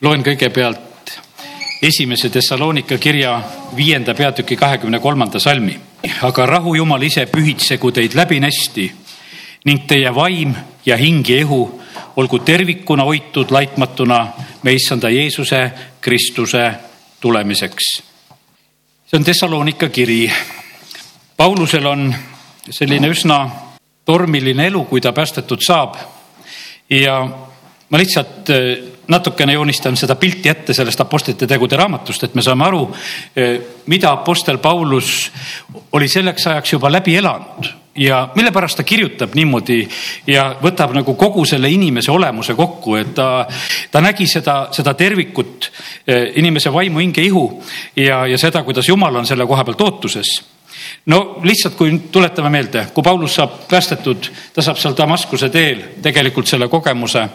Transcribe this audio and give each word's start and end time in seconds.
loen 0.00 0.22
kõigepealt 0.24 1.12
esimese 1.82 2.30
Thessalonika 2.32 2.96
kirja 2.98 3.34
viienda 3.76 4.14
peatüki 4.14 4.56
kahekümne 4.56 4.98
kolmanda 5.00 5.38
salmi. 5.38 5.80
aga 6.22 6.46
rahu 6.46 6.74
Jumal 6.74 7.02
ise 7.02 7.26
pühitsegu 7.26 7.92
teid 7.92 8.14
läbinästi 8.14 8.92
ning 9.64 9.86
teie 9.86 10.14
vaim 10.14 10.54
ja 10.86 10.96
hing 10.96 11.28
ja 11.28 11.36
ihu 11.36 11.80
olgu 12.16 12.38
tervikuna 12.38 13.04
hoitud 13.04 13.50
laitmatuna 13.50 14.28
me 14.62 14.72
issanda 14.72 15.10
Jeesuse 15.10 15.70
Kristuse 16.00 16.72
tulemiseks. 17.20 18.02
see 19.06 19.18
on 19.18 19.24
Thessalonika 19.24 19.88
kiri. 19.88 20.32
Paulusel 21.36 21.86
on 21.86 22.14
selline 22.70 23.08
üsna 23.08 23.50
tormiline 24.04 24.66
elu, 24.66 24.84
kui 24.84 25.00
ta 25.00 25.12
päästetud 25.12 25.60
saab. 25.66 25.94
ja 26.90 27.28
ma 27.88 27.98
lihtsalt 27.98 28.48
natukene 29.10 29.56
joonistan 29.58 29.96
seda 29.98 30.14
pilti 30.16 30.48
ette 30.48 30.74
sellest 30.76 31.00
Apostlite 31.02 31.46
tegude 31.50 31.76
raamatust, 31.76 32.24
et 32.24 32.34
me 32.38 32.42
saame 32.46 32.66
aru, 32.66 32.86
mida 33.90 34.14
Apostel 34.14 34.58
Paulus 34.62 35.30
oli 35.92 36.08
selleks 36.08 36.46
ajaks 36.46 36.78
juba 36.78 36.92
läbi 36.92 37.16
elanud 37.18 37.70
ja 37.96 38.28
mille 38.34 38.52
pärast 38.52 38.76
ta 38.76 38.84
kirjutab 38.86 39.34
niimoodi 39.34 39.80
ja 40.26 40.44
võtab 40.62 40.94
nagu 40.94 41.14
kogu 41.18 41.44
selle 41.44 41.70
inimese 41.70 42.12
olemuse 42.12 42.54
kokku, 42.54 42.94
et 43.00 43.12
ta, 43.14 43.46
ta 43.90 44.00
nägi 44.00 44.26
seda, 44.30 44.68
seda 44.72 44.94
tervikut, 44.94 45.70
inimese 46.38 46.72
vaimu, 46.72 47.02
hinge, 47.02 47.24
ihu 47.26 47.44
ja, 47.96 48.24
ja 48.30 48.38
seda, 48.38 48.62
kuidas 48.62 48.88
Jumal 48.88 49.20
on 49.20 49.26
selle 49.26 49.46
koha 49.46 49.66
pealt 49.66 49.80
ootuses. 49.80 50.32
No 51.06 51.40
lihtsalt, 51.44 51.74
kui 51.76 51.92
tuletame 52.12 52.50
meelde, 52.50 52.86
kui 52.94 53.04
Paulus 53.04 53.34
saab 53.36 53.66
päästetud, 53.68 54.30
ta 54.54 54.62
saab 54.62 54.78
seal 54.80 54.96
Damaskuse 54.96 55.50
teel 55.52 55.82
tegelikult 56.02 56.48
selle 56.48 56.70
kogemuse 56.72 57.26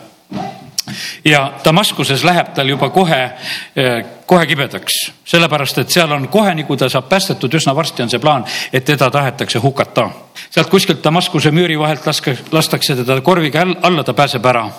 ja 1.25 1.53
Damaskuses 1.65 2.23
läheb 2.23 2.53
tal 2.55 2.69
juba 2.69 2.89
kohe, 2.89 3.21
eh, 3.75 4.05
kohe 4.25 4.45
kibedaks, 4.45 4.93
sellepärast 5.25 5.77
et 5.81 5.93
seal 5.93 6.11
on 6.11 6.27
kohe, 6.27 6.53
nii 6.55 6.65
kui 6.65 6.77
ta 6.77 6.89
saab 6.89 7.09
päästetud, 7.09 7.53
üsna 7.53 7.75
varsti 7.75 8.03
on 8.03 8.09
see 8.09 8.19
plaan, 8.19 8.45
et 8.73 8.85
teda 8.85 9.09
tahetakse 9.11 9.59
hukata. 9.59 10.09
sealt 10.49 10.69
kuskilt 10.69 11.03
Damaskuse 11.03 11.51
müüri 11.51 11.79
vahelt 11.79 12.05
laske, 12.05 12.37
lastakse 12.51 12.95
teda 12.95 13.21
korviga 13.21 13.65
alla, 13.81 14.03
ta 14.03 14.13
pääseb 14.13 14.45
ära. 14.45 14.69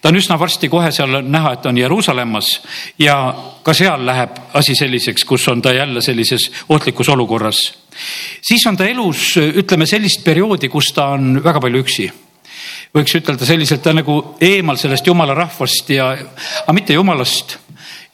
ta 0.00 0.08
on 0.08 0.16
üsna 0.16 0.38
varsti 0.38 0.68
kohe 0.68 0.90
seal 0.92 1.14
on 1.14 1.32
näha, 1.32 1.52
et 1.52 1.66
on 1.66 1.78
Jeruusalemmas 1.78 2.60
ja 2.98 3.34
ka 3.62 3.74
seal 3.74 4.06
läheb 4.06 4.30
asi 4.54 4.74
selliseks, 4.74 5.24
kus 5.24 5.48
on 5.48 5.62
ta 5.62 5.72
jälle 5.72 6.02
sellises 6.02 6.50
ohtlikus 6.68 7.08
olukorras. 7.08 7.56
siis 8.42 8.66
on 8.66 8.76
ta 8.76 8.84
elus, 8.84 9.36
ütleme 9.36 9.86
sellist 9.86 10.24
perioodi, 10.24 10.68
kus 10.68 10.92
ta 10.92 11.06
on 11.06 11.44
väga 11.44 11.60
palju 11.60 11.78
üksi 11.78 12.12
võiks 12.94 13.14
ütelda 13.18 13.46
selliselt, 13.48 13.82
ta 13.82 13.94
nagu 13.96 14.18
eemal 14.40 14.80
sellest 14.80 15.06
jumala 15.06 15.34
rahvast 15.38 15.90
ja, 15.94 16.10
aga 16.64 16.76
mitte 16.76 16.96
jumalast. 16.96 17.58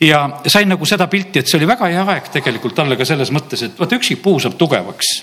ja 0.00 0.24
sain 0.46 0.68
nagu 0.68 0.86
seda 0.86 1.06
pilti, 1.06 1.40
et 1.40 1.48
see 1.48 1.58
oli 1.58 1.68
väga 1.68 1.90
hea 1.90 2.04
aeg 2.14 2.30
tegelikult 2.32 2.76
talle 2.78 2.96
ka 2.96 3.04
selles 3.08 3.32
mõttes, 3.34 3.62
et 3.62 3.80
vaata 3.80 3.98
üksik 3.98 4.22
puu 4.22 4.38
saab 4.42 4.58
tugevaks 4.60 5.16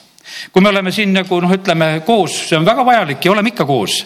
kui 0.51 0.61
me 0.61 0.69
oleme 0.69 0.91
siin 0.91 1.13
nagu 1.15 1.39
noh, 1.41 1.53
ütleme 1.55 2.01
koos, 2.05 2.35
see 2.49 2.57
on 2.57 2.65
väga 2.67 2.85
vajalik 2.85 3.25
ja 3.25 3.31
oleme 3.31 3.51
ikka 3.51 3.65
koos. 3.65 3.97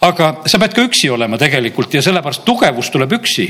aga 0.00 0.30
sa 0.46 0.58
pead 0.58 0.74
ka 0.76 0.84
üksi 0.88 1.10
olema 1.10 1.38
tegelikult 1.38 1.94
ja 1.94 2.02
sellepärast 2.02 2.44
tugevus 2.44 2.90
tuleb 2.90 3.12
üksi. 3.18 3.46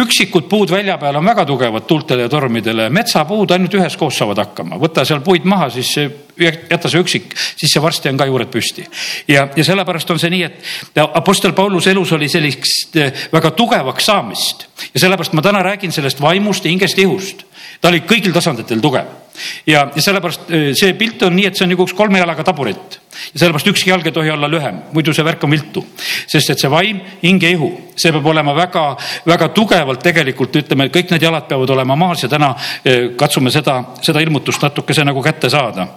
üksikud 0.00 0.48
puud 0.48 0.70
välja 0.70 0.98
peal 0.98 1.16
on 1.16 1.26
väga 1.26 1.44
tugevad 1.44 1.86
tuultele 1.86 2.26
ja 2.26 2.28
tormidele, 2.28 2.88
metsapuud 2.90 3.50
ainult 3.50 3.74
üheskoos 3.74 4.18
saavad 4.18 4.42
hakkama, 4.44 4.78
võta 4.80 5.04
seal 5.04 5.20
puid 5.24 5.44
maha, 5.48 5.70
siis 5.70 5.94
jäta 6.38 6.90
see 6.90 7.00
üksik, 7.00 7.34
siis 7.56 7.72
see 7.72 7.82
varsti 7.82 8.10
on 8.10 8.18
ka 8.18 8.26
juured 8.28 8.50
püsti. 8.52 8.86
ja, 9.28 9.48
ja 9.56 9.64
sellepärast 9.64 10.10
on 10.10 10.20
see 10.22 10.32
nii, 10.34 10.42
et 10.44 11.02
Apostel 11.04 11.52
Pauluse 11.52 11.90
elus 11.90 12.12
oli 12.12 12.28
sellist 12.28 12.96
väga 13.32 13.50
tugevaks 13.56 14.06
saamist 14.10 14.66
ja 14.92 15.00
sellepärast 15.00 15.32
ma 15.32 15.42
täna 15.42 15.62
räägin 15.62 15.92
sellest 15.92 16.20
vaimust 16.20 16.64
ja 16.64 16.72
hingest 16.72 16.98
ihust 16.98 17.44
ta 17.80 17.92
oli 17.92 18.02
kõigil 18.08 18.34
tasanditel 18.34 18.82
tugev 18.82 19.23
ja, 19.66 19.88
ja 19.94 20.02
sellepärast 20.02 20.50
äh, 20.50 20.68
see 20.78 20.94
pilt 20.98 21.22
on 21.26 21.36
nii, 21.36 21.48
et 21.48 21.58
see 21.58 21.66
on 21.66 21.72
nagu 21.74 21.86
üks 21.86 21.96
kolme 21.96 22.20
jalaga 22.20 22.44
taburet 22.46 23.00
ja 23.32 23.42
sellepärast 23.42 23.72
ükski 23.72 23.90
jalg 23.90 24.06
ei 24.06 24.14
tohi 24.14 24.30
olla 24.34 24.50
lühem, 24.50 24.80
muidu 24.92 25.14
see 25.14 25.26
värk 25.26 25.44
on 25.44 25.54
viltu. 25.54 25.84
sest 26.26 26.54
et 26.54 26.62
see 26.62 26.70
vaim, 26.70 27.00
hing 27.22 27.42
ja 27.42 27.50
ihu, 27.54 27.70
see 27.96 28.12
peab 28.14 28.26
olema 28.34 28.54
väga-väga 28.56 29.50
tugevalt 29.56 30.02
tegelikult 30.02 30.56
ütleme, 30.62 30.90
kõik 30.94 31.14
need 31.14 31.26
jalad 31.26 31.48
peavad 31.50 31.74
olema 31.76 31.96
maas 31.96 32.22
ja 32.22 32.30
täna 32.32 32.54
äh, 32.54 33.12
katsume 33.16 33.50
seda, 33.54 33.80
seda 34.02 34.22
ilmutust 34.24 34.62
natukese 34.62 35.04
nagu 35.06 35.22
kätte 35.22 35.50
saada 35.50 35.88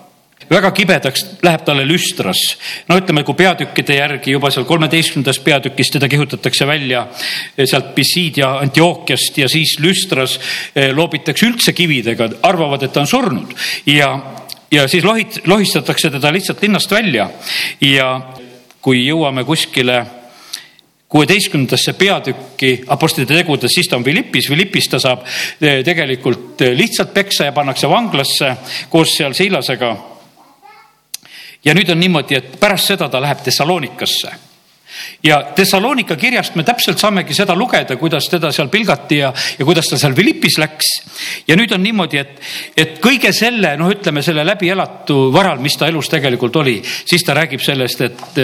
väga 0.50 0.72
kibedaks 0.72 1.26
läheb 1.44 1.64
talle 1.66 1.84
lüstras. 1.88 2.40
no 2.88 2.98
ütleme, 2.98 3.24
kui 3.28 3.36
peatükkide 3.36 4.00
järgi 4.00 4.36
juba 4.36 4.52
seal 4.52 4.66
kolmeteistkümnendas 4.70 5.40
peatükis 5.44 5.92
teda 5.92 6.08
kihutatakse 6.08 6.68
välja 6.68 7.08
eh, 7.58 7.66
sealt 7.66 7.94
Pissidia 7.96 8.58
Antiookiast 8.64 9.38
ja 9.38 9.50
siis 9.50 9.78
lüstras 9.84 10.40
eh, 10.76 10.94
loobitakse 10.96 11.46
üldse 11.46 11.74
kividega, 11.74 12.30
arvavad, 12.48 12.84
et 12.84 12.94
ta 12.94 13.04
on 13.04 13.08
surnud. 13.08 13.56
Ja, 13.86 14.12
ja 14.72 14.88
siis 14.88 15.04
lohit-, 15.04 15.42
lohistatakse 15.46 16.12
teda 16.12 16.32
lihtsalt 16.34 16.62
linnast 16.64 16.92
välja. 16.92 17.30
Ja 17.82 18.12
kui 18.82 19.04
jõuame 19.04 19.44
kuskile 19.44 20.06
kuueteistkümnendasse 21.12 21.94
peatükki 21.94 22.84
Apostlite 22.92 23.36
tegudes, 23.36 23.72
siis 23.76 23.88
ta 23.88 23.96
on 23.96 24.04
Philippis, 24.04 24.48
Philippis 24.48 24.88
ta 24.92 25.00
saab 25.00 25.24
eh, 25.62 25.84
tegelikult 25.84 26.64
lihtsalt 26.76 27.14
peksa 27.16 27.50
ja 27.50 27.56
pannakse 27.56 27.90
vanglasse 27.92 28.56
koos 28.92 29.16
seal 29.20 29.36
Siilasega 29.36 29.96
ja 31.68 31.76
nüüd 31.76 31.90
on 31.92 32.00
niimoodi, 32.00 32.40
et 32.40 32.60
pärast 32.60 32.94
seda 32.96 33.10
ta 33.12 33.20
läheb 33.22 33.44
Thessalonikasse 33.44 34.32
ja 35.24 35.44
Thessalonika 35.56 36.16
kirjast 36.16 36.56
me 36.56 36.64
täpselt 36.64 37.00
saamegi 37.02 37.36
seda 37.36 37.56
lugeda, 37.58 37.98
kuidas 38.00 38.28
teda 38.30 38.52
seal 38.56 38.70
pilgati 38.74 39.20
ja, 39.20 39.32
ja 39.60 39.66
kuidas 39.66 39.90
ta 39.90 39.98
seal 40.00 40.16
Philippis 40.16 40.58
läks. 40.62 40.90
ja 41.48 41.56
nüüd 41.60 41.72
on 41.76 41.84
niimoodi, 41.84 42.20
et, 42.22 42.40
et 42.78 42.98
kõige 43.04 43.32
selle, 43.36 43.76
noh, 43.78 43.92
ütleme 43.94 44.22
selle 44.26 44.46
läbielatu 44.48 45.32
varal, 45.34 45.62
mis 45.64 45.78
ta 45.78 45.90
elus 45.90 46.10
tegelikult 46.12 46.56
oli, 46.62 46.78
siis 46.84 47.26
ta 47.26 47.36
räägib 47.38 47.64
sellest, 47.64 48.02
et 48.02 48.42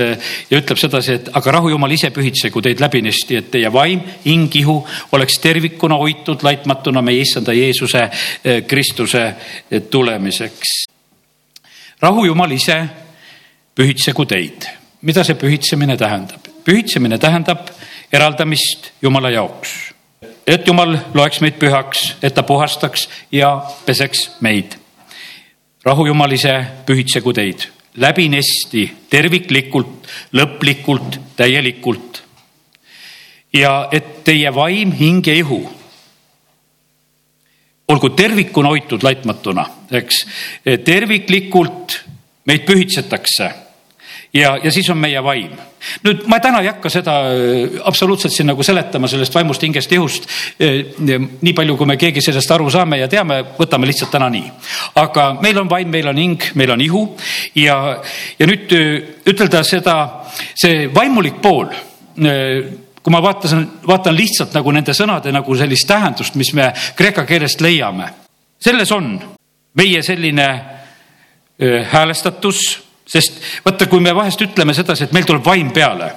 ja 0.50 0.60
ütleb 0.60 0.80
sedasi, 0.80 1.20
et 1.20 1.30
aga 1.34 1.58
rahu 1.58 1.74
jumal 1.74 1.92
ise 1.94 2.12
pühitsegu 2.14 2.62
teid 2.64 2.82
läbinisti, 2.84 3.40
et 3.40 3.52
teie 3.54 3.72
vaim, 3.74 4.02
hing, 4.26 4.50
ihu 4.60 4.80
oleks 5.14 5.40
tervikuna 5.44 6.00
hoitud 6.02 6.44
laitmatuna 6.44 7.02
meie 7.02 7.24
issanda 7.24 7.54
Jeesuse 7.56 8.04
eh, 8.08 8.64
Kristuse 8.68 9.24
eh, 9.28 9.82
tulemiseks. 9.90 10.76
rahu 12.02 12.26
jumal 12.26 12.52
ise 12.52 13.03
pühitsegu 13.76 14.26
teid. 14.26 14.68
mida 15.02 15.24
see 15.24 15.36
pühitsemine 15.36 15.98
tähendab? 15.98 16.48
pühitsemine 16.66 17.18
tähendab 17.18 17.70
eraldamist 18.12 18.92
Jumala 19.02 19.30
jaoks. 19.30 19.94
et 20.48 20.68
Jumal 20.68 20.98
loeks 21.14 21.42
meid 21.42 21.60
pühaks, 21.60 22.16
et 22.22 22.34
ta 22.34 22.44
puhastaks 22.44 23.10
ja 23.32 23.62
peseks 23.86 24.30
meid. 24.42 24.76
rahu 25.84 26.06
Jumal 26.08 26.32
ise 26.32 26.66
pühitsegu 26.86 27.34
teid 27.34 27.70
läbinesti, 27.96 28.92
terviklikult, 29.10 30.08
lõplikult, 30.34 31.20
täielikult. 31.36 32.24
ja 33.54 33.88
et 33.92 34.24
teie 34.24 34.50
vaim, 34.56 34.92
hing 34.92 35.28
ja 35.28 35.34
ihu 35.34 35.60
olgu 37.88 38.10
tervikuna 38.10 38.72
hoitud 38.74 39.04
laitmatuna, 39.04 39.66
eks, 39.92 40.24
terviklikult 40.86 42.00
meid 42.50 42.66
pühitsetakse 42.66 43.52
ja, 44.34 44.58
ja 44.64 44.72
siis 44.72 44.90
on 44.90 44.98
meie 44.98 45.24
vaim. 45.24 45.52
nüüd 46.04 46.24
ma 46.32 46.40
täna 46.40 46.62
ei 46.64 46.70
hakka 46.72 46.90
seda 46.90 47.16
äh, 47.30 47.78
absoluutselt 47.86 48.34
siin 48.34 48.48
nagu 48.50 48.64
seletama 48.64 49.08
sellest 49.08 49.36
vaimust, 49.36 49.62
hingest, 49.62 49.92
ihust. 49.92 50.28
Äh, 50.62 51.20
nii 51.42 51.54
palju, 51.54 51.78
kui 51.78 51.90
me 51.90 51.98
keegi 52.02 52.22
sellest 52.24 52.52
aru 52.56 52.70
saame 52.74 52.98
ja 53.02 53.10
teame, 53.12 53.42
võtame 53.58 53.90
lihtsalt 53.90 54.12
täna 54.14 54.30
nii. 54.34 54.46
aga 55.02 55.28
meil 55.42 55.60
on 55.62 55.70
vaim, 55.70 55.92
meil 55.92 56.08
on 56.10 56.22
hing, 56.22 56.48
meil 56.56 56.74
on 56.74 56.82
ihu 56.82 57.04
ja, 57.60 57.78
ja 58.40 58.48
nüüd 58.50 58.74
äh, 58.78 58.96
ütelda 59.30 59.64
seda, 59.68 59.98
see 60.56 60.88
vaimulik 60.94 61.42
pool 61.42 61.70
kui 63.04 63.12
ma 63.12 63.20
vaatasin, 63.26 63.64
vaatan 63.90 64.14
lihtsalt 64.16 64.54
nagu 64.54 64.72
nende 64.72 64.94
sõnade 64.96 65.32
nagu 65.34 65.56
sellist 65.58 65.88
tähendust, 65.90 66.38
mis 66.40 66.54
me 66.54 66.70
kreeka 66.96 67.26
keelest 67.28 67.62
leiame. 67.62 68.06
selles 68.62 68.92
on 68.92 69.18
meie 69.76 70.02
selline 70.06 70.48
häälestatus 71.92 72.62
sest 73.14 73.42
vaata, 73.66 73.88
kui 73.90 74.02
me 74.02 74.14
vahest 74.16 74.42
ütleme 74.42 74.74
sedasi, 74.74 75.06
et 75.06 75.14
meil 75.14 75.28
tuleb 75.28 75.46
vaim 75.46 75.70
peale, 75.74 76.10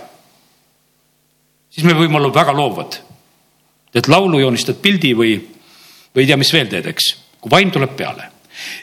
siis 1.70 1.84
me 1.84 1.96
võime 1.96 2.20
olla 2.20 2.32
väga 2.34 2.54
loovad. 2.56 3.02
teed 3.92 4.08
laulu, 4.12 4.40
joonistad 4.40 4.76
pildi 4.82 5.14
või, 5.16 5.34
või 6.12 6.24
ei 6.24 6.26
tea, 6.28 6.36
mis 6.36 6.52
veel 6.52 6.68
teed, 6.68 6.86
eks, 6.92 7.10
kui 7.40 7.50
vaim 7.50 7.70
tuleb 7.70 7.96
peale. 7.96 8.30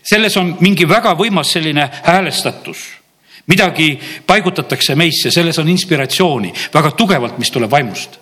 selles 0.04 0.38
on 0.38 0.58
mingi 0.60 0.86
väga 0.90 1.16
võimas 1.18 1.52
selline 1.52 1.90
häälestatus 2.04 2.92
midagi 3.48 4.00
paigutatakse 4.28 4.96
meisse, 4.96 5.32
selles 5.32 5.58
on 5.60 5.68
inspiratsiooni 5.70 6.54
väga 6.74 6.92
tugevalt, 6.92 7.38
mis 7.38 7.52
tuleb 7.52 7.72
vaimust. 7.72 8.20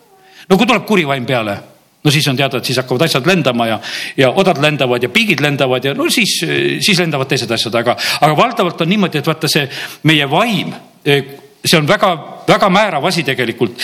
no 0.50 0.58
kui 0.58 0.66
tuleb 0.66 0.86
kuri 0.86 1.06
vaim 1.08 1.26
peale 1.26 1.58
no 2.03 2.12
siis 2.12 2.27
on 2.27 2.38
teada, 2.38 2.57
et 2.57 2.65
siis 2.65 2.80
hakkavad 2.81 3.06
asjad 3.06 3.27
lendama 3.30 3.68
ja, 3.68 3.80
ja 4.18 4.31
odad 4.31 4.62
lendavad 4.62 5.03
ja 5.03 5.09
piigid 5.09 5.42
lendavad 5.44 5.86
ja 5.86 5.94
no 5.98 6.09
siis, 6.09 6.39
siis 6.81 7.00
lendavad 7.00 7.30
teised 7.30 7.51
asjad, 7.51 7.75
aga, 7.81 7.95
aga 8.21 8.38
valdavalt 8.38 8.81
on 8.81 8.89
niimoodi, 8.89 9.21
et 9.21 9.27
vaata 9.27 9.50
see 9.51 9.68
meie 10.09 10.30
vaim, 10.30 10.74
see 11.06 11.77
on 11.77 11.88
väga-väga 11.89 12.69
määrav 12.74 13.06
asi 13.09 13.24
tegelikult, 13.27 13.77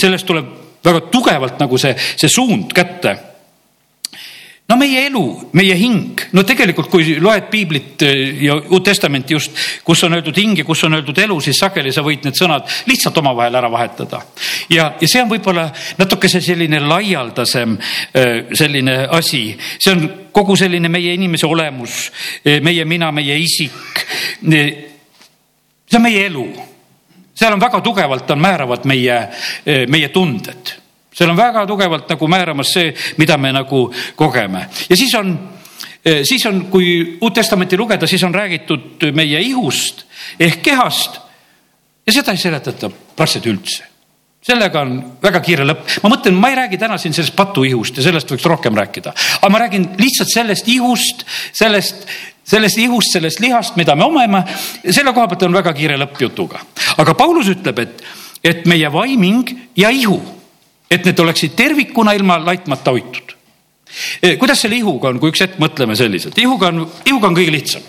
sellest 0.00 0.26
tuleb 0.28 0.54
väga 0.84 1.00
tugevalt 1.12 1.58
nagu 1.60 1.78
see, 1.80 1.94
see 2.16 2.30
suund 2.32 2.72
kätte 2.74 3.16
no 4.68 4.76
meie 4.76 5.06
elu, 5.08 5.22
meie 5.56 5.76
hing, 5.80 6.20
no 6.36 6.42
tegelikult, 6.44 6.90
kui 6.92 7.14
loed 7.24 7.46
piiblit 7.48 8.02
eh, 8.04 8.18
ja 8.44 8.56
Uut 8.58 8.84
Testamenti 8.84 9.32
just, 9.32 9.54
kus 9.84 10.02
on 10.04 10.18
öeldud 10.18 10.36
hing 10.36 10.58
ja 10.60 10.64
kus 10.68 10.82
on 10.84 10.98
öeldud 10.98 11.18
elu, 11.22 11.38
siis 11.40 11.56
sageli 11.56 11.92
sa 11.94 12.04
võid 12.04 12.26
need 12.26 12.36
sõnad 12.36 12.68
lihtsalt 12.88 13.16
omavahel 13.22 13.56
ära 13.56 13.70
vahetada. 13.72 14.20
ja, 14.68 14.90
ja 15.00 15.08
see 15.08 15.22
on 15.22 15.30
võib-olla 15.30 15.70
natukese 15.98 16.42
selline 16.44 16.82
laialdasem 16.84 17.78
eh, 18.12 18.34
selline 18.52 18.98
asi, 19.16 19.42
see 19.78 19.94
on 19.94 20.04
kogu 20.36 20.56
selline 20.60 20.90
meie 20.92 21.14
inimese 21.16 21.48
olemus, 21.48 22.10
eh, 22.44 22.60
meie 22.60 22.84
mina, 22.84 23.08
meie 23.12 23.38
isik. 23.40 24.04
see 24.44 25.96
on 25.96 26.04
meie 26.04 26.26
elu, 26.26 26.44
seal 27.32 27.56
on 27.56 27.64
väga 27.64 27.80
tugevalt 27.80 28.36
on 28.36 28.44
määravad 28.44 28.84
meie, 28.84 29.16
meie 29.88 30.12
tunded 30.12 30.76
seal 31.18 31.30
on 31.32 31.38
väga 31.38 31.66
tugevalt 31.66 32.10
nagu 32.14 32.30
määramas 32.30 32.72
see, 32.78 32.92
mida 33.18 33.38
me 33.40 33.52
nagu 33.56 33.86
kogeme 34.16 34.68
ja 34.88 34.96
siis 34.96 35.14
on, 35.18 35.34
eh, 36.04 36.22
siis 36.28 36.46
on, 36.46 36.66
kui 36.70 37.18
Uut 37.20 37.34
Testamenti 37.34 37.78
lugeda, 37.78 38.06
siis 38.06 38.22
on 38.24 38.34
räägitud 38.34 39.10
meie 39.14 39.40
ihust 39.40 40.06
ehk 40.40 40.62
kehast. 40.62 41.20
ja 42.06 42.12
seda 42.12 42.32
ei 42.32 42.38
seletata 42.46 42.90
praktiliselt 42.90 43.52
üldse 43.54 43.88
sellega 44.48 44.80
on 44.80 44.94
väga 45.22 45.40
kiire 45.44 45.66
lõpp. 45.66 45.98
ma 46.02 46.12
mõtlen, 46.14 46.38
ma 46.38 46.50
ei 46.52 46.56
räägi 46.56 46.78
täna 46.80 46.98
siin 46.98 47.14
sellest 47.16 47.36
patuihust 47.36 47.98
ja 47.98 48.06
sellest 48.06 48.30
võiks 48.32 48.46
rohkem 48.48 48.76
rääkida, 48.78 49.12
aga 49.40 49.50
ma 49.52 49.62
räägin 49.64 49.90
lihtsalt 49.98 50.32
sellest 50.32 50.68
ihust, 50.72 51.24
sellest, 51.52 52.06
sellest 52.48 52.78
ihust, 52.78 53.12
sellest 53.12 53.42
lihast, 53.44 53.76
mida 53.76 53.96
me 53.96 54.06
omame. 54.06 54.44
selle 54.88 55.12
koha 55.12 55.28
pealt 55.28 55.44
on 55.48 55.58
väga 55.58 55.74
kiire 55.76 55.98
lõpp 56.00 56.22
jutuga. 56.22 56.62
aga 56.96 57.14
Paulus 57.14 57.50
ütleb, 57.52 57.78
et, 57.78 58.02
et 58.44 58.66
meie 58.66 58.92
vaiming 58.92 59.52
ja 59.76 59.90
ihu 59.90 60.37
et 60.90 61.04
need 61.04 61.20
oleksid 61.20 61.54
tervikuna 61.56 62.14
ilma 62.16 62.38
laitmata 62.44 62.94
hoitud. 62.94 63.34
Eh, 64.22 64.36
kuidas 64.40 64.60
selle 64.62 64.76
ihuga 64.76 65.12
on, 65.12 65.20
kui 65.20 65.32
üks 65.32 65.44
hetk 65.44 65.60
mõtleme 65.62 65.96
selliselt, 65.96 66.36
ihuga 66.40 66.72
on, 66.72 66.82
ihuga 67.08 67.30
on 67.30 67.36
kõige 67.36 67.52
lihtsam. 67.52 67.86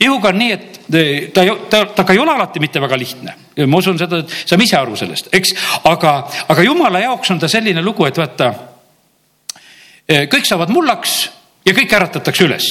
ihuga 0.00 0.32
on 0.32 0.38
nii, 0.38 0.52
et 0.52 0.94
eh, 0.94 1.28
ta, 1.34 1.44
ta, 1.70 1.84
ta 1.94 2.04
ka 2.04 2.12
ei 2.12 2.18
ole 2.18 2.34
alati 2.34 2.60
mitte 2.60 2.80
väga 2.82 2.98
lihtne. 2.98 3.34
ma 3.66 3.78
usun 3.78 3.98
seda, 3.98 4.22
et 4.24 4.34
saame 4.44 4.66
ise 4.66 4.76
aru 4.76 4.96
sellest, 4.96 5.30
eks, 5.32 5.54
aga, 5.86 6.18
aga 6.48 6.66
jumala 6.66 7.00
jaoks 7.04 7.30
on 7.30 7.38
ta 7.38 7.48
selline 7.48 7.82
lugu, 7.82 8.06
et 8.06 8.18
vaata, 8.18 8.52
eh, 10.08 10.26
kõik 10.26 10.46
saavad 10.46 10.74
mullaks 10.74 11.30
ja 11.64 11.74
kõik 11.74 11.96
äratatakse 12.00 12.44
üles 12.44 12.68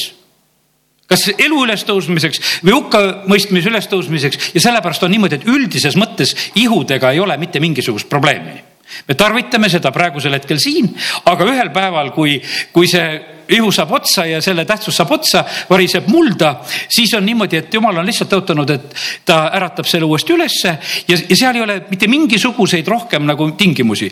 kas 1.08 1.22
elu 1.40 1.62
ülestõusmiseks 1.64 2.42
või 2.68 2.74
hukkamõistmise 2.76 3.70
ülestõusmiseks 3.72 4.50
ja 4.58 4.60
sellepärast 4.60 5.06
on 5.08 5.14
niimoodi, 5.16 5.38
et 5.40 5.46
üldises 5.48 5.96
mõttes 5.96 6.34
ihudega 6.60 7.14
ei 7.16 7.22
ole 7.24 7.38
mitte 7.40 7.62
mingisugust 7.64 8.10
probleemi 8.12 8.60
me 9.08 9.16
tarvitame 9.16 9.70
seda 9.70 9.92
praegusel 9.92 10.38
hetkel 10.38 10.60
siin, 10.62 10.90
aga 11.26 11.48
ühel 11.48 11.72
päeval, 11.76 12.12
kui, 12.16 12.38
kui 12.74 12.90
see 12.90 13.08
ihu 13.56 13.72
saab 13.72 13.94
otsa 13.96 14.26
ja 14.28 14.42
selle 14.44 14.66
tähtsus 14.68 14.98
saab 14.98 15.14
otsa, 15.16 15.44
variseb 15.70 16.10
mulda, 16.12 16.58
siis 16.92 17.14
on 17.18 17.26
niimoodi, 17.26 17.62
et 17.62 17.74
jumal 17.74 18.02
on 18.02 18.08
lihtsalt 18.08 18.32
tõotanud, 18.34 18.74
et 18.76 19.00
ta 19.26 19.46
äratab 19.56 19.88
selle 19.88 20.08
uuesti 20.10 20.36
ülesse 20.36 20.76
ja, 21.08 21.18
ja 21.18 21.40
seal 21.40 21.56
ei 21.56 21.64
ole 21.64 21.82
mitte 21.90 22.12
mingisuguseid 22.12 22.88
rohkem 22.88 23.28
nagu 23.28 23.52
tingimusi 23.58 24.12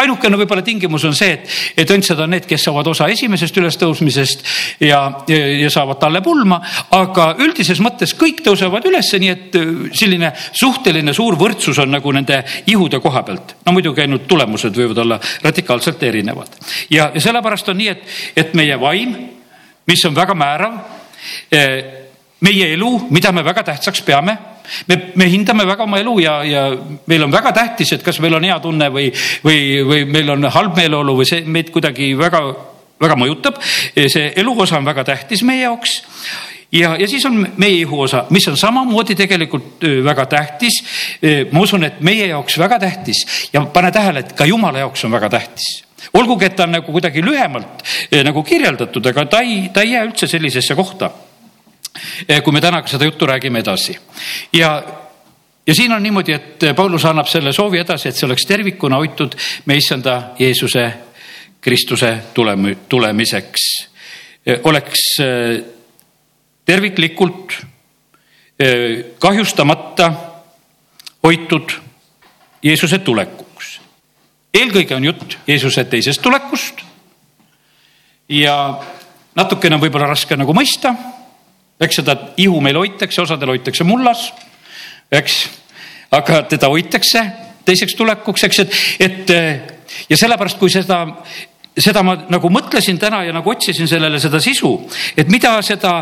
ainukene 0.00 0.38
võib-olla 0.38 0.64
tingimus 0.64 1.04
on 1.08 1.14
see, 1.16 1.34
et, 1.36 1.50
et 1.84 1.90
õndsad 1.90 2.20
on 2.24 2.32
need, 2.34 2.46
kes 2.48 2.66
saavad 2.66 2.88
osa 2.90 3.08
esimesest 3.12 3.56
ülestõusmisest 3.60 4.44
ja, 4.84 5.00
ja, 5.30 5.40
ja 5.64 5.70
saavad 5.72 6.00
talle 6.02 6.22
pulma, 6.24 6.60
aga 6.96 7.30
üldises 7.44 7.80
mõttes 7.84 8.14
kõik 8.18 8.42
tõusevad 8.46 8.86
ülesse, 8.90 9.20
nii 9.22 9.32
et 9.32 9.58
äh, 9.60 9.74
selline 9.96 10.32
suhteline 10.52 11.14
suur 11.16 11.38
võrdsus 11.40 11.80
on 11.82 11.94
nagu 11.94 12.14
nende 12.14 12.42
ihude 12.70 13.00
koha 13.02 13.24
pealt. 13.26 13.56
no 13.66 13.76
muidugi 13.76 14.04
ainult 14.04 14.26
tulemused 14.30 14.74
võivad 14.76 15.02
olla 15.04 15.20
radikaalselt 15.42 16.02
erinevad 16.02 16.58
ja, 16.90 17.10
ja 17.14 17.20
sellepärast 17.20 17.68
on 17.72 17.80
nii, 17.82 17.92
et, 17.92 18.08
et 18.36 18.54
meie 18.58 18.78
vaim, 18.80 19.14
mis 19.86 20.04
on 20.08 20.16
väga 20.16 20.34
määrav, 20.38 20.80
äh, 21.54 21.78
meie 22.44 22.72
elu, 22.74 22.96
mida 23.10 23.32
me 23.32 23.44
väga 23.44 23.62
tähtsaks 23.70 24.02
peame 24.04 24.53
me, 24.88 24.98
me 25.14 25.28
hindame 25.30 25.66
väga 25.68 25.84
oma 25.84 26.00
elu 26.02 26.14
ja, 26.22 26.36
ja 26.44 26.62
meil 27.10 27.26
on 27.26 27.32
väga 27.32 27.52
tähtis, 27.56 27.92
et 27.96 28.04
kas 28.04 28.20
meil 28.24 28.36
on 28.38 28.46
hea 28.46 28.56
tunne 28.62 28.88
või, 28.92 29.10
või, 29.44 29.60
või 29.86 30.04
meil 30.10 30.34
on 30.36 30.48
halb 30.54 30.76
meeleolu 30.78 31.18
või 31.20 31.28
see 31.28 31.44
meid 31.44 31.70
kuidagi 31.74 32.12
väga, 32.18 32.42
väga 33.02 33.18
mõjutab. 33.20 33.60
see 33.94 34.32
eluosa 34.40 34.78
on 34.78 34.88
väga 34.88 35.04
tähtis 35.04 35.44
meie 35.46 35.64
jaoks 35.64 36.00
ja, 36.72 36.94
ja 36.98 37.08
siis 37.08 37.24
on 37.28 37.40
meie 37.56 37.80
ihu 37.82 38.00
osa, 38.06 38.24
mis 38.34 38.46
on 38.48 38.56
samamoodi 38.58 39.14
tegelikult 39.18 39.84
väga 40.04 40.26
tähtis. 40.26 40.82
ma 41.52 41.60
usun, 41.60 41.84
et 41.84 42.00
meie 42.00 42.28
jaoks 42.32 42.58
väga 42.58 42.78
tähtis 42.78 43.24
ja 43.52 43.64
pane 43.66 43.92
tähele, 43.92 44.24
et 44.24 44.32
ka 44.32 44.46
jumala 44.46 44.84
jaoks 44.84 45.04
on 45.04 45.12
väga 45.12 45.30
tähtis 45.38 45.84
olgugi, 46.14 46.46
et 46.46 46.56
ta 46.56 46.66
on 46.66 46.74
nagu 46.76 46.92
kuidagi 46.92 47.22
lühemalt 47.24 47.84
nagu 48.24 48.42
kirjeldatud, 48.44 49.06
aga 49.12 49.24
ta 49.26 49.40
ei, 49.40 49.70
ta 49.72 49.82
ei 49.82 49.94
jää 49.94 50.04
üldse 50.04 50.28
sellisesse 50.30 50.74
kohta 50.76 51.10
kui 52.42 52.52
me 52.52 52.60
täna 52.60 52.82
seda 52.86 53.04
juttu 53.04 53.26
räägime 53.26 53.62
edasi 53.62 53.98
ja 54.52 54.82
ja 55.66 55.74
siin 55.74 55.92
on 55.92 56.02
niimoodi, 56.02 56.32
et 56.32 56.64
Paulus 56.76 57.04
annab 57.04 57.26
selle 57.26 57.52
soovi 57.52 57.78
edasi, 57.80 58.08
et 58.08 58.16
see 58.16 58.26
oleks 58.26 58.46
tervikuna 58.46 58.96
hoitud 59.00 59.36
me 59.64 59.76
issanda 59.76 60.34
Jeesuse 60.38 60.92
Kristuse 61.64 62.18
tulemi-, 62.34 62.76
tulemiseks. 62.88 63.62
Eh, 64.46 64.60
oleks 64.64 65.00
eh, 65.20 65.64
terviklikult 66.64 67.56
kahjustamata 69.18 70.12
hoitud 71.22 71.72
Jeesuse 72.62 72.98
tulekuks. 72.98 73.80
eelkõige 74.54 74.94
on 74.94 75.04
jutt 75.04 75.38
Jeesuse 75.46 75.84
teisest 75.84 76.22
tulekust. 76.22 76.84
ja 78.28 78.80
natukene 79.34 79.74
on 79.74 79.80
võib-olla 79.82 80.06
raske 80.06 80.36
nagu 80.36 80.54
mõista 80.54 80.94
eks 81.84 82.00
seda 82.00 82.16
ihu 82.40 82.60
meil 82.64 82.78
hoitakse, 82.80 83.22
osadel 83.22 83.54
hoitakse 83.54 83.86
mullas, 83.86 84.28
eks, 85.12 85.40
aga 86.14 86.42
teda 86.50 86.70
hoitakse 86.72 87.24
teiseks 87.64 87.96
tulekuks, 87.96 88.44
eks, 88.48 88.62
et, 88.64 88.78
et 89.00 89.34
ja 90.10 90.18
sellepärast, 90.18 90.58
kui 90.60 90.72
seda, 90.72 91.00
seda 91.74 92.02
ma 92.06 92.16
nagu 92.30 92.50
mõtlesin 92.52 92.98
täna 93.00 93.22
ja 93.26 93.32
nagu 93.34 93.50
otsisin 93.50 93.88
sellele 93.90 94.20
seda 94.22 94.40
sisu, 94.42 94.72
et 95.16 95.30
mida 95.32 95.56
seda 95.66 95.94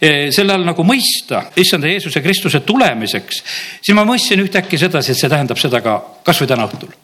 selle 0.00 0.54
all 0.54 0.66
nagu 0.68 0.86
mõista, 0.86 1.46
issanda 1.58 1.90
Jeesuse 1.90 2.22
Kristuse 2.24 2.62
tulemiseks, 2.66 3.42
siis 3.82 3.96
ma 3.98 4.06
mõistsin 4.08 4.44
ühtäkki 4.44 4.80
sedasi, 4.80 5.12
et 5.12 5.20
see 5.20 5.32
tähendab 5.32 5.60
seda 5.60 5.82
ka 5.84 5.98
kasvõi 6.26 6.50
täna 6.50 6.68
õhtul. 6.68 6.94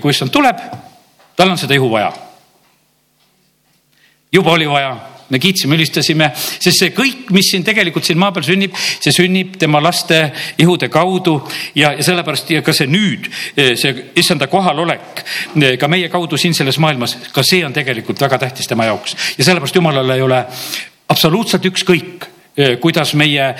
kui 0.00 0.14
issand 0.14 0.30
tuleb, 0.30 0.62
tal 1.36 1.50
on 1.50 1.58
seda 1.58 1.74
ihu 1.74 1.90
vaja. 1.90 2.12
juba 4.32 4.52
oli 4.52 4.68
vaja 4.68 5.15
me 5.30 5.38
kiitsime, 5.42 5.74
ülistasime, 5.76 6.30
sest 6.36 6.78
see 6.78 6.92
kõik, 6.94 7.30
mis 7.34 7.50
siin 7.50 7.64
tegelikult 7.66 8.06
siin 8.06 8.18
maa 8.20 8.32
peal 8.34 8.46
sünnib, 8.46 8.76
see 8.76 9.14
sünnib 9.14 9.56
tema 9.60 9.80
laste 9.82 10.20
ihude 10.62 10.88
kaudu 10.92 11.36
ja, 11.74 11.92
ja 11.96 12.06
sellepärast 12.06 12.52
ja 12.54 12.62
ka 12.66 12.74
see 12.76 12.88
nüüd, 12.90 13.28
see 13.56 13.94
issanda 14.18 14.46
kohalolek 14.52 15.24
ka 15.80 15.90
meie 15.90 16.10
kaudu 16.12 16.38
siin 16.40 16.54
selles 16.54 16.78
maailmas, 16.82 17.16
ka 17.34 17.44
see 17.46 17.64
on 17.66 17.74
tegelikult 17.76 18.20
väga 18.22 18.38
tähtis 18.46 18.70
tema 18.70 18.86
jaoks. 18.88 19.16
Ja 19.38 19.48
sellepärast 19.48 19.76
jumalale 19.80 20.18
ei 20.18 20.24
ole 20.24 20.40
absoluutselt 21.10 21.66
ükskõik, 21.72 22.30
kuidas 22.80 23.14
meie 23.18 23.50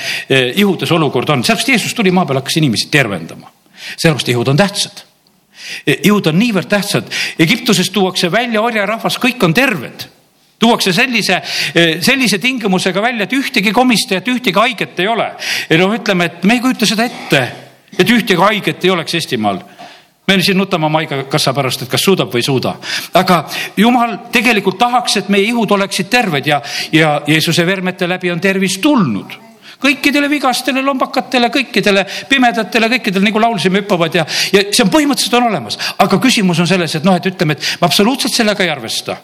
ihudes 0.56 0.92
olukord 0.94 1.34
on, 1.34 1.44
sellepärast 1.44 1.74
Jeesus 1.74 1.94
tuli 1.94 2.14
maa 2.14 2.26
peale, 2.26 2.44
hakkas 2.44 2.60
inimesi 2.62 2.90
tervendama. 2.94 3.50
sellepärast 3.96 4.28
ihud 4.28 4.48
on 4.48 4.56
tähtsad. 4.56 5.02
Ihud 5.86 6.26
on 6.30 6.36
niivõrd 6.38 6.68
tähtsad, 6.70 7.08
Egiptusest 7.42 7.92
tuuakse 7.92 8.30
välja 8.30 8.62
orjarahvas, 8.62 9.18
kõik 9.18 9.42
on 9.42 9.54
terved 9.54 10.06
tuuakse 10.58 10.92
sellise, 10.92 11.40
sellise 12.00 12.38
tingimusega 12.38 13.02
välja, 13.02 13.26
et 13.26 13.36
ühtegi 13.36 13.72
komistajat, 13.76 14.28
ühtegi 14.32 14.58
haiget 14.58 15.00
ei 15.00 15.08
ole. 15.08 15.30
ja 15.70 15.78
noh, 15.78 15.94
ütleme, 15.94 16.30
et 16.30 16.44
me 16.44 16.56
ei 16.56 16.64
kujuta 16.64 16.88
seda 16.88 17.04
ette, 17.04 17.42
et 17.98 18.10
ühtegi 18.10 18.40
haiget 18.40 18.84
ei 18.84 18.94
oleks 18.94 19.18
Eestimaal 19.20 19.60
me 20.26 20.42
siin 20.42 20.58
nutame 20.58 20.86
oma 20.86 20.98
haigekassa 20.98 21.52
pärast, 21.54 21.84
et 21.84 21.90
kas 21.90 22.02
suudab 22.02 22.32
või 22.32 22.42
ei 22.42 22.46
suuda. 22.46 22.74
aga 23.14 23.44
jumal 23.76 24.16
tegelikult 24.32 24.78
tahaks, 24.78 25.16
et 25.20 25.28
meie 25.28 25.46
ihud 25.46 25.70
oleksid 25.70 26.08
terved 26.10 26.46
ja, 26.46 26.60
ja 26.92 27.20
Jeesuse 27.26 27.66
vermete 27.66 28.08
läbi 28.08 28.30
on 28.30 28.40
tervis 28.40 28.78
tulnud 28.82 29.45
kõikidele 29.82 30.30
vigastele, 30.30 30.82
lombakatele, 30.84 31.50
kõikidele 31.52 32.06
pimedatele, 32.30 32.90
kõikidele 32.96 33.28
nagu 33.28 33.42
laulsime, 33.42 33.82
hüppavad 33.82 34.14
ja, 34.20 34.24
ja 34.54 34.64
see 34.70 34.84
on 34.84 34.92
põhimõtteliselt 34.92 35.38
on 35.40 35.50
olemas, 35.50 35.78
aga 36.02 36.20
küsimus 36.22 36.60
on 36.62 36.70
selles, 36.70 36.94
et 36.96 37.04
noh, 37.06 37.16
et 37.16 37.28
ütleme, 37.32 37.56
et 37.56 37.68
me 37.80 37.88
absoluutselt 37.88 38.34
sellega 38.34 38.64
ei 38.64 38.72
arvesta. 38.72 39.18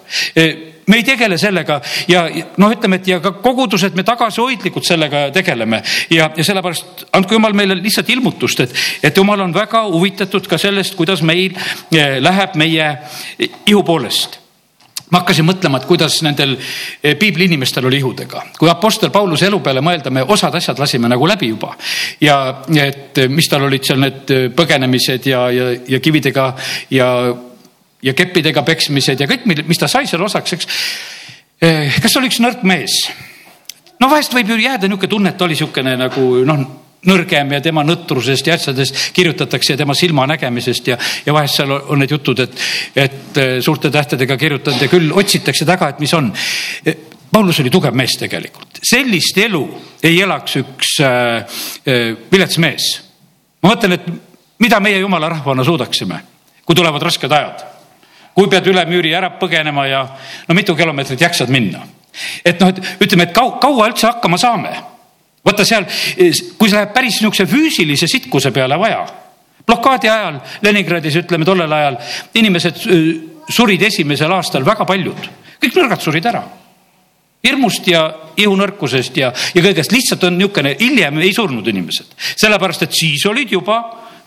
Me 0.82 0.98
ei 0.98 1.04
tegele 1.06 1.36
sellega 1.38 1.78
ja 2.10 2.24
noh, 2.58 2.72
ütleme, 2.74 2.98
et 2.98 3.08
ja 3.12 3.20
ka 3.22 3.34
kogudused, 3.44 3.94
me 3.94 4.02
tagasihoidlikult 4.06 4.86
sellega 4.86 5.28
tegeleme. 5.34 5.82
Ja, 6.10 6.30
ja 6.36 6.44
sellepärast 6.44 7.06
andku 7.14 7.38
jumal 7.38 7.54
meile 7.56 7.78
lihtsalt 7.78 8.10
ilmutust, 8.10 8.66
et, 8.66 8.76
et 9.02 9.16
jumal 9.16 9.46
on 9.46 9.54
väga 9.54 9.86
huvitatud 9.86 10.50
ka 10.50 10.58
sellest, 10.58 10.98
kuidas 10.98 11.22
meil 11.22 11.54
eh, 11.94 12.18
läheb 12.22 12.58
meie 12.58 12.94
ihu 13.66 13.86
poolest 13.86 14.41
ma 15.12 15.20
hakkasin 15.20 15.44
mõtlema, 15.46 15.78
et 15.78 15.86
kuidas 15.88 16.16
nendel 16.24 16.54
eh, 16.56 17.14
piibli 17.20 17.46
inimestel 17.50 17.86
oli 17.88 18.00
ihudega. 18.00 18.42
kui 18.58 18.70
Apostel 18.70 19.12
Pauluse 19.12 19.46
elu 19.46 19.60
peale 19.60 19.82
mõelda, 19.84 20.10
me 20.10 20.24
osad 20.24 20.54
asjad 20.56 20.78
lasime 20.80 21.10
nagu 21.12 21.26
läbi 21.28 21.52
juba. 21.52 21.74
ja 22.20 22.64
et 22.82 23.18
eh, 23.18 23.28
mis 23.28 23.48
tal 23.48 23.66
olid 23.68 23.84
seal 23.84 24.00
need 24.00 24.30
eh, 24.32 24.48
põgenemised 24.56 25.28
ja, 25.28 25.44
ja, 25.52 25.70
ja 25.88 26.00
kividega 26.00 26.46
ja, 26.90 27.08
ja 28.02 28.14
keppidega 28.14 28.62
peksmised 28.62 29.20
ja 29.20 29.28
kõik, 29.28 29.44
mis 29.46 29.80
ta 29.80 29.88
sai 29.88 30.06
seal 30.06 30.22
osaks, 30.22 30.52
eks. 30.56 30.70
kas 32.02 32.16
oli 32.18 32.32
üks 32.32 32.40
nõrk 32.42 32.64
mees? 32.66 33.04
no 34.00 34.08
vahest 34.10 34.32
võib 34.34 34.48
ju 34.48 34.62
jääda 34.64 34.88
niisugune 34.88 35.10
tunne, 35.10 35.30
et 35.30 35.38
ta 35.38 35.44
oli 35.44 35.58
niisugune 35.58 35.96
nagu 36.00 36.30
noh 36.48 36.81
nõrgem 37.08 37.50
ja 37.56 37.60
tema 37.62 37.82
nõtrusest 37.86 38.46
ja 38.46 38.56
asjadest 38.56 38.98
kirjutatakse 39.16 39.74
ja 39.74 39.80
tema 39.80 39.94
silmanägemisest 39.98 40.92
ja, 40.92 40.98
ja 41.26 41.34
vahest 41.34 41.58
seal 41.58 41.72
on 41.74 41.98
need 42.02 42.12
jutud, 42.14 42.42
et, 42.44 42.66
et 42.94 43.40
äh, 43.40 43.54
suurte 43.64 43.90
tähtedega 43.90 44.36
kirjutanud 44.38 44.84
ja 44.84 44.90
küll 44.90 45.10
otsitakse 45.10 45.66
taga, 45.68 45.90
et 45.90 46.02
mis 46.02 46.14
on. 46.14 46.30
Paulus 47.32 47.62
oli 47.62 47.72
tugev 47.72 47.96
mees 47.96 48.14
tegelikult, 48.20 48.82
sellist 48.84 49.38
elu 49.40 49.62
ei 50.04 50.20
elaks 50.20 50.58
üks 50.60 50.98
äh, 51.02 51.56
äh, 51.88 52.04
vilets 52.32 52.60
mees. 52.62 52.92
ma 53.62 53.72
mõtlen, 53.72 53.96
et 53.96 54.06
mida 54.62 54.78
meie 54.84 55.00
jumala 55.00 55.30
rahvana 55.32 55.64
suudaksime, 55.64 56.20
kui 56.64 56.76
tulevad 56.78 57.02
rasked 57.02 57.32
ajad. 57.32 57.66
kui 58.34 58.48
pead 58.48 58.66
üle 58.70 58.84
müüri 58.88 59.10
ära 59.12 59.32
põgenema 59.40 59.88
ja 59.88 60.06
no 60.48 60.54
mitu 60.54 60.76
kilomeetrit 60.76 61.20
jaksad 61.20 61.50
minna. 61.50 61.82
et 62.44 62.60
noh, 62.60 62.68
et 62.68 63.02
ütleme, 63.02 63.26
et 63.26 63.34
kaua, 63.34 63.58
kaua 63.58 63.90
üldse 63.90 64.06
hakkama 64.06 64.38
saame 64.38 64.91
vaata 65.44 65.64
seal, 65.66 65.86
kui 66.58 66.70
see 66.70 66.76
läheb 66.76 66.94
päris 66.94 67.18
niisuguse 67.18 67.46
füüsilise 67.50 68.08
sitkuse 68.10 68.52
peale 68.54 68.78
vaja. 68.78 69.04
blokaadi 69.66 70.08
ajal 70.10 70.40
Leningradis, 70.62 71.16
ütleme 71.16 71.44
tollel 71.46 71.72
ajal, 71.72 71.96
inimesed 72.34 72.82
surid 73.48 73.82
esimesel 73.82 74.32
aastal 74.32 74.66
väga 74.66 74.86
paljud, 74.86 75.28
kõik 75.62 75.78
nõrgad 75.78 76.02
surid 76.02 76.26
ära. 76.26 76.42
Hirmust 77.42 77.86
ja 77.90 78.04
ihunõrkusest 78.38 79.16
ja, 79.18 79.32
ja 79.54 79.62
kõigest, 79.64 79.90
lihtsalt 79.90 80.22
on 80.28 80.36
niisugune, 80.38 80.76
hiljem 80.78 81.18
ei 81.18 81.32
surnud 81.34 81.66
inimesed, 81.66 82.14
sellepärast 82.38 82.86
et 82.86 82.94
siis 82.94 83.24
olid 83.26 83.50
juba 83.50 83.80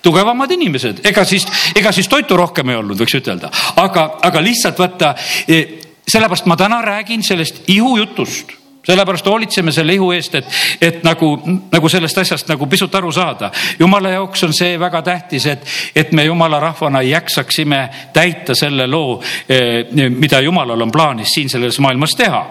tugevamad 0.04 0.52
inimesed, 0.52 1.00
ega 1.08 1.24
siis, 1.26 1.48
ega 1.76 1.94
siis 1.96 2.10
toitu 2.12 2.36
rohkem 2.38 2.70
ei 2.70 2.78
olnud, 2.78 3.00
võiks 3.00 3.16
ütelda, 3.18 3.50
aga, 3.82 4.04
aga 4.28 4.44
lihtsalt 4.44 4.84
vaata, 4.84 5.16
eh, 5.48 5.80
sellepärast 6.06 6.52
ma 6.52 6.60
täna 6.60 6.82
räägin 6.84 7.24
sellest 7.24 7.64
ihujutust 7.72 8.65
sellepärast 8.86 9.26
hoolitseme 9.26 9.72
selle 9.72 9.94
ihu 9.94 10.12
eest, 10.16 10.36
et, 10.36 10.52
et 10.82 11.04
nagu, 11.04 11.32
nagu 11.72 11.90
sellest 11.90 12.18
asjast 12.22 12.50
nagu 12.52 12.68
pisut 12.70 12.96
aru 12.96 13.12
saada. 13.12 13.52
jumala 13.80 14.10
jaoks 14.16 14.44
on 14.44 14.54
see 14.54 14.80
väga 14.80 15.02
tähtis, 15.02 15.46
et, 15.46 15.66
et 15.96 16.12
me 16.12 16.26
jumala 16.26 16.60
rahvana 16.60 17.02
jaksaksime 17.02 17.82
täita 18.14 18.56
selle 18.56 18.88
loo, 18.88 19.22
eh, 19.50 19.86
mida 20.10 20.42
jumalal 20.42 20.82
on 20.82 20.92
plaanis 20.92 21.34
siin 21.36 21.50
selles 21.50 21.80
maailmas 21.80 22.16
teha. 22.16 22.46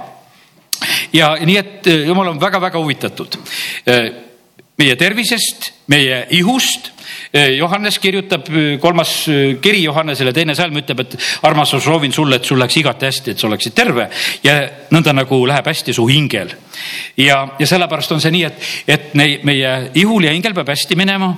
ja 1.12 1.36
nii, 1.40 1.56
et 1.56 1.86
jumal 2.06 2.34
on 2.34 2.40
väga-väga 2.40 2.78
huvitatud 2.78 3.38
eh, 3.86 4.10
meie 4.78 4.96
tervisest, 4.96 5.72
meie 5.86 6.26
ihust 6.30 6.93
Johannes 7.34 7.98
kirjutab, 7.98 8.46
kolmas 8.80 9.26
kiri 9.60 9.80
Johannesele, 9.82 10.30
teine 10.32 10.54
salm 10.54 10.76
ütleb, 10.78 11.00
et 11.02 11.16
armas, 11.42 11.72
ma 11.74 11.80
soovin 11.82 12.12
sulle, 12.14 12.38
et 12.38 12.46
sul 12.46 12.60
läheks 12.62 12.76
igati 12.78 13.08
hästi, 13.08 13.32
et 13.34 13.42
sa 13.42 13.48
oleksid 13.48 13.74
terve 13.74 14.06
ja 14.44 14.54
nõnda 14.94 15.10
nagu 15.16 15.40
läheb 15.50 15.66
hästi 15.66 15.96
su 15.96 16.06
hingel. 16.06 16.52
ja, 17.16 17.40
ja 17.58 17.66
sellepärast 17.66 18.14
on 18.14 18.22
see 18.22 18.30
nii, 18.36 18.44
et, 18.46 18.70
et 18.86 19.14
meie 19.18 19.72
ihul 19.98 20.28
ja 20.28 20.34
hingel 20.36 20.54
peab 20.54 20.70
hästi 20.70 20.96
minema. 20.96 21.32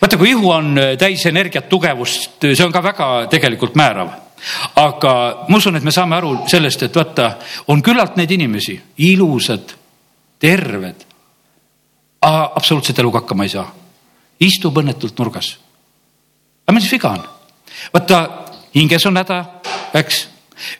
vaata, 0.00 0.20
kui 0.20 0.30
ihu 0.30 0.52
on 0.54 0.78
täis 0.98 1.26
energiat, 1.26 1.68
tugevust, 1.68 2.38
see 2.46 2.64
on 2.64 2.72
ka 2.72 2.82
väga 2.82 3.10
tegelikult 3.34 3.74
määrav 3.74 4.14
aga 4.78 5.12
ma 5.48 5.58
usun, 5.58 5.76
et 5.76 5.84
me 5.84 5.90
saame 5.90 6.16
aru 6.16 6.36
sellest, 6.48 6.86
et 6.86 6.94
vaata, 6.96 7.34
on 7.74 7.82
küllalt 7.82 8.16
neid 8.16 8.30
inimesi, 8.30 8.78
ilusad, 9.10 9.74
terved, 10.38 11.04
absoluutselt 12.22 12.98
eluga 13.02 13.24
hakkama 13.24 13.50
ei 13.50 13.56
saa 13.58 13.79
istub 14.40 14.78
õnnetult 14.82 15.18
nurgas. 15.18 15.56
aga 16.66 16.76
mis 16.76 16.90
viga 16.92 17.14
on? 17.16 17.24
vaata, 17.92 18.20
hinges 18.74 19.06
on 19.06 19.16
häda, 19.20 19.40
eks 19.94 20.26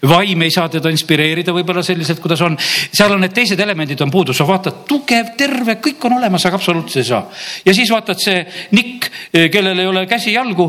vaim 0.09 0.43
ei 0.43 0.53
saa 0.53 0.69
teda 0.69 0.91
inspireerida 0.93 1.55
võib-olla 1.57 1.83
selliselt, 1.85 2.21
kuidas 2.21 2.41
on. 2.45 2.57
seal 2.93 3.15
on 3.15 3.23
need 3.25 3.35
teised 3.37 3.61
elemendid 3.61 4.01
on 4.05 4.11
puudu, 4.13 4.35
sa 4.37 4.47
vaatad, 4.49 4.83
tugev, 4.89 5.35
terve, 5.39 5.79
kõik 5.83 6.05
on 6.09 6.19
olemas, 6.19 6.45
aga 6.47 6.61
absoluutselt 6.61 7.05
ei 7.05 7.09
saa. 7.09 7.23
ja 7.65 7.75
siis 7.77 7.93
vaatad 7.93 8.21
see 8.21 8.43
nikk, 8.77 9.09
kellel 9.53 9.79
ei 9.79 9.89
ole 9.89 10.07
käsi-jalgu, 10.11 10.69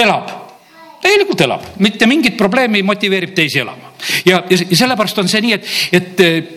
elab, 0.00 0.32
täielikult 1.02 1.44
elab, 1.44 1.66
mitte 1.84 2.08
mingit 2.08 2.36
probleemi 2.40 2.82
motiveerib 2.86 3.34
teisi 3.36 3.60
elama. 3.60 3.92
ja, 4.24 4.42
ja 4.48 4.76
sellepärast 4.76 5.18
on 5.20 5.28
see 5.28 5.44
nii, 5.44 5.60
et, 5.60 5.68
et 6.00 6.56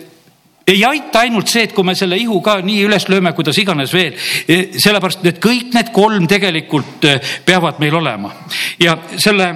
ei 0.66 0.84
aita 0.84 1.20
ainult 1.24 1.50
see, 1.50 1.66
et 1.66 1.74
kui 1.76 1.84
me 1.84 1.94
selle 1.96 2.16
ihu 2.20 2.40
ka 2.44 2.56
nii 2.64 2.84
üles 2.86 3.06
lööme, 3.12 3.34
kuidas 3.36 3.58
iganes 3.60 3.92
veel, 3.92 4.16
e, 4.48 4.58
sellepärast 4.80 5.26
et 5.28 5.40
kõik 5.42 5.74
need 5.76 5.92
kolm 5.94 6.28
tegelikult 6.30 7.04
e, 7.08 7.18
peavad 7.44 7.80
meil 7.82 7.98
olema 8.00 8.32
ja 8.80 8.96
selle, 9.20 9.50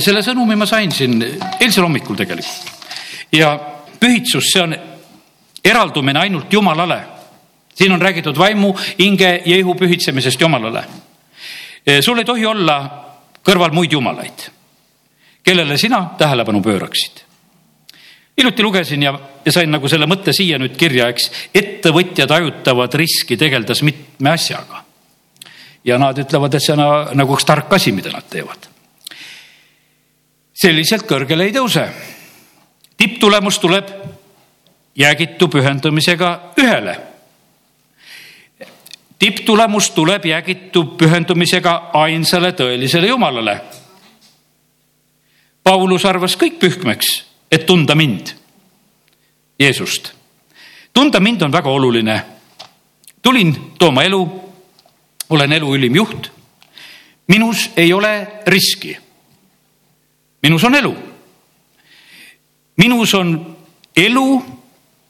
selle 0.00 0.24
sõnumi 0.24 0.56
ma 0.56 0.68
sain 0.68 0.92
siin 0.94 1.20
eilsel 1.60 1.84
hommikul 1.84 2.16
tegelikult. 2.16 2.72
ja 3.32 3.52
pühitsus, 4.00 4.48
see 4.52 4.64
on 4.64 4.74
eraldumine 5.64 6.24
ainult 6.24 6.52
Jumalale. 6.52 7.00
siin 7.74 7.92
on 7.92 8.00
räägitud 8.00 8.38
vaimu, 8.38 8.74
hinge 8.98 9.42
ja 9.44 9.56
ihu 9.56 9.74
pühitsemisest 9.74 10.40
Jumalale. 10.40 10.84
E, 11.86 12.02
sul 12.02 12.18
ei 12.18 12.24
tohi 12.24 12.46
olla 12.46 12.80
kõrval 13.44 13.72
muid 13.72 13.92
jumalaid, 13.92 14.50
kellele 15.44 15.76
sina 15.76 16.06
tähelepanu 16.18 16.62
pööraksid 16.62 17.27
hiljuti 18.38 18.62
lugesin 18.62 19.02
ja, 19.02 19.20
ja 19.44 19.52
sain 19.52 19.70
nagu 19.70 19.88
selle 19.90 20.06
mõtte 20.06 20.32
siia 20.36 20.58
nüüd 20.62 20.76
kirja, 20.78 21.08
eks. 21.10 21.30
ettevõtjad 21.54 22.30
hajutavad 22.30 22.94
riski 22.94 23.36
tegeldes 23.36 23.82
mitme 23.82 24.30
asjaga. 24.30 24.84
ja 25.84 25.98
nad 25.98 26.18
ütlevad, 26.18 26.54
et 26.54 26.62
see 26.62 26.74
on 26.76 27.16
nagu 27.18 27.34
üks 27.34 27.46
tark 27.48 27.72
asi, 27.72 27.92
mida 27.92 28.12
nad 28.14 28.26
teevad. 28.30 28.68
selliselt 30.54 31.06
kõrgele 31.08 31.48
ei 31.48 31.52
tõuse. 31.52 31.88
tipptulemus 32.96 33.58
tuleb 33.58 33.90
jäägitu 34.94 35.48
pühendumisega 35.48 36.52
ühele. 36.58 36.96
tipptulemus 39.18 39.90
tuleb 39.90 40.24
jäägitu 40.26 40.84
pühendumisega 40.98 41.90
ainsale 41.92 42.52
tõelisele 42.52 43.08
Jumalale. 43.08 43.60
Paulus 45.62 46.04
arvas 46.04 46.36
kõik 46.38 46.60
pühkmeks 46.60 47.27
et 47.50 47.66
tunda 47.66 47.94
mind, 47.94 48.26
Jeesust. 49.58 50.12
tunda 50.92 51.20
mind 51.20 51.42
on 51.42 51.52
väga 51.52 51.70
oluline. 51.70 52.22
tulin 53.22 53.72
tooma 53.78 54.02
elu, 54.02 54.42
olen 55.30 55.52
elu 55.52 55.74
ülim 55.76 55.96
juht. 55.96 56.30
minus 57.26 57.70
ei 57.76 57.92
ole 57.92 58.26
riski. 58.46 58.96
minus 60.42 60.64
on 60.64 60.74
elu. 60.74 60.96
minus 62.76 63.14
on 63.14 63.56
elu 63.96 64.44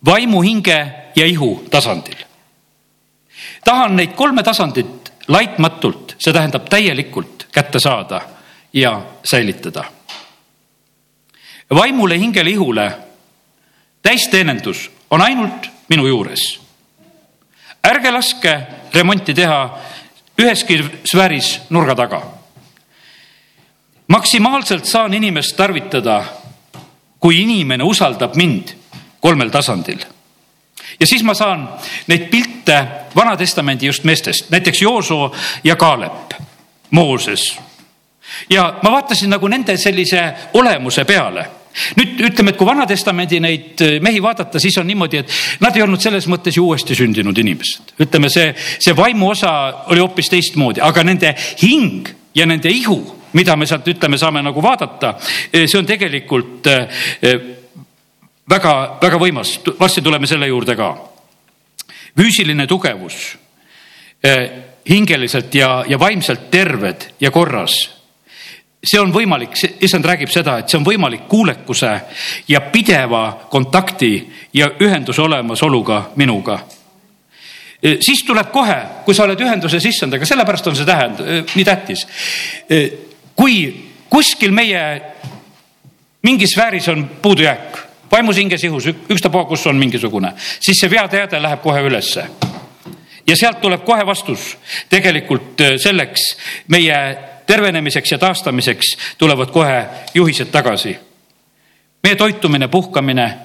vaimu, 0.05 0.43
hinge 0.43 0.95
ja 1.17 1.27
ihu 1.27 1.65
tasandil. 1.71 2.25
tahan 3.65 3.97
neid 3.97 4.15
kolme 4.17 4.43
tasandit 4.43 5.13
laitmatult, 5.29 6.17
see 6.19 6.33
tähendab 6.33 6.69
täielikult 6.69 7.49
kätte 7.53 7.81
saada 7.81 8.21
ja 8.73 9.03
säilitada 9.25 9.98
vaimule, 11.71 12.19
hingele, 12.19 12.51
ihule 12.51 12.93
täisteenendus 14.03 14.91
on 15.11 15.23
ainult 15.23 15.71
minu 15.89 16.07
juures. 16.07 16.61
ärge 17.89 18.11
laske 18.11 18.61
remonti 18.95 19.35
teha 19.35 19.79
üheski 20.39 20.85
sfääris 21.05 21.61
nurga 21.71 21.95
taga. 21.95 22.23
maksimaalselt 24.07 24.85
saan 24.85 25.15
inimest 25.15 25.57
tarvitada, 25.57 26.25
kui 27.21 27.43
inimene 27.43 27.85
usaldab 27.85 28.35
mind 28.35 28.69
kolmel 29.21 29.51
tasandil. 29.51 29.99
ja 31.01 31.07
siis 31.07 31.23
ma 31.23 31.35
saan 31.35 31.69
neid 32.07 32.31
pilte 32.31 32.87
Vana-testamendi 33.17 33.87
just 33.87 34.05
meestest, 34.05 34.51
näiteks 34.51 34.83
Joosoo 34.83 35.35
ja 35.65 35.77
Kaalep, 35.77 36.33
Mooses. 36.91 37.59
ja 38.51 38.79
ma 38.83 38.91
vaatasin 38.91 39.31
nagu 39.31 39.49
nende 39.49 39.77
sellise 39.77 40.33
olemuse 40.55 41.05
peale 41.05 41.58
nüüd 41.99 42.21
ütleme, 42.31 42.53
et 42.53 42.59
kui 42.59 42.69
Vana-testamendi 42.69 43.41
neid 43.43 43.83
äh, 43.85 43.97
mehi 44.05 44.23
vaadata, 44.23 44.61
siis 44.63 44.79
on 44.81 44.87
niimoodi, 44.89 45.23
et 45.23 45.61
nad 45.63 45.77
ei 45.77 45.85
olnud 45.85 46.03
selles 46.03 46.29
mõttes 46.31 46.57
ju 46.59 46.67
uuesti 46.69 46.97
sündinud 46.99 47.39
inimesed. 47.39 47.95
ütleme, 48.05 48.31
see, 48.33 48.53
see 48.57 48.97
vaimu 48.97 49.31
osa 49.33 49.53
oli 49.93 50.03
hoopis 50.03 50.31
teistmoodi, 50.33 50.83
aga 50.85 51.05
nende 51.07 51.35
hing 51.63 52.09
ja 52.35 52.47
nende 52.47 52.73
ihu, 52.73 52.99
mida 53.39 53.57
me 53.57 53.67
sealt 53.67 53.89
ütleme, 53.89 54.19
saame 54.19 54.43
nagu 54.43 54.63
vaadata, 54.63 55.15
äh, 55.53 55.67
see 55.67 55.79
on 55.81 55.89
tegelikult 55.89 56.71
väga-väga 58.49 59.15
äh, 59.17 59.21
võimas, 59.21 59.59
varsti 59.79 60.05
tuleme 60.05 60.27
selle 60.31 60.49
juurde 60.51 60.77
ka. 60.77 60.95
füüsiline 62.19 62.67
tugevus, 62.67 63.37
hingeliselt 64.89 65.55
ja, 65.55 65.85
ja 65.87 65.99
vaimselt 66.01 66.49
terved 66.51 67.05
ja 67.21 67.31
korras 67.31 67.77
see 68.85 69.01
on 69.01 69.13
võimalik, 69.13 69.57
issand 69.83 70.07
räägib 70.07 70.31
seda, 70.33 70.59
et 70.61 70.71
see 70.71 70.79
on 70.79 70.87
võimalik 70.87 71.27
kuulekuse 71.31 71.93
ja 72.49 72.61
pideva 72.73 73.49
kontakti 73.51 74.13
ja 74.55 74.71
ühenduse 74.81 75.23
olemasoluga 75.23 76.11
minuga. 76.17 76.61
siis 78.01 78.25
tuleb 78.27 78.51
kohe, 78.53 78.77
kui 79.05 79.15
sa 79.15 79.25
oled 79.25 79.41
ühenduses 79.41 79.85
issandaga, 79.85 80.27
sellepärast 80.27 80.67
on 80.67 80.77
see 80.77 80.87
tähend 80.87 81.23
nii 81.55 81.65
tähtis. 81.65 82.07
kui 83.37 83.85
kuskil 84.11 84.51
meie 84.53 85.03
mingis 86.23 86.51
sfääris 86.55 86.89
on 86.89 87.09
puudujääk, 87.23 87.79
vaimus, 88.13 88.37
hinges, 88.37 88.65
ihus, 88.65 88.87
ükstapuha, 88.87 89.45
kus 89.45 89.67
on 89.67 89.77
mingisugune, 89.77 90.33
siis 90.61 90.81
see 90.81 90.91
veateade 90.91 91.43
läheb 91.43 91.63
kohe 91.63 91.83
ülesse 91.83 92.27
ja 93.27 93.37
sealt 93.37 93.61
tuleb 93.61 93.85
kohe 93.85 94.07
vastus 94.07 94.57
tegelikult 94.91 95.61
selleks 95.83 96.31
meie 96.69 96.99
tervenemiseks 97.49 98.13
ja 98.13 98.19
taastamiseks 98.19 98.97
tulevad 99.19 99.51
kohe 99.51 99.87
juhised 100.15 100.53
tagasi. 100.53 100.97
meie 102.03 102.17
toitumine, 102.17 102.69
puhkamine, 102.69 103.39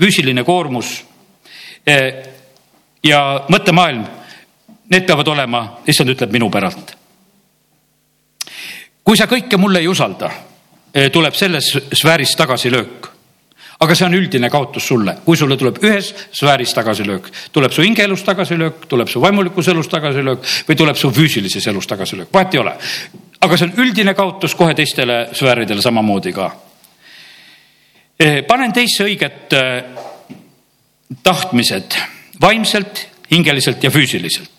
füüsiline 0.00 0.44
koormus 0.44 1.04
eh, 1.86 2.14
ja 3.04 3.44
mõttemaailm, 3.48 4.02
need 4.90 5.06
peavad 5.06 5.28
olema, 5.28 5.62
issand 5.86 6.10
ütleb 6.10 6.32
minu 6.32 6.50
päralt. 6.50 6.96
kui 9.04 9.16
sa 9.16 9.26
kõike 9.26 9.58
mulle 9.58 9.78
ei 9.78 9.88
usalda, 9.88 10.30
eh, 10.94 11.10
tuleb 11.10 11.34
selles 11.34 11.76
sfääris 11.92 12.36
tagasilöök 12.36 13.10
aga 13.82 13.94
see 13.94 14.06
on 14.06 14.14
üldine 14.14 14.48
kaotus 14.50 14.86
sulle, 14.86 15.16
kui 15.24 15.36
sulle 15.36 15.56
tuleb 15.58 15.80
ühes 15.82 16.12
sfääris 16.32 16.74
tagasilöök, 16.74 17.28
tuleb 17.52 17.72
su 17.74 17.82
hingeelus 17.82 18.22
tagasilöök, 18.22 18.86
tuleb 18.88 19.08
su 19.10 19.20
vaimulikus 19.20 19.68
elus 19.68 19.88
tagasilöök 19.90 20.46
või 20.68 20.76
tuleb 20.78 20.96
su 20.96 21.10
füüsilises 21.10 21.66
elus 21.66 21.90
tagasilöök, 21.90 22.30
vahet 22.32 22.54
ei 22.54 22.60
ole 22.62 22.76
aga 23.42 23.58
see 23.58 23.66
on 23.68 23.80
üldine 23.82 24.14
kaotus 24.14 24.54
kohe 24.58 24.74
teistele 24.78 25.26
sfääridele 25.34 25.82
samamoodi 25.82 26.32
ka. 26.34 26.48
Eh, 28.20 28.42
panen 28.46 28.72
teisse 28.72 29.06
õiget 29.08 29.56
eh, 29.58 29.72
tahtmised 31.22 31.96
vaimselt, 32.42 33.08
hingeliselt 33.30 33.84
ja 33.84 33.90
füüsiliselt. 33.90 34.50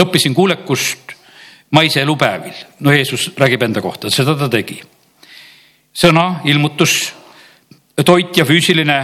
õppisin 0.00 0.32
kuulekust 0.32 1.10
maise 1.76 2.00
elupäevil, 2.00 2.56
no 2.80 2.92
Jeesus 2.92 3.26
räägib 3.36 3.66
enda 3.66 3.82
kohta, 3.84 4.08
seda 4.10 4.32
ta 4.32 4.48
tegi. 4.48 4.78
sõna, 5.92 6.40
ilmutus, 6.48 7.12
toit 8.00 8.32
ja 8.36 8.46
füüsiline 8.48 8.96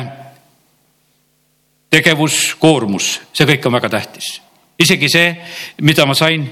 tegevus, 1.92 2.56
koormus, 2.58 3.20
see 3.32 3.44
kõik 3.44 3.68
on 3.68 3.76
väga 3.76 3.92
tähtis 3.92 4.30
isegi 4.78 5.08
see, 5.08 5.34
mida 5.82 6.06
ma 6.06 6.14
sain, 6.14 6.44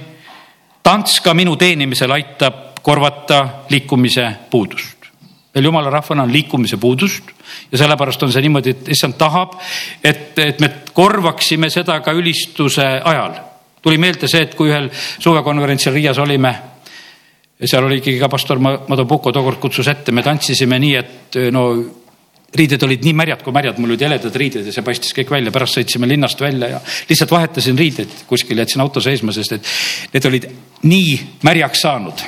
tants 0.82 1.20
ka 1.24 1.34
minu 1.34 1.56
teenimisel 1.56 2.12
aitab 2.12 2.80
korvata 2.84 3.64
liikumise 3.70 4.26
puudust. 4.50 4.92
meil 5.54 5.64
jumala 5.64 5.90
rahvana 5.90 6.22
on 6.22 6.32
liikumise 6.32 6.76
puudust 6.76 7.30
ja 7.72 7.78
sellepärast 7.78 8.22
on 8.22 8.32
see 8.32 8.42
niimoodi, 8.42 8.70
et 8.70 8.88
issand 8.88 9.14
tahab, 9.18 9.54
et, 10.02 10.38
et 10.38 10.60
me 10.60 10.70
korvaksime 10.92 11.70
seda 11.70 12.00
ka 12.00 12.12
ülistuse 12.12 12.84
ajal. 13.04 13.34
tuli 13.82 13.98
meelde 13.98 14.28
see, 14.28 14.42
et 14.42 14.54
kui 14.54 14.72
ühel 14.72 14.90
suvekonverentsil 15.18 15.92
Riias 15.92 16.18
olime 16.18 16.54
ja 17.60 17.68
seal 17.68 17.84
oli 17.84 18.00
ikkagi 18.02 18.18
ka 18.18 18.28
pastor 18.28 18.58
Madobuko 18.58 19.32
tookord 19.32 19.60
kutsus 19.62 19.88
ette, 19.88 20.12
me 20.12 20.22
tantsisime 20.22 20.78
nii, 20.78 20.94
et 20.96 21.38
no 21.52 21.68
riided 22.54 22.82
olid 22.87 23.02
nii 23.04 23.16
märjad 23.18 23.42
kui 23.42 23.54
märjad, 23.54 23.80
mul 23.82 23.94
olid 23.94 24.06
heledad 24.06 24.37
riided 24.38 24.68
ja 24.68 24.75
see 24.75 24.87
paistis 24.87 25.14
kõik 25.16 25.32
välja, 25.34 25.52
pärast 25.54 25.78
sõitsime 25.78 26.08
linnast 26.11 26.40
välja 26.40 26.70
ja 26.76 26.80
lihtsalt 27.08 27.34
vahetasin 27.34 27.78
riideid 27.78 28.25
kuskil, 28.30 28.61
jätsin 28.62 28.84
auto 28.84 29.02
seisma, 29.04 29.34
sest 29.34 29.58
et 29.58 29.75
need 30.14 30.30
olid 30.30 30.49
nii 30.87 31.20
märjaks 31.46 31.84
saanud 31.87 32.25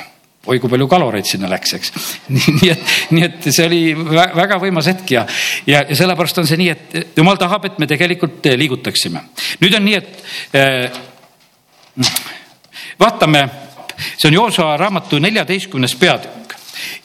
oi 0.47 0.61
kui 0.63 0.71
palju 0.71 0.87
kaloreid 0.87 1.27
sinna 1.27 1.49
läks, 1.51 1.73
eks. 1.75 1.93
nii 2.61 2.71
et, 2.71 2.91
nii 3.11 3.25
et 3.25 3.47
see 3.51 3.65
oli 3.67 3.81
väga 3.97 4.59
võimas 4.61 4.87
hetk 4.91 5.11
ja, 5.11 5.25
ja, 5.67 5.83
ja 5.83 5.97
sellepärast 5.99 6.39
on 6.43 6.47
see 6.47 6.59
nii, 6.61 6.69
et 6.71 7.19
jumal 7.19 7.39
tahab, 7.39 7.67
et 7.67 7.79
me 7.83 7.89
tegelikult 7.89 8.47
liigutaksime. 8.55 9.23
nüüd 9.63 9.75
on 9.75 9.87
nii, 9.87 9.97
et 9.99 10.55
äh, 10.55 11.01
vaatame, 12.99 13.43
see 14.15 14.29
on 14.29 14.37
Joosua 14.39 14.77
raamatu 14.79 15.19
neljateistkümnes 15.23 15.97
peatükk 15.99 16.55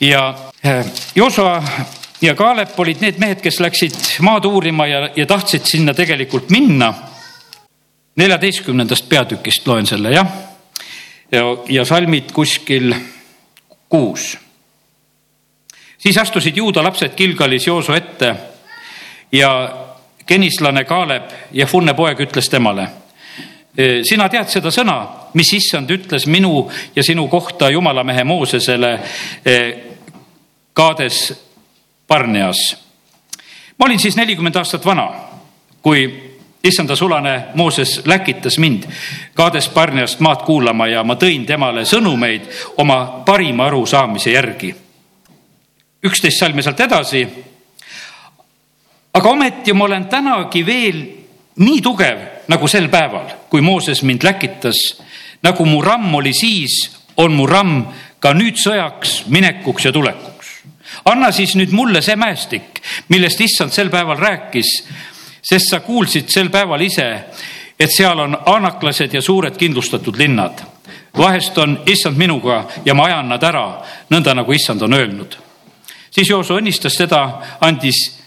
ja 0.06 0.28
äh, 0.62 0.86
Joosua 1.18 1.58
ja 2.22 2.34
Kaalep 2.34 2.78
olid 2.80 3.00
need 3.02 3.18
mehed, 3.18 3.40
kes 3.42 3.58
läksid 3.60 3.96
maad 4.22 4.46
uurima 4.46 4.86
ja, 4.86 5.02
ja 5.16 5.26
tahtsid 5.26 5.66
sinna 5.66 5.94
tegelikult 5.94 6.50
minna. 6.50 6.94
neljateistkümnendast 8.16 9.08
peatükist 9.08 9.66
loen 9.66 9.86
selle, 9.86 10.10
jah. 10.12 10.26
ja, 11.32 11.42
ja 11.68 11.84
salmid 11.84 12.32
kuskil 12.32 12.94
kuus. 13.88 14.38
siis 15.98 16.18
astusid 16.18 16.56
juuda 16.56 16.82
lapsed 16.82 17.16
Gilgalis 17.16 17.66
Jooso 17.66 17.94
ette 17.94 18.34
ja 19.32 19.76
kenislane 20.26 20.84
Kaalep 20.84 21.30
ja 21.52 21.66
Funne 21.66 21.94
poeg 21.94 22.20
ütles 22.20 22.48
temale 22.50 22.88
e, 23.76 24.02
sina 24.04 24.28
tead 24.28 24.48
seda 24.48 24.70
sõna, 24.70 24.98
mis 25.34 25.52
issand 25.52 25.90
ütles 25.90 26.26
minu 26.26 26.68
ja 26.96 27.02
sinu 27.02 27.28
kohta 27.28 27.70
jumalamehe 27.70 28.24
Moosesele 28.24 28.98
e, 29.44 29.56
Kaades 30.72 31.32
Barneas. 32.12 32.76
ma 33.78 33.86
olin 33.86 33.98
siis 33.98 34.16
nelikümmend 34.16 34.56
aastat 34.56 34.84
vana, 34.84 35.06
kui 35.82 36.02
issanda 36.64 36.96
sulane 36.96 37.44
Mooses 37.54 38.02
läkitas 38.04 38.58
mind 38.58 38.84
Kaades 39.34 39.68
Barneast 39.68 40.20
maad 40.20 40.44
kuulama 40.44 40.86
ja 40.86 41.04
ma 41.04 41.14
tõin 41.16 41.46
temale 41.48 41.86
sõnumeid 41.88 42.50
oma 42.76 43.22
parima 43.24 43.66
arusaamise 43.66 44.30
järgi. 44.30 44.74
üksteist 46.04 46.38
salmi 46.38 46.62
sealt 46.62 46.80
edasi. 46.80 47.28
aga 49.14 49.28
ometi 49.28 49.72
ma 49.72 49.84
olen 49.84 50.04
tänagi 50.04 50.66
veel 50.66 51.00
nii 51.56 51.80
tugev 51.80 52.18
nagu 52.48 52.68
sel 52.68 52.88
päeval, 52.88 53.32
kui 53.48 53.60
Mooses 53.60 54.02
mind 54.02 54.22
läkitas. 54.22 55.00
nagu 55.42 55.64
mu 55.64 55.80
ramm 55.82 56.14
oli 56.14 56.34
siis, 56.34 56.90
on 57.16 57.32
mu 57.32 57.46
ramm 57.46 57.86
ka 58.20 58.34
nüüd 58.34 58.60
sõjaks, 58.60 59.24
minekuks 59.28 59.84
ja 59.84 59.92
tulekuks 59.92 60.31
anna 61.04 61.32
siis 61.32 61.54
nüüd 61.56 61.72
mulle 61.72 62.02
see 62.02 62.16
mäestik, 62.16 62.82
millest 63.08 63.40
issand 63.40 63.72
sel 63.72 63.90
päeval 63.90 64.18
rääkis, 64.18 64.70
sest 65.42 65.70
sa 65.70 65.80
kuulsid 65.80 66.30
sel 66.30 66.50
päeval 66.50 66.80
ise, 66.80 67.08
et 67.80 67.90
seal 67.90 68.18
on 68.20 68.36
anaklased 68.46 69.14
ja 69.14 69.22
suured 69.22 69.56
kindlustatud 69.58 70.18
linnad. 70.18 70.62
vahest 71.18 71.58
on 71.58 71.82
issand 71.86 72.16
minuga 72.16 72.64
ja 72.84 72.94
ma 72.94 73.04
ajan 73.04 73.28
nad 73.28 73.42
ära, 73.42 73.82
nõnda 74.10 74.34
nagu 74.34 74.52
issand 74.52 74.82
on 74.82 74.92
öelnud. 74.92 75.36
siis 76.10 76.30
Jooso 76.30 76.56
õnnistas 76.58 76.96
seda, 76.96 77.40
andis 77.60 78.18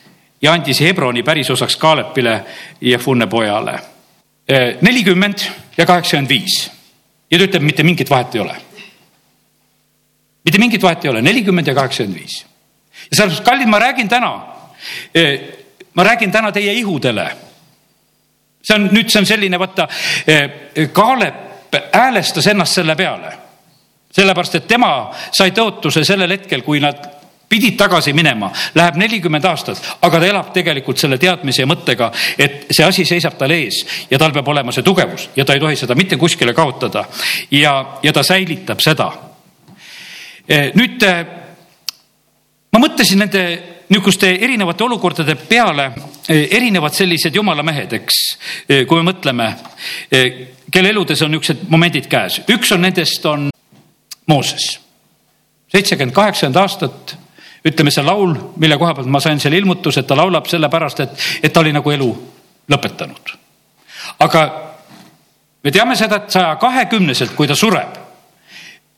ja 0.42 0.54
andis 0.54 0.80
Hebroni 0.80 1.24
pärisosaks 1.24 1.76
Kaalepile 1.76 2.46
ja 2.82 3.00
Funne 3.00 3.28
pojale. 3.28 3.80
nelikümmend 4.82 5.40
ja 5.78 5.86
kaheksakümmend 5.86 6.30
viis 6.30 6.72
ja 7.32 7.38
ta 7.38 7.44
ütleb, 7.44 7.62
mitte 7.62 7.84
mingit 7.84 8.10
vahet 8.10 8.36
ei 8.36 8.42
ole 8.42 8.56
mitte 10.46 10.60
mingit 10.60 10.84
vahet 10.84 11.06
ei 11.06 11.10
ole, 11.10 11.22
nelikümmend 11.22 11.68
ja 11.68 11.76
kaheksakümmend 11.76 12.22
viis 12.22 12.46
ja 13.12 13.18
sellepärast, 13.18 13.44
kallid, 13.44 13.68
ma 13.68 13.80
räägin 13.80 14.10
täna, 14.10 14.32
e, 15.16 15.40
ma 15.94 16.04
räägin 16.04 16.32
täna 16.32 16.52
teie 16.52 16.74
ihudele. 16.74 17.32
see 18.66 18.76
on 18.76 18.90
nüüd, 18.90 19.10
see 19.10 19.20
on 19.20 19.26
selline, 19.26 19.60
vaata, 19.60 19.88
e, 20.28 20.88
Kaalep 20.94 21.36
häälestas 21.94 22.48
ennast 22.48 22.74
selle 22.74 22.96
peale. 22.96 23.34
sellepärast, 24.12 24.56
et 24.56 24.68
tema 24.68 25.12
sai 25.32 25.52
tõotuse 25.52 26.04
sellel 26.04 26.32
hetkel, 26.32 26.62
kui 26.62 26.80
nad 26.80 27.04
pidid 27.50 27.76
tagasi 27.78 28.14
minema, 28.14 28.50
läheb 28.76 28.96
nelikümmend 28.96 29.46
aastat, 29.46 29.82
aga 30.02 30.20
ta 30.20 30.26
elab 30.26 30.52
tegelikult 30.54 30.98
selle 30.98 31.18
teadmise 31.22 31.62
ja 31.62 31.68
mõttega, 31.68 32.10
et 32.40 32.66
see 32.72 32.86
asi 32.86 33.06
seisab 33.06 33.38
tal 33.38 33.52
ees 33.52 33.84
ja 34.10 34.20
tal 34.20 34.34
peab 34.34 34.48
olema 34.48 34.72
see 34.72 34.84
tugevus 34.84 35.30
ja 35.36 35.46
ta 35.46 35.54
ei 35.54 35.60
tohi 35.60 35.76
seda 35.76 35.96
mitte 35.96 36.18
kuskile 36.18 36.54
kaotada. 36.54 37.06
ja, 37.52 38.00
ja 38.04 38.14
ta 38.14 38.24
säilitab 38.24 38.80
seda. 38.80 39.12
E, 40.48 40.72
nüüd 40.76 41.04
ma 42.76 42.82
mõtlesin 42.84 43.22
nende 43.24 43.42
niisuguste 43.88 44.34
erinevate 44.44 44.84
olukordade 44.84 45.38
peale, 45.48 45.86
eh, 46.28 46.48
erinevad 46.58 46.94
sellised 46.94 47.36
jumala 47.36 47.64
mehed, 47.64 47.94
eks, 47.94 48.18
eh, 48.68 48.86
kui 48.86 49.02
me 49.02 49.12
mõtleme, 49.12 49.48
eh, 50.12 50.48
kelle 50.72 50.90
eludes 50.90 51.22
on 51.22 51.32
niisugused 51.32 51.70
momendid 51.70 52.10
käes. 52.10 52.42
üks 52.50 52.72
on 52.72 52.82
nendest 52.82 53.26
on 53.26 53.50
Mooses, 54.28 54.80
seitsekümmend, 55.72 56.14
kaheksakümmend 56.14 56.56
aastat, 56.56 57.16
ütleme 57.64 57.92
see 57.92 58.04
laul, 58.04 58.34
mille 58.58 58.78
koha 58.78 58.94
pealt 58.94 59.08
ma 59.08 59.20
sain 59.20 59.40
selle 59.40 59.58
ilmutuse, 59.58 60.00
et 60.00 60.08
ta 60.08 60.16
laulab 60.16 60.46
sellepärast, 60.48 61.00
et, 61.00 61.10
et 61.44 61.54
ta 61.54 61.60
oli 61.60 61.72
nagu 61.72 61.92
elu 61.92 62.10
lõpetanud. 62.68 63.38
aga 64.20 64.74
me 65.64 65.72
teame 65.72 65.96
seda, 65.96 66.16
et 66.16 66.32
saja 66.32 66.56
kahekümneselt, 66.56 67.36
kui 67.36 67.48
ta 67.48 67.56
sureb, 67.56 67.96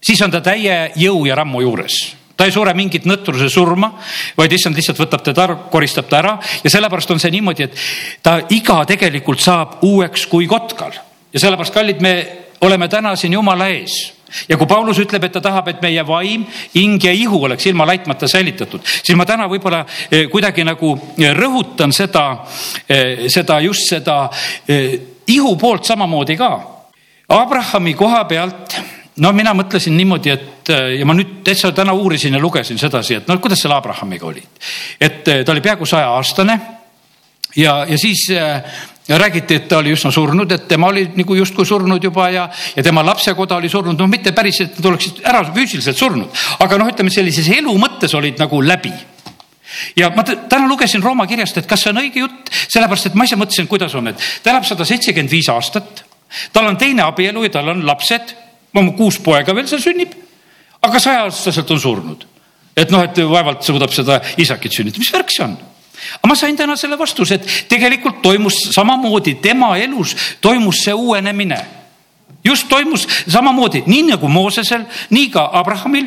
siis 0.01 0.21
on 0.21 0.31
ta 0.31 0.41
täie 0.41 0.91
jõu 0.95 1.25
ja 1.27 1.35
rammu 1.35 1.61
juures 1.61 2.16
ta 2.37 2.45
ei 2.45 2.53
sure 2.53 2.73
mingit 2.77 3.07
nõtruse 3.09 3.49
surma, 3.49 3.91
vaid 4.37 4.53
issand 4.53 4.77
lihtsalt 4.77 4.99
võtab 5.01 5.23
teda, 5.25 5.47
koristab 5.73 6.09
ta 6.09 6.21
ära. 6.21 6.35
Ja 6.63 6.71
sellepärast 6.71 7.11
on 7.15 7.21
see 7.21 7.33
niimoodi, 7.33 7.65
et 7.65 7.79
ta 8.23 8.37
iga 8.53 8.83
tegelikult 8.87 9.41
saab 9.41 9.79
uueks 9.87 10.27
kui 10.29 10.47
kotkal. 10.49 10.93
Ja 11.33 11.41
sellepärast, 11.41 11.73
kallid, 11.73 12.03
me 12.03 12.13
oleme 12.61 12.87
täna 12.87 13.15
siin 13.17 13.33
Jumala 13.33 13.67
ees. 13.73 13.97
Ja 14.49 14.57
kui 14.59 14.67
Paulus 14.67 14.99
ütleb, 14.99 15.23
et 15.23 15.33
ta 15.37 15.41
tahab, 15.41 15.69
et 15.71 15.81
meie 15.81 16.03
vaim, 16.07 16.43
hing 16.73 17.03
ja 17.03 17.13
ihu 17.15 17.39
oleks 17.47 17.65
ilma 17.69 17.85
laitmata 17.87 18.27
säilitatud, 18.27 18.83
siis 18.83 19.15
ma 19.15 19.25
täna 19.25 19.47
võib-olla 19.47 19.85
eh, 20.11 20.27
kuidagi 20.31 20.65
nagu 20.67 20.91
eh, 21.15 21.31
rõhutan 21.35 21.95
seda, 21.95 22.25
eh, 22.89 23.27
seda 23.31 23.61
just 23.63 23.87
seda 23.87 24.17
ihu 25.27 25.55
poolt 25.59 25.87
samamoodi 25.87 26.37
ka. 26.39 26.51
Abrahami 27.37 27.93
koha 27.95 28.23
pealt 28.27 28.77
no 29.23 29.31
mina 29.33 29.53
mõtlesin 29.57 29.95
niimoodi, 29.97 30.33
et 30.33 30.73
ja 30.99 31.05
ma 31.07 31.15
nüüd 31.17 31.39
täitsa 31.47 31.71
täna 31.75 31.93
uurisin 31.97 32.37
ja 32.37 32.41
lugesin 32.41 32.77
sedasi, 32.77 33.21
et 33.21 33.27
no 33.27 33.39
kuidas 33.43 33.63
selle 33.63 33.77
Abrahamiga 33.77 34.27
oli. 34.27 34.43
et 35.01 35.23
ta 35.23 35.51
oli 35.51 35.61
peaaegu 35.61 35.85
saja 35.85 36.11
aastane 36.17 36.59
ja, 37.55 37.85
ja 37.89 37.97
siis 37.97 38.27
ja 39.07 39.17
räägiti, 39.17 39.55
et 39.55 39.67
ta 39.67 39.77
oli 39.77 39.93
üsna 39.95 40.11
surnud, 40.11 40.51
et 40.51 40.67
tema 40.67 40.87
oli 40.91 41.05
nagu 41.15 41.35
justkui 41.35 41.65
surnud 41.65 42.03
juba 42.03 42.29
ja, 42.29 42.47
ja 42.75 42.83
tema 42.83 43.05
lapsekoda 43.05 43.55
oli 43.55 43.69
surnud, 43.69 43.95
noh, 43.99 44.09
mitte 44.11 44.33
päris, 44.35 44.61
et 44.65 44.79
nad 44.79 44.89
oleksid 44.91 45.21
ära 45.23 45.43
füüsiliselt 45.47 45.97
surnud, 45.97 46.41
aga 46.63 46.79
noh, 46.79 46.89
ütleme 46.91 47.13
sellises 47.13 47.47
elu 47.55 47.77
mõttes 47.79 48.15
olid 48.17 48.41
nagu 48.41 48.59
läbi 48.61 48.91
ja 49.97 50.09
ma 50.15 50.23
täna 50.23 50.67
lugesin 50.67 51.03
Rooma 51.03 51.27
kirjast, 51.27 51.57
et 51.61 51.69
kas 51.69 51.85
see 51.85 51.93
on 51.93 52.01
õige 52.03 52.23
jutt, 52.25 52.51
sellepärast 52.67 53.09
et 53.09 53.15
ma 53.15 53.27
ise 53.27 53.39
mõtlesin, 53.39 53.69
kuidas 53.71 53.95
on, 53.95 54.11
et 54.11 54.27
ta 54.43 54.51
elab 54.51 54.67
sada 54.67 54.87
seitsekümmend 54.87 55.31
viis 55.31 55.49
aastat, 55.51 56.03
tal 56.53 56.67
on 56.67 56.79
teine 56.79 57.05
abielu 57.07 57.47
ja 57.47 57.53
tal 57.59 57.71
on 57.75 57.85
lapsed, 57.87 58.35
kuus 58.97 59.19
poega 59.23 59.55
veel 59.55 59.67
seal 59.69 59.81
sünnib, 59.83 60.13
aga 60.81 60.99
saja-aastaselt 60.99 61.71
on 61.71 61.79
surnud. 61.79 62.27
et 62.77 62.91
noh, 62.93 63.01
et 63.01 63.17
vaevalt 63.17 63.63
suudab 63.65 63.89
seda 63.89 64.19
isakit 64.37 64.73
sünnitada, 64.73 65.01
mis 65.01 65.13
värk 65.13 65.33
see 65.33 65.43
on? 65.45 65.57
Aga 66.19 66.29
ma 66.29 66.35
sain 66.37 66.57
täna 66.57 66.75
selle 66.77 66.97
vastuse, 66.99 67.39
et 67.39 67.69
tegelikult 67.69 68.21
toimus 68.21 68.59
samamoodi 68.75 69.39
tema 69.41 69.71
elus 69.81 70.13
toimus 70.41 70.83
see 70.85 70.93
uuenemine. 70.93 71.57
just 72.45 72.69
toimus 72.69 73.07
samamoodi, 73.27 73.83
nii 73.85 74.03
nagu 74.11 74.27
Moosesel, 74.27 74.85
nii 75.09 75.29
ka 75.29 75.49
Abrahamil. 75.53 76.05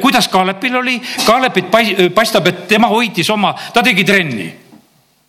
Kuidas 0.00 0.28
Kaalepil 0.28 0.76
oli, 0.76 1.00
Kaalepit 1.26 1.70
paistab, 2.14 2.46
et 2.46 2.68
tema 2.68 2.88
hoidis 2.88 3.30
oma, 3.30 3.54
ta 3.72 3.82
tegi 3.82 4.04
trenni 4.04 4.61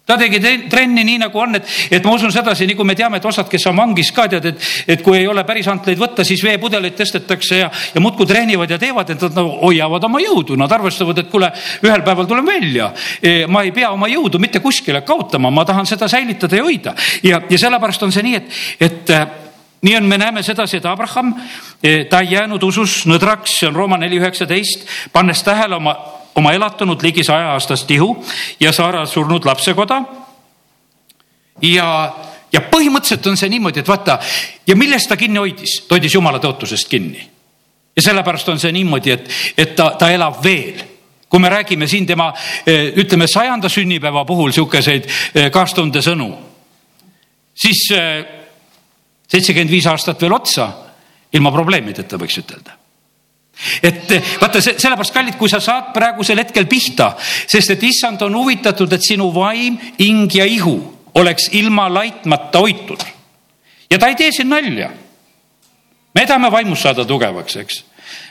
ta 0.05 0.17
tegi 0.19 0.39
trenni 0.67 1.03
nii 1.07 1.19
nagu 1.21 1.39
on, 1.39 1.55
et, 1.55 1.67
et 1.95 2.03
ma 2.03 2.11
usun 2.17 2.31
sedasi, 2.33 2.67
kui 2.75 2.87
me 2.87 2.95
teame, 2.95 3.21
et 3.21 3.25
osad, 3.25 3.47
kes 3.47 3.69
on 3.71 3.77
vangis 3.79 4.09
ka 4.11 4.25
tead, 4.31 4.49
et, 4.51 4.65
et 4.95 5.03
kui 5.03 5.15
ei 5.21 5.27
ole 5.31 5.45
päris 5.47 5.69
antleid 5.71 5.99
võtta, 5.99 6.25
siis 6.27 6.43
veepudeleid 6.43 6.97
tõstetakse 6.97 7.61
ja, 7.61 7.69
ja 7.71 8.01
muudkui 8.03 8.27
treenivad 8.27 8.71
ja 8.71 8.79
teevad, 8.81 9.13
et 9.13 9.23
nad 9.23 9.37
nagu 9.39 9.53
hoiavad 9.61 10.03
oma 10.09 10.19
jõudu, 10.19 10.57
nad 10.59 10.71
arvestavad, 10.75 11.21
et 11.23 11.29
kuule, 11.31 11.47
ühel 11.87 12.03
päeval 12.03 12.27
tulen 12.27 12.47
välja. 12.47 12.89
E, 13.23 13.45
ma 13.47 13.61
ei 13.63 13.71
pea 13.75 13.93
oma 13.95 14.09
jõudu 14.11 14.41
mitte 14.43 14.59
kuskile 14.63 15.05
kaotama, 15.07 15.51
ma 15.53 15.63
tahan 15.67 15.87
seda 15.87 16.09
säilitada 16.11 16.59
ja 16.59 16.65
hoida 16.67 16.95
ja, 17.23 17.39
ja 17.47 17.61
sellepärast 17.61 18.03
on 18.03 18.11
see 18.11 18.25
nii, 18.27 18.41
et, 18.41 18.59
et 18.83 19.13
äh, 19.15 19.23
nii 19.87 19.95
on, 20.01 20.09
me 20.11 20.19
näeme 20.19 20.43
sedasi, 20.43 20.81
et 20.81 20.89
Abraham, 20.89 21.31
e, 21.79 22.03
ta 22.11 22.19
ei 22.23 22.35
jäänud 22.35 22.67
usus 22.67 23.05
nõdraks, 23.07 23.55
see 23.61 23.71
on 23.71 23.79
Rooma 23.79 24.01
neli 24.03 24.19
üheksateist, 24.19 24.83
pannes 25.15 25.43
tähele 25.47 25.79
oma 25.79 25.95
oma 26.35 26.53
elatunud 26.53 27.01
ligi 27.03 27.23
saja 27.23 27.53
aastast 27.53 27.91
ihu 27.91 28.15
ja 28.59 28.71
Saara 28.71 29.05
surnud 29.05 29.45
lapsekoda. 29.45 30.01
ja, 31.61 32.13
ja 32.53 32.61
põhimõtteliselt 32.61 33.27
on 33.29 33.37
see 33.37 33.49
niimoodi, 33.49 33.79
et 33.79 33.87
vaata 33.87 34.19
ja 34.67 34.75
millest 34.75 35.09
ta 35.09 35.17
kinni 35.17 35.39
hoidis, 35.39 35.83
ta 35.87 35.95
hoidis 35.95 36.15
jumala 36.15 36.39
tõotusest 36.39 36.89
kinni. 36.89 37.29
ja 37.95 38.01
sellepärast 38.01 38.49
on 38.49 38.59
see 38.59 38.71
niimoodi, 38.71 39.11
et, 39.11 39.29
et 39.57 39.75
ta, 39.75 39.93
ta 39.99 40.11
elab 40.11 40.43
veel 40.43 40.89
kui 41.33 41.41
me 41.41 41.49
räägime 41.49 41.87
siin 41.89 42.05
tema 42.05 42.27
eh, 42.65 42.93
ütleme 42.97 43.27
sajanda 43.27 43.69
sünnipäeva 43.69 44.25
puhul 44.25 44.51
sihukeseid 44.53 45.07
eh, 45.09 45.49
kaastunde 45.51 46.01
sõnu, 46.05 46.29
siis 47.57 47.87
eh, 47.97 48.21
seitsekümmend 49.27 49.73
viis 49.73 49.87
aastat 49.89 50.21
veel 50.21 50.37
otsa 50.37 50.69
ilma 51.33 51.51
probleemideta, 51.51 52.21
võiks 52.21 52.37
ütelda 52.37 52.82
et 53.83 54.13
vaata, 54.41 54.61
sellepärast 54.61 55.13
kallid, 55.13 55.37
kui 55.37 55.51
sa 55.51 55.61
saad 55.63 55.93
praegusel 55.95 56.41
hetkel 56.41 56.65
pihta, 56.69 57.13
sest 57.19 57.75
et 57.75 57.85
issand 57.89 58.21
on 58.25 58.35
huvitatud, 58.41 58.91
et 58.93 59.05
sinu 59.05 59.29
vaim, 59.35 59.77
hing 59.99 60.35
ja 60.35 60.45
ihu 60.49 60.77
oleks 61.15 61.49
ilma 61.53 61.87
laitmata 61.93 62.59
hoitud. 62.59 63.03
ja 63.91 63.99
ta 63.99 64.07
ei 64.07 64.15
tee 64.15 64.31
siin 64.31 64.49
nalja. 64.49 64.89
me 66.15 66.25
tahame 66.25 66.51
vaimus 66.51 66.81
saada 66.81 67.05
tugevaks, 67.05 67.55
eks 67.55 67.83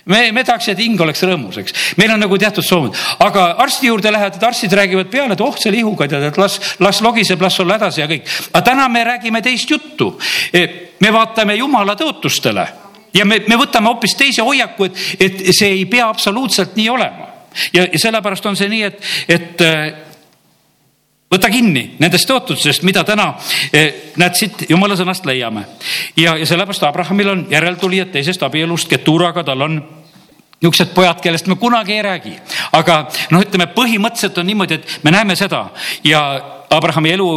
me, 0.04 0.32
me 0.32 0.44
tahaks, 0.44 0.68
et 0.72 0.82
hing 0.82 1.00
oleks 1.00 1.22
rõõmus, 1.22 1.58
eks. 1.62 1.74
meil 1.98 2.11
on 2.14 2.20
nagu 2.22 2.38
teatud 2.38 2.66
soovud, 2.66 2.98
aga 3.22 3.46
arsti 3.62 3.87
juurde 3.87 4.11
lähed, 4.12 4.37
et 4.37 4.46
arstid 4.46 4.74
räägivad 4.74 5.11
peale, 5.11 5.37
et 5.37 5.40
oh, 5.44 5.56
selle 5.58 5.78
ihuga 5.78 6.08
tead, 6.11 6.26
et 6.28 6.38
las, 6.38 6.58
las 6.82 7.00
logiseb, 7.04 7.42
las 7.42 7.61
olla 7.62 7.78
hädas 7.78 7.98
ja 8.02 8.11
kõik. 8.11 8.26
aga 8.52 8.64
täna 8.66 8.88
me 8.88 9.04
räägime 9.06 9.42
teist 9.42 9.70
juttu. 9.70 10.12
E, 10.52 10.66
me 11.00 11.11
vaatame 11.14 11.56
jumala 11.58 11.94
tõotustele 11.98 12.66
ja 13.14 13.25
me, 13.25 13.42
me 13.48 13.59
võtame 13.61 13.90
hoopis 13.90 14.16
teise 14.18 14.42
hoiaku, 14.46 14.88
et, 14.88 15.03
et 15.20 15.42
see 15.53 15.70
ei 15.79 15.85
pea 15.90 16.09
absoluutselt 16.09 16.77
nii 16.77 16.88
olema. 16.88 17.29
ja, 17.72 17.85
ja 17.85 17.98
sellepärast 17.98 18.46
on 18.46 18.57
see 18.57 18.68
nii, 18.72 18.83
et, 18.88 19.12
et 19.29 19.64
äh, 19.66 19.92
võta 21.33 21.51
kinni 21.53 21.85
nendest 22.03 22.29
tõotustest, 22.29 22.85
mida 22.87 23.05
täna 23.09 23.33
eh, 23.72 24.12
näed 24.20 24.37
siit 24.37 24.66
jumala 24.68 24.96
sõnast 24.98 25.27
leiame. 25.29 25.64
ja, 26.16 26.37
ja 26.37 26.46
sellepärast 26.46 26.85
Abrahamil 26.88 27.33
on 27.33 27.46
järeltulijad 27.51 28.12
teisest 28.12 28.42
abielust, 28.42 28.90
Keturaga, 28.90 29.44
tal 29.44 29.68
on 29.68 29.81
niisugused 30.62 30.92
pojad, 30.94 31.18
kellest 31.22 31.48
me 31.51 31.57
kunagi 31.59 31.96
ei 31.96 32.03
räägi, 32.03 32.37
aga 32.79 33.07
noh, 33.33 33.42
ütleme 33.42 33.66
põhimõtteliselt 33.75 34.38
on 34.38 34.46
niimoodi, 34.46 34.79
et 34.79 34.98
me 35.03 35.11
näeme 35.11 35.37
seda 35.37 35.64
ja 36.07 36.20
Abrahami 36.70 37.16
elu 37.16 37.29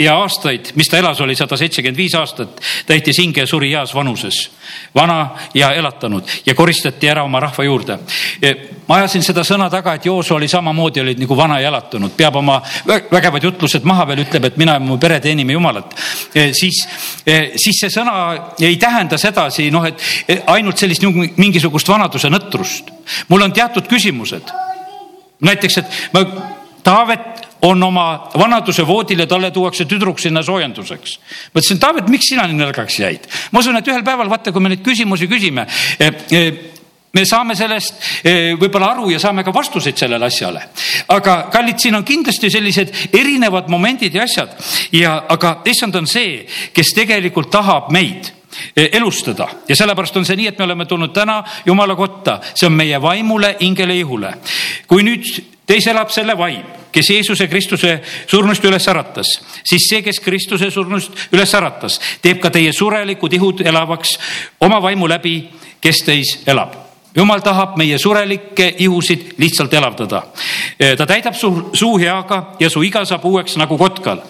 ja 0.00 0.14
aastaid, 0.16 0.72
mis 0.80 0.88
ta 0.88 0.98
elas, 0.98 1.20
oli 1.20 1.36
sada 1.36 1.56
seitsekümmend 1.60 1.96
viis 1.96 2.14
aastat, 2.16 2.60
täitis 2.88 3.18
hinge 3.20 3.42
ja 3.42 3.46
suri 3.46 3.70
heas 3.72 3.94
vanuses. 3.94 4.50
vana 4.94 5.36
ja 5.54 5.72
elatanud 5.72 6.22
ja 6.46 6.54
koristati 6.54 7.08
ära 7.08 7.24
oma 7.24 7.40
rahva 7.40 7.64
juurde. 7.64 7.98
E, 8.42 8.52
ma 8.88 8.96
ajasin 8.96 9.22
seda 9.22 9.42
sõna 9.44 9.66
taga, 9.70 9.94
et 9.94 10.06
Jooso 10.06 10.34
oli 10.34 10.48
samamoodi, 10.48 11.00
olid 11.00 11.18
nagu 11.18 11.36
vana 11.36 11.58
ja 11.60 11.68
elatunud, 11.68 12.14
peab 12.16 12.36
oma 12.36 12.60
vägevad 12.86 13.44
jutlused 13.44 13.84
maha 13.84 14.06
veel, 14.08 14.24
ütleb, 14.24 14.46
et 14.46 14.56
mina 14.56 14.78
ja 14.78 14.80
mu 14.80 14.98
pere 14.98 15.20
teenime 15.20 15.52
Jumalat. 15.52 15.94
E, 16.34 16.52
siis, 16.54 16.80
e, 17.26 17.52
siis 17.56 17.82
see 17.84 17.92
sõna 17.92 18.14
ei 18.60 18.76
tähenda 18.80 19.18
sedasi, 19.18 19.70
noh, 19.70 19.84
et 19.84 20.40
ainult 20.46 20.78
sellist 20.78 21.04
mingisugust 21.36 21.88
vanaduse 21.88 22.30
nõtrust. 22.30 22.90
mul 23.28 23.42
on 23.42 23.52
teatud 23.52 23.88
küsimused. 23.90 24.54
näiteks, 25.40 25.78
et 25.78 25.86
ma 26.12 26.24
Taavet 26.82 27.49
on 27.62 27.82
oma 27.82 28.06
vanaduse 28.38 28.86
voodil 28.86 29.24
ja 29.24 29.26
talle 29.26 29.50
tuuakse 29.50 29.84
tüdruk 29.84 30.18
sinna 30.20 30.42
soojenduseks. 30.42 31.18
ma 31.54 31.60
ütlesin, 31.60 31.80
Taavet, 31.80 32.08
miks 32.08 32.32
sina 32.32 32.46
nii 32.48 32.58
nõrgaks 32.58 33.00
jäid? 33.00 33.28
ma 33.52 33.60
usun, 33.60 33.76
et 33.76 33.88
ühel 33.88 34.04
päeval, 34.06 34.30
vaata, 34.30 34.52
kui 34.52 34.62
me 34.62 34.72
neid 34.72 34.84
küsimusi 34.84 35.28
küsime 35.30 35.66
eh, 35.98 36.14
eh, 36.32 36.50
me 37.12 37.24
saame 37.26 37.56
sellest 37.58 38.24
eh, 38.24 38.54
võib-olla 38.58 38.92
aru 38.94 39.10
ja 39.10 39.20
saame 39.20 39.44
ka 39.44 39.54
vastuseid 39.54 39.98
sellele 39.98 40.26
asjale. 40.26 40.62
aga 41.08 41.36
kallid, 41.52 41.78
siin 41.78 41.98
on 42.00 42.04
kindlasti 42.04 42.50
sellised 42.50 42.94
erinevad 43.12 43.68
momendid 43.68 44.14
ja 44.14 44.24
asjad 44.24 44.56
ja, 44.96 45.16
aga 45.28 45.60
issand 45.68 45.96
on 46.00 46.06
see, 46.06 46.44
kes 46.72 46.94
tegelikult 46.96 47.50
tahab 47.50 47.90
meid 47.92 48.32
elustada 48.74 49.46
ja 49.68 49.76
sellepärast 49.78 50.16
on 50.18 50.24
see 50.26 50.36
nii, 50.40 50.48
et 50.50 50.58
me 50.58 50.64
oleme 50.66 50.86
tulnud 50.88 51.12
täna 51.14 51.42
Jumala 51.66 51.94
kotta, 51.94 52.40
see 52.54 52.66
on 52.66 52.74
meie 52.74 52.98
vaimule, 53.02 53.54
hingele, 53.60 53.94
ihule. 54.00 54.32
kui 54.90 55.04
nüüd 55.06 55.28
teis 55.70 55.86
elab 55.90 56.10
selle 56.10 56.34
vaim, 56.38 56.66
kes 56.90 57.12
Jeesuse 57.14 57.46
Kristuse 57.50 57.96
surnust 58.26 58.64
üles 58.66 58.88
äratas, 58.90 59.30
siis 59.62 59.86
see, 59.88 60.02
kes 60.02 60.18
Kristuse 60.24 60.70
surnust 60.74 61.30
üles 61.30 61.54
äratas, 61.54 62.00
teeb 62.22 62.42
ka 62.42 62.50
teie 62.50 62.74
surelikud 62.74 63.38
ihud 63.38 63.62
elavaks 63.62 64.16
oma 64.66 64.82
vaimu 64.82 65.08
läbi, 65.10 65.36
kes 65.80 66.04
teis 66.06 66.38
elab 66.50 66.76
jumal 67.16 67.40
tahab 67.42 67.74
meie 67.78 67.98
surelikke 67.98 68.68
ihusid 68.84 69.34
lihtsalt 69.42 69.72
elavdada. 69.74 70.22
ta 70.78 71.06
täidab 71.06 71.34
su 71.34 71.70
suu 71.74 71.98
heaga 71.98 72.54
ja 72.60 72.70
su 72.70 72.82
iga 72.86 73.04
saab 73.04 73.24
uueks 73.26 73.56
nagu 73.58 73.78
kotkal 73.78 74.22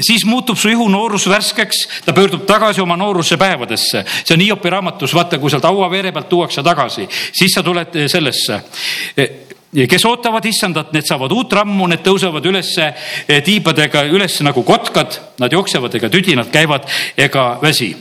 siis 0.00 0.24
muutub 0.24 0.56
su 0.56 0.68
ihu 0.70 0.88
noorus 0.88 1.26
värskeks, 1.28 1.88
ta 2.04 2.12
pöördub 2.12 2.46
tagasi 2.46 2.80
oma 2.80 2.96
nooruse 2.96 3.36
päevadesse. 3.36 4.04
see 4.24 4.34
on 4.34 4.40
Hiopi 4.40 4.70
raamatus, 4.70 5.14
vaata, 5.14 5.38
kui 5.38 5.50
sealt 5.50 5.64
hauaveere 5.64 6.12
pealt 6.12 6.28
tuuakse 6.28 6.62
tagasi, 6.62 7.08
siis 7.32 7.52
sa 7.54 7.62
tuled 7.62 8.06
sellesse 8.06 8.62
ja 9.16 9.26
kes 9.70 10.04
ootavad 10.04 10.44
issandat, 10.44 10.92
need 10.92 11.06
saavad 11.06 11.32
uut 11.32 11.52
rammu, 11.54 11.86
need 11.90 12.02
tõusevad 12.02 12.46
ülesse 12.50 12.88
eh, 12.90 13.42
tiibadega 13.46 14.02
üles 14.10 14.40
nagu 14.42 14.64
kotkad, 14.66 15.18
nad 15.38 15.52
jooksevad 15.52 15.94
ega 15.94 16.10
tüdi, 16.10 16.34
nad 16.36 16.50
käivad 16.50 16.88
ega 17.16 17.58
väsi. 17.62 17.94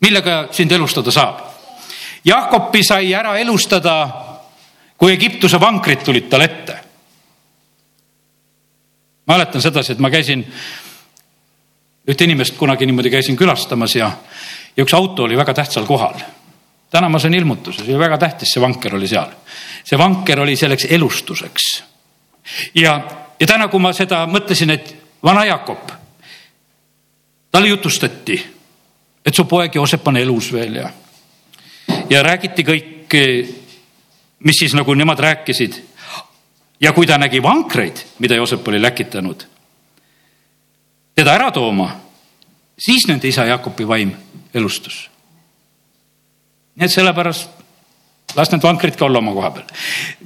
millega 0.00 0.48
sind 0.52 0.72
elustada 0.72 1.10
saab? 1.10 1.40
Jakobi 2.24 2.82
sai 2.84 3.12
ära 3.14 3.38
elustada, 3.38 3.94
kui 4.96 5.12
Egiptuse 5.12 5.60
vankrid 5.60 6.04
tulid 6.04 6.28
talle 6.28 6.44
ette. 6.44 6.78
mäletan 9.26 9.60
sedasi, 9.60 9.92
et 9.92 9.98
ma 9.98 10.10
käisin 10.10 10.44
ühte 12.08 12.24
inimest 12.24 12.56
kunagi 12.56 12.86
niimoodi 12.86 13.10
käisin 13.10 13.36
külastamas 13.36 13.94
ja, 13.96 14.10
ja 14.76 14.84
üks 14.84 14.94
auto 14.94 15.24
oli 15.24 15.36
väga 15.36 15.54
tähtsal 15.54 15.86
kohal 15.86 16.16
täna 16.90 17.08
ma 17.08 17.18
sain 17.18 17.34
ilmutuse, 17.34 17.84
see 17.84 17.94
oli 17.94 18.04
väga 18.04 18.18
tähtis, 18.18 18.52
see 18.54 18.62
vanker 18.62 18.94
oli 18.94 19.08
seal. 19.08 19.30
see 19.84 19.98
vanker 19.98 20.40
oli 20.40 20.56
selleks 20.56 20.86
elustuseks. 20.90 21.84
ja, 22.74 23.00
ja 23.40 23.46
täna, 23.46 23.68
kui 23.68 23.80
ma 23.80 23.92
seda 23.92 24.26
mõtlesin, 24.26 24.70
et 24.70 24.96
vana 25.22 25.44
Jakob, 25.44 25.90
talle 27.50 27.68
jutustati, 27.68 28.36
et 29.24 29.34
su 29.34 29.44
poeg 29.44 29.74
Joosep 29.74 30.08
on 30.08 30.16
elus 30.16 30.52
veel 30.52 30.76
ja, 30.82 30.90
ja 32.10 32.22
räägiti 32.22 32.64
kõik, 32.66 33.16
mis 34.44 34.58
siis 34.58 34.74
nagu 34.74 34.94
nemad 34.94 35.18
rääkisid. 35.18 35.80
ja 36.80 36.92
kui 36.92 37.06
ta 37.06 37.18
nägi 37.18 37.42
vankreid, 37.42 38.04
mida 38.18 38.34
Joosep 38.34 38.68
oli 38.68 38.82
läkitanud, 38.82 39.44
teda 41.14 41.34
ära 41.34 41.50
tooma, 41.50 41.88
siis 42.78 43.06
nende 43.08 43.28
isa 43.28 43.44
Jakobi 43.44 43.88
vaim 43.88 44.12
elustus. 44.54 45.13
Nii 46.74 46.86
et 46.86 46.92
sellepärast 46.92 47.64
las 48.36 48.50
need 48.50 48.62
vankrid 48.62 48.96
ka 48.98 49.04
olla 49.06 49.18
oma 49.18 49.32
koha 49.32 49.50
peal. 49.54 49.66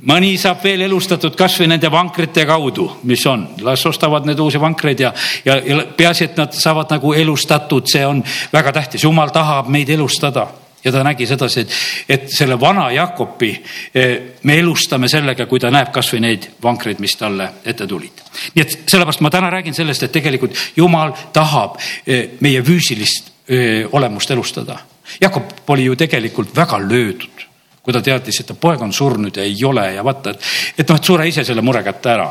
mõni 0.09 0.37
saab 0.41 0.63
veel 0.65 0.87
elustatud 0.87 1.37
kasvõi 1.37 1.69
nende 1.69 1.91
vankrite 1.93 2.47
kaudu, 2.49 2.89
mis 3.03 3.25
on, 3.27 3.49
las 3.67 3.85
ostavad 3.87 4.27
need 4.27 4.39
uusi 4.41 4.61
vankreid 4.61 5.01
ja, 5.01 5.13
ja, 5.45 5.59
ja 5.65 5.83
peaasi, 5.97 6.31
et 6.31 6.41
nad 6.41 6.55
saavad 6.55 6.91
nagu 6.97 7.13
elustatud, 7.13 7.85
see 7.91 8.07
on 8.07 8.23
väga 8.53 8.73
tähtis, 8.73 9.05
jumal 9.05 9.35
tahab 9.35 9.69
meid 9.69 9.91
elustada 9.93 10.47
ja 10.85 10.93
ta 10.93 11.03
nägi 11.05 11.27
sedasi, 11.27 11.61
et, 11.61 11.73
et 12.09 12.29
selle 12.33 12.57
vana 12.61 12.89
Jakobi 12.95 13.51
eh, 13.95 14.19
me 14.43 14.59
elustame 14.59 15.09
sellega, 15.11 15.47
kui 15.51 15.61
ta 15.61 15.73
näeb 15.75 15.91
kasvõi 15.93 16.23
neid 16.23 16.51
vankreid, 16.63 17.03
mis 17.03 17.17
talle 17.19 17.51
ette 17.65 17.87
tulid. 17.87 18.23
nii 18.55 18.65
et 18.65 18.77
sellepärast 18.87 19.25
ma 19.27 19.31
täna 19.35 19.51
räägin 19.51 19.75
sellest, 19.75 20.07
et 20.07 20.15
tegelikult 20.15 20.57
jumal 20.77 21.13
tahab 21.33 21.77
eh, 22.07 22.39
meie 22.41 22.63
füüsilist 22.63 23.33
eh, 23.49 23.85
olemust 23.93 24.31
elustada. 24.31 24.79
Jakob 25.21 25.71
oli 25.75 25.85
ju 25.85 25.97
tegelikult 25.97 26.57
väga 26.57 26.79
löödud 26.79 27.49
kui 27.88 27.94
ta 27.97 28.03
teadis, 28.05 28.42
et 28.42 28.47
ta 28.51 28.53
poeg 28.53 28.83
on 28.85 28.92
surnud 28.92 29.37
ja 29.37 29.44
ei 29.49 29.62
ole 29.64 29.87
ja 29.94 30.03
vaata, 30.05 30.35
et, 30.35 30.42
et 30.77 30.90
noh, 30.90 30.99
et 31.01 31.07
sure 31.09 31.25
ise 31.25 31.40
selle 31.40 31.62
mure 31.64 31.81
kätte 31.83 32.11
ära. 32.12 32.27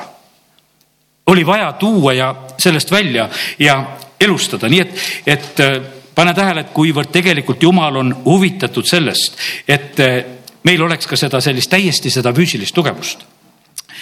oli 1.33 1.45
vaja 1.45 1.71
tuua 1.79 2.13
ja 2.13 2.27
sellest 2.57 2.91
välja 2.91 3.29
ja 3.59 3.97
elustada, 4.21 4.69
nii 4.69 4.79
et, 4.83 5.01
et 5.25 5.59
äh, 5.65 5.79
pane 6.15 6.33
tähele, 6.37 6.61
et 6.61 6.75
kuivõrd 6.75 7.09
tegelikult 7.09 7.63
Jumal 7.63 7.97
on 7.97 8.13
huvitatud 8.25 8.85
sellest, 8.85 9.41
et 9.67 9.99
äh, 9.99 10.21
meil 10.63 10.85
oleks 10.85 11.09
ka 11.09 11.17
seda 11.17 11.41
sellist 11.41 11.73
täiesti 11.73 12.13
seda 12.13 12.33
füüsilist 12.37 12.75
tugevust. 12.77 13.25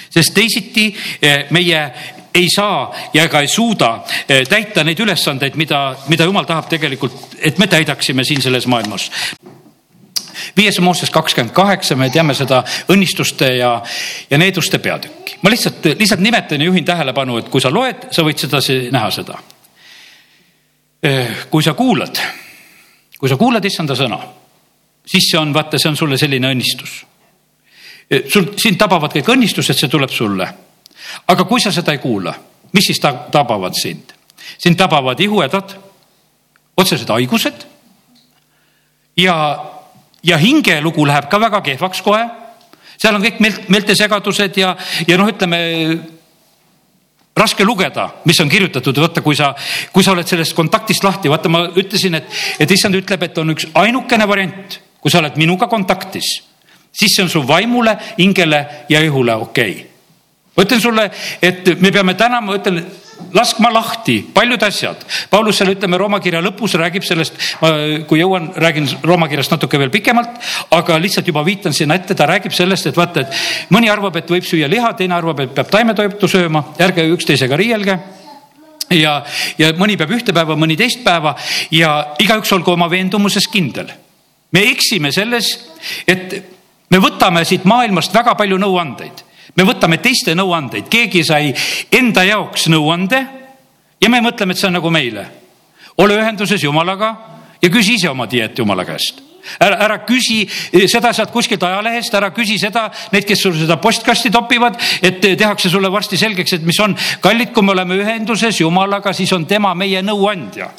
sest 0.10 0.34
teisiti 0.36 0.90
äh, 0.92 1.48
meie 1.56 1.82
ei 2.36 2.48
saa 2.52 2.94
ja 3.14 3.24
ega 3.24 3.42
ei 3.42 3.48
suuda 3.48 4.00
täita 4.28 4.84
neid 4.84 5.00
ülesandeid, 5.00 5.56
mida, 5.56 5.96
mida 6.12 6.28
Jumal 6.28 6.46
tahab 6.46 6.70
tegelikult, 6.70 7.38
et 7.40 7.58
me 7.58 7.68
täidaksime 7.72 8.24
siin 8.28 8.42
selles 8.44 8.68
maailmas 8.68 9.10
viies 10.58 10.80
Mooses 10.80 11.10
kakskümmend 11.10 11.54
kaheksa, 11.56 11.96
me 11.96 12.10
teame 12.10 12.34
seda 12.38 12.62
õnnistuste 12.92 13.50
ja, 13.58 13.72
ja 14.30 14.38
needuste 14.38 14.80
peatükki. 14.80 15.40
ma 15.42 15.50
lihtsalt, 15.50 15.86
lihtsalt 16.00 16.24
nimetan 16.24 16.62
ja 16.62 16.70
juhin 16.70 16.86
tähelepanu, 16.86 17.38
et 17.38 17.50
kui 17.50 17.62
sa 17.62 17.72
loed, 17.74 18.08
sa 18.12 18.24
võid 18.24 18.40
sedasi 18.42 18.78
näha 18.92 19.12
seda. 19.12 19.40
Eh, 21.04 21.48
kui 21.50 21.64
sa 21.64 21.74
kuulad, 21.74 22.20
kui 23.20 23.30
sa 23.30 23.38
kuulad 23.38 23.66
issanda 23.66 23.96
sõna, 23.96 24.20
siis 25.06 25.30
see 25.32 25.40
on, 25.40 25.54
vaata, 25.54 25.78
see 25.78 25.92
on 25.92 25.98
sulle 25.98 26.18
selline 26.18 26.50
õnnistus. 26.52 26.96
Eh, 28.10 28.24
sul, 28.30 28.54
sind 28.62 28.80
tabavad 28.80 29.14
kõik 29.14 29.34
õnnistused, 29.36 29.78
see 29.78 29.92
tuleb 29.92 30.14
sulle. 30.14 30.48
Aga 31.28 31.46
kui 31.46 31.62
sa 31.62 31.72
seda 31.72 31.96
ei 31.96 32.02
kuula, 32.04 32.34
mis 32.74 32.92
siis 32.92 33.00
tabavad 33.00 33.74
sind? 33.78 34.14
sind 34.58 34.78
tabavad 34.78 35.20
ihuhädad, 35.20 35.72
otsesed 36.78 37.10
haigused 37.10 37.66
ja 39.18 39.36
ja 40.26 40.38
hingelugu 40.38 41.06
läheb 41.06 41.30
ka 41.30 41.40
väga 41.40 41.62
kehvaks 41.62 42.02
kohe. 42.02 42.26
seal 42.98 43.16
on 43.16 43.24
kõik 43.24 43.40
meelt, 43.44 43.70
meeltesegadused 43.70 44.58
ja, 44.58 44.76
ja 45.08 45.18
noh, 45.18 45.30
ütleme 45.30 45.60
raske 47.36 47.66
lugeda, 47.68 48.08
mis 48.26 48.40
on 48.40 48.50
kirjutatud, 48.50 48.98
vaata, 49.04 49.22
kui 49.22 49.36
sa, 49.36 49.52
kui 49.92 50.04
sa 50.04 50.14
oled 50.14 50.28
sellest 50.28 50.56
kontaktist 50.56 51.04
lahti, 51.04 51.30
vaata, 51.30 51.52
ma 51.52 51.66
ütlesin, 51.68 52.16
et, 52.16 52.30
et 52.64 52.72
issand 52.72 52.96
ütleb, 52.96 53.26
et 53.28 53.42
on 53.42 53.52
üks 53.52 53.68
ainukene 53.76 54.28
variant, 54.28 54.78
kui 55.04 55.12
sa 55.12 55.20
oled 55.20 55.36
minuga 55.38 55.68
kontaktis, 55.68 56.30
siis 56.96 57.18
see 57.18 57.26
on 57.26 57.34
su 57.34 57.44
vaimule, 57.48 57.98
hingele 58.18 58.62
ja 58.90 59.04
ihule 59.04 59.36
okei 59.36 59.76
okay. 59.76 59.95
Ma 60.56 60.64
ütlen 60.64 60.82
sulle, 60.82 61.10
et 61.42 61.76
me 61.82 61.92
peame 61.92 62.16
täna, 62.16 62.42
ma 62.42 62.56
ütlen 62.56 62.84
laskma 63.36 63.70
lahti 63.74 64.20
paljud 64.34 64.64
asjad. 64.64 65.04
Paulus 65.30 65.60
seal 65.60 65.74
ütleme 65.74 65.98
Rooma 66.00 66.20
kirja 66.24 66.42
lõpus 66.44 66.76
räägib 66.80 67.04
sellest, 67.06 67.38
kui 68.08 68.20
jõuan, 68.20 68.50
räägin 68.60 68.88
Rooma 69.04 69.28
kirjast 69.32 69.54
natuke 69.56 69.80
veel 69.80 69.92
pikemalt, 69.94 70.40
aga 70.76 71.00
lihtsalt 71.02 71.28
juba 71.28 71.44
viitan 71.46 71.76
sinna 71.76 71.98
ette, 72.00 72.16
ta 72.16 72.28
räägib 72.30 72.56
sellest, 72.56 72.88
et 72.92 72.98
vaata, 72.98 73.26
et 73.26 73.72
mõni 73.76 73.92
arvab, 73.92 74.16
et 74.20 74.32
võib 74.32 74.48
süüa 74.48 74.70
liha, 74.72 74.94
teine 75.00 75.18
arvab, 75.18 75.44
et 75.44 75.56
peab 75.56 75.72
taimetoitu 75.72 76.30
sööma, 76.32 76.64
ärge 76.80 77.08
üksteisega 77.16 77.60
riielge 77.60 78.00
ja, 78.96 79.20
ja 79.58 79.72
mõni 79.80 79.98
peab 80.00 80.16
ühte 80.16 80.36
päeva, 80.36 80.58
mõni 80.60 80.78
teist 80.80 81.04
päeva 81.06 81.36
ja 81.74 81.96
igaüks 82.22 82.52
olgu 82.56 82.76
oma 82.76 82.90
veendumuses 82.92 83.48
kindel. 83.52 83.92
me 84.52 84.62
eksime 84.72 85.12
selles, 85.12 85.52
et 86.08 86.36
me 86.90 87.00
võtame 87.04 87.44
siit 87.46 87.66
maailmast 87.66 88.14
väga 88.14 88.36
palju 88.36 88.58
nõuandeid 88.62 89.26
me 89.56 89.64
võtame 89.68 90.00
teiste 90.02 90.36
nõuandeid, 90.36 90.90
keegi 90.90 91.24
sai 91.24 91.54
enda 91.92 92.24
jaoks 92.26 92.68
nõuande 92.74 93.22
ja 94.02 94.10
me 94.10 94.22
mõtleme, 94.22 94.54
et 94.54 94.62
see 94.62 94.68
on 94.68 94.78
nagu 94.80 94.92
meile. 94.92 95.28
ole 95.98 96.18
ühenduses 96.18 96.64
Jumalaga 96.64 97.16
ja 97.62 97.70
küsi 97.70 97.96
ise 97.96 98.10
oma 98.10 98.26
dieet 98.26 98.58
Jumala 98.58 98.86
käest 98.86 99.22
ära, 99.60 99.78
ära 99.86 100.00
küsi 100.06 100.44
seda 100.90 101.14
sealt 101.14 101.32
kuskilt 101.32 101.64
ajalehest, 101.64 102.14
ära 102.18 102.32
küsi 102.36 102.58
seda, 102.60 102.90
need, 103.14 103.28
kes 103.28 103.44
sul 103.46 103.54
seda 103.58 103.78
postkasti 103.82 104.32
topivad, 104.34 104.80
et 105.02 105.22
tehakse 105.22 105.70
sulle 105.70 105.92
varsti 105.92 106.18
selgeks, 106.18 106.58
et 106.58 106.66
mis 106.66 106.80
on. 106.80 106.96
kallid, 107.22 107.54
kui 107.54 107.64
me 107.64 107.76
oleme 107.76 108.00
ühenduses 108.02 108.60
Jumalaga, 108.60 109.14
siis 109.14 109.32
on 109.34 109.46
tema 109.46 109.74
meie 109.78 110.02
nõuandja 110.02 110.72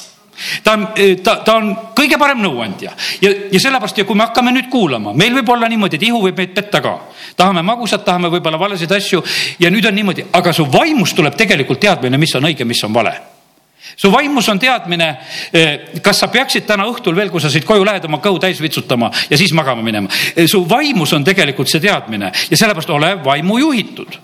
ta 0.63 0.73
on, 0.73 0.87
ta, 1.23 1.37
ta 1.45 1.55
on 1.57 1.71
kõige 1.97 2.19
parem 2.19 2.41
nõuandja 2.43 2.91
ja, 3.21 3.31
ja 3.51 3.59
sellepärast 3.59 3.97
ja 3.97 4.05
kui 4.07 4.17
me 4.17 4.27
hakkame 4.27 4.53
nüüd 4.55 4.69
kuulama, 4.73 5.13
meil 5.17 5.33
võib 5.39 5.49
olla 5.55 5.69
niimoodi, 5.69 5.97
et 5.97 6.07
ihu 6.09 6.21
võib 6.23 6.37
meid 6.37 6.53
petta 6.55 6.81
ka. 6.83 6.97
tahame 7.37 7.63
magusat, 7.65 8.05
tahame 8.05 8.31
võib-olla 8.33 8.59
valesid 8.59 8.91
asju 8.91 9.23
ja 9.59 9.71
nüüd 9.73 9.85
on 9.89 9.97
niimoodi, 9.97 10.27
aga 10.33 10.53
su 10.53 10.67
vaimus 10.71 11.15
tuleb 11.17 11.35
tegelikult 11.37 11.81
teadmine, 11.81 12.17
mis 12.17 12.35
on 12.35 12.49
õige, 12.51 12.65
mis 12.65 12.83
on 12.83 12.93
vale 12.93 13.15
su 13.95 14.11
vaimus 14.11 14.49
on 14.49 14.59
teadmine, 14.59 15.07
eh, 15.53 15.79
kas 16.01 16.19
sa 16.19 16.27
peaksid 16.27 16.65
täna 16.67 16.85
õhtul 16.89 17.15
veel, 17.15 17.29
kui 17.29 17.41
sa 17.41 17.49
siit 17.49 17.65
koju 17.65 17.85
lähed, 17.85 18.05
oma 18.05 18.19
kõhu 18.21 18.39
täis 18.39 18.59
vitsutama 18.61 19.11
ja 19.29 19.37
siis 19.37 19.53
magama 19.53 19.81
minema. 19.81 20.09
Eh, 20.35 20.47
su 20.47 20.65
vaimus 20.69 21.13
on 21.13 21.23
tegelikult 21.23 21.69
see 21.69 21.79
teadmine 21.79 22.31
ja 22.49 22.57
sellepärast 22.57 22.89
ole 22.89 23.15
vaimu 23.23 23.57
juhitud 23.57 24.19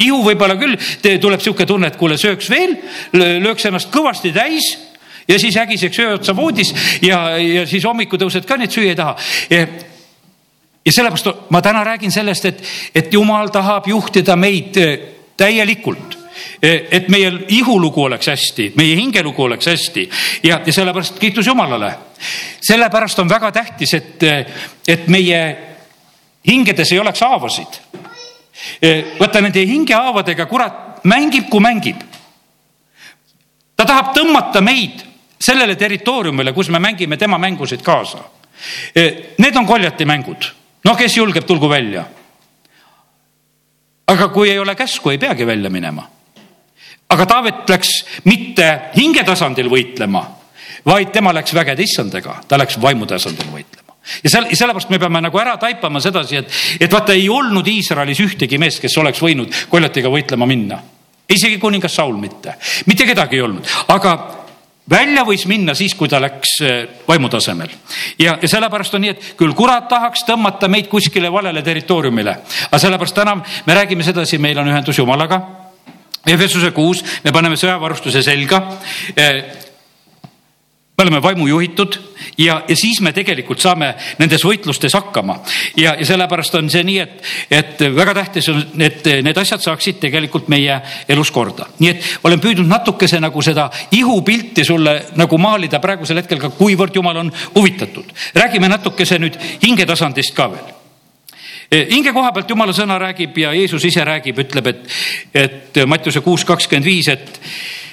ihu 0.00 0.22
võib-olla 0.24 0.56
küll, 0.56 0.76
tuleb 1.20 1.40
sihuke 1.40 1.66
tunne, 1.68 1.90
et 1.90 1.96
kuule, 2.00 2.16
sööks 2.16 2.48
veel, 2.50 2.76
lööks 3.12 3.66
ennast 3.68 3.90
kõvasti 3.92 4.32
täis 4.32 4.89
ja 5.30 5.38
siis 5.38 5.56
ägiseks 5.56 6.02
öö 6.02 6.18
otsa 6.18 6.36
voodis 6.36 6.74
ja, 7.02 7.38
ja 7.38 7.66
siis 7.66 7.84
hommikul 7.86 8.18
tõused 8.20 8.46
ka 8.46 8.58
neid 8.58 8.74
süüa 8.74 8.98
taha 8.98 9.16
ja 10.84 10.92
sellepärast 10.92 11.50
ma 11.50 11.62
täna 11.62 11.84
räägin 11.84 12.12
sellest, 12.12 12.44
et, 12.44 12.62
et 12.94 13.12
jumal 13.12 13.48
tahab 13.52 13.88
juhtida 13.88 14.36
meid 14.36 14.76
äh, 14.80 14.98
täielikult 15.36 16.16
äh, 16.64 16.86
et 16.90 17.08
meie 17.08 17.32
ihulugu 17.48 18.04
oleks 18.04 18.30
hästi, 18.32 18.72
meie 18.76 18.96
hingelugu 18.96 19.42
oleks 19.42 19.66
hästi 19.66 20.08
ja, 20.42 20.60
ja 20.66 20.72
sellepärast 20.72 21.18
kiitus 21.18 21.46
Jumalale. 21.46 21.94
sellepärast 22.62 23.18
on 23.18 23.28
väga 23.28 23.52
tähtis, 23.52 23.94
et, 23.94 24.22
äh, 24.22 24.46
et 24.88 25.08
meie 25.08 25.42
hingedes 26.46 26.92
ei 26.92 26.98
oleks 26.98 27.20
haavasid. 27.20 27.80
vaata 29.18 29.40
nende 29.40 29.62
hingehaavadega 29.66 30.46
kurat 30.46 31.04
mängib, 31.04 31.48
kui 31.50 31.60
mängib. 31.60 32.00
ta 33.76 33.84
tahab 33.84 34.16
tõmmata 34.16 34.60
meid 34.60 35.09
sellele 35.40 35.76
territooriumile, 35.76 36.52
kus 36.52 36.68
me 36.68 36.78
mängime 36.78 37.16
tema 37.16 37.38
mängusid 37.38 37.82
kaasa. 37.82 38.18
E, 38.94 39.34
need 39.38 39.56
on 39.56 39.66
koljati 39.66 40.04
mängud, 40.04 40.48
noh, 40.84 40.96
kes 40.96 41.16
julgeb, 41.16 41.46
tulgu 41.48 41.68
välja. 41.68 42.04
aga 44.10 44.26
kui 44.28 44.50
ei 44.50 44.58
ole 44.58 44.74
käsku, 44.74 45.10
ei 45.10 45.18
peagi 45.18 45.46
välja 45.46 45.70
minema. 45.70 46.08
aga 47.08 47.26
Taavet 47.26 47.68
läks 47.68 47.88
mitte 48.24 48.90
hingetasandil 48.96 49.70
võitlema, 49.70 50.24
vaid 50.86 51.12
tema 51.12 51.32
läks 51.32 51.54
vägede 51.54 51.82
issandaga, 51.82 52.40
ta 52.48 52.58
läks 52.58 52.80
vaimutasandil 52.80 53.46
võitlema 53.46 53.90
ja 54.24 54.30
seal, 54.30 54.48
sellepärast 54.52 54.90
me 54.90 54.98
peame 54.98 55.20
nagu 55.22 55.38
ära 55.40 55.56
taipama 55.60 56.00
sedasi, 56.00 56.40
et, 56.40 56.52
et 56.80 56.92
vaata, 56.92 57.14
ei 57.14 57.28
olnud 57.28 57.66
Iisraelis 57.66 58.20
ühtegi 58.24 58.58
meest, 58.58 58.80
kes 58.82 58.96
oleks 58.98 59.20
võinud 59.22 59.54
koljatiga 59.70 60.10
võitlema 60.12 60.46
minna. 60.48 60.80
isegi 61.28 61.58
kuningas 61.58 61.94
Saul 61.94 62.16
mitte, 62.18 62.56
mitte 62.86 63.06
kedagi 63.06 63.36
ei 63.36 63.42
olnud, 63.46 63.66
aga 63.88 64.16
välja 64.90 65.24
võis 65.26 65.46
minna 65.50 65.74
siis, 65.78 65.94
kui 65.94 66.08
ta 66.08 66.20
läks 66.22 66.56
äh, 66.66 66.82
vaimutasemel. 67.08 67.70
ja, 68.18 68.36
ja 68.42 68.48
sellepärast 68.48 68.94
on 68.94 69.04
nii, 69.06 69.14
et 69.14 69.30
küll 69.38 69.54
kurat 69.56 69.88
tahaks 69.88 70.24
tõmmata 70.28 70.68
meid 70.68 70.90
kuskile 70.90 71.32
valele 71.32 71.62
territooriumile, 71.62 72.36
aga 72.68 72.78
sellepärast 72.78 73.16
täna 73.16 73.38
me 73.38 73.74
räägime 73.74 74.06
sedasi, 74.06 74.38
meil 74.38 74.58
on 74.58 74.68
ühendus 74.72 74.98
Jumalaga. 74.98 75.40
Efesuse 76.26 76.68
kuus, 76.76 77.00
me 77.24 77.32
paneme 77.32 77.56
sõjavarustuse 77.56 78.20
selga. 78.22 78.58
Me 81.00 81.02
oleme 81.02 81.22
vaimu 81.22 81.46
juhitud 81.46 81.94
ja, 82.38 82.62
ja 82.68 82.76
siis 82.76 82.98
me 83.00 83.08
tegelikult 83.16 83.62
saame 83.62 83.94
nendes 84.18 84.42
võitlustes 84.44 84.92
hakkama. 84.92 85.38
ja, 85.76 85.94
ja 85.96 86.04
sellepärast 86.04 86.58
on 86.58 86.68
see 86.68 86.82
nii, 86.84 86.98
et, 87.00 87.22
et 87.56 87.80
väga 87.96 88.12
tähtis 88.18 88.50
on, 88.52 88.60
et 88.84 89.08
need 89.24 89.40
asjad 89.40 89.64
saaksid 89.64 89.96
tegelikult 90.02 90.50
meie 90.52 90.76
elus 91.08 91.30
korda. 91.32 91.70
nii 91.78 91.90
et 91.94 92.10
olen 92.28 92.44
püüdnud 92.44 92.68
natukese 92.68 93.16
nagu 93.16 93.40
seda 93.40 93.70
ihupilti 93.96 94.64
sulle 94.68 94.98
nagu 95.16 95.40
maalida 95.40 95.80
praegusel 95.80 96.20
hetkel 96.20 96.44
ka, 96.44 96.52
kuivõrd 96.60 97.00
jumal 97.00 97.24
on 97.24 97.32
huvitatud. 97.56 98.12
räägime 98.36 98.68
natukese 98.68 99.16
nüüd 99.24 99.40
hingetasandist 99.64 100.36
ka 100.36 100.50
veel 100.52 100.68
e, 101.70 101.86
hinge 101.94 102.12
koha 102.12 102.36
pealt 102.36 102.52
jumala 102.52 102.76
sõna 102.76 103.00
räägib 103.00 103.40
ja 103.40 103.56
Jeesus 103.56 103.88
ise 103.88 104.04
räägib, 104.04 104.44
ütleb, 104.44 104.66
et, 104.68 104.88
et 105.32 105.84
Mattiuse 105.86 106.20
kuus 106.20 106.44
kakskümmend 106.44 106.92
viis, 106.92 107.08
et 107.08 107.40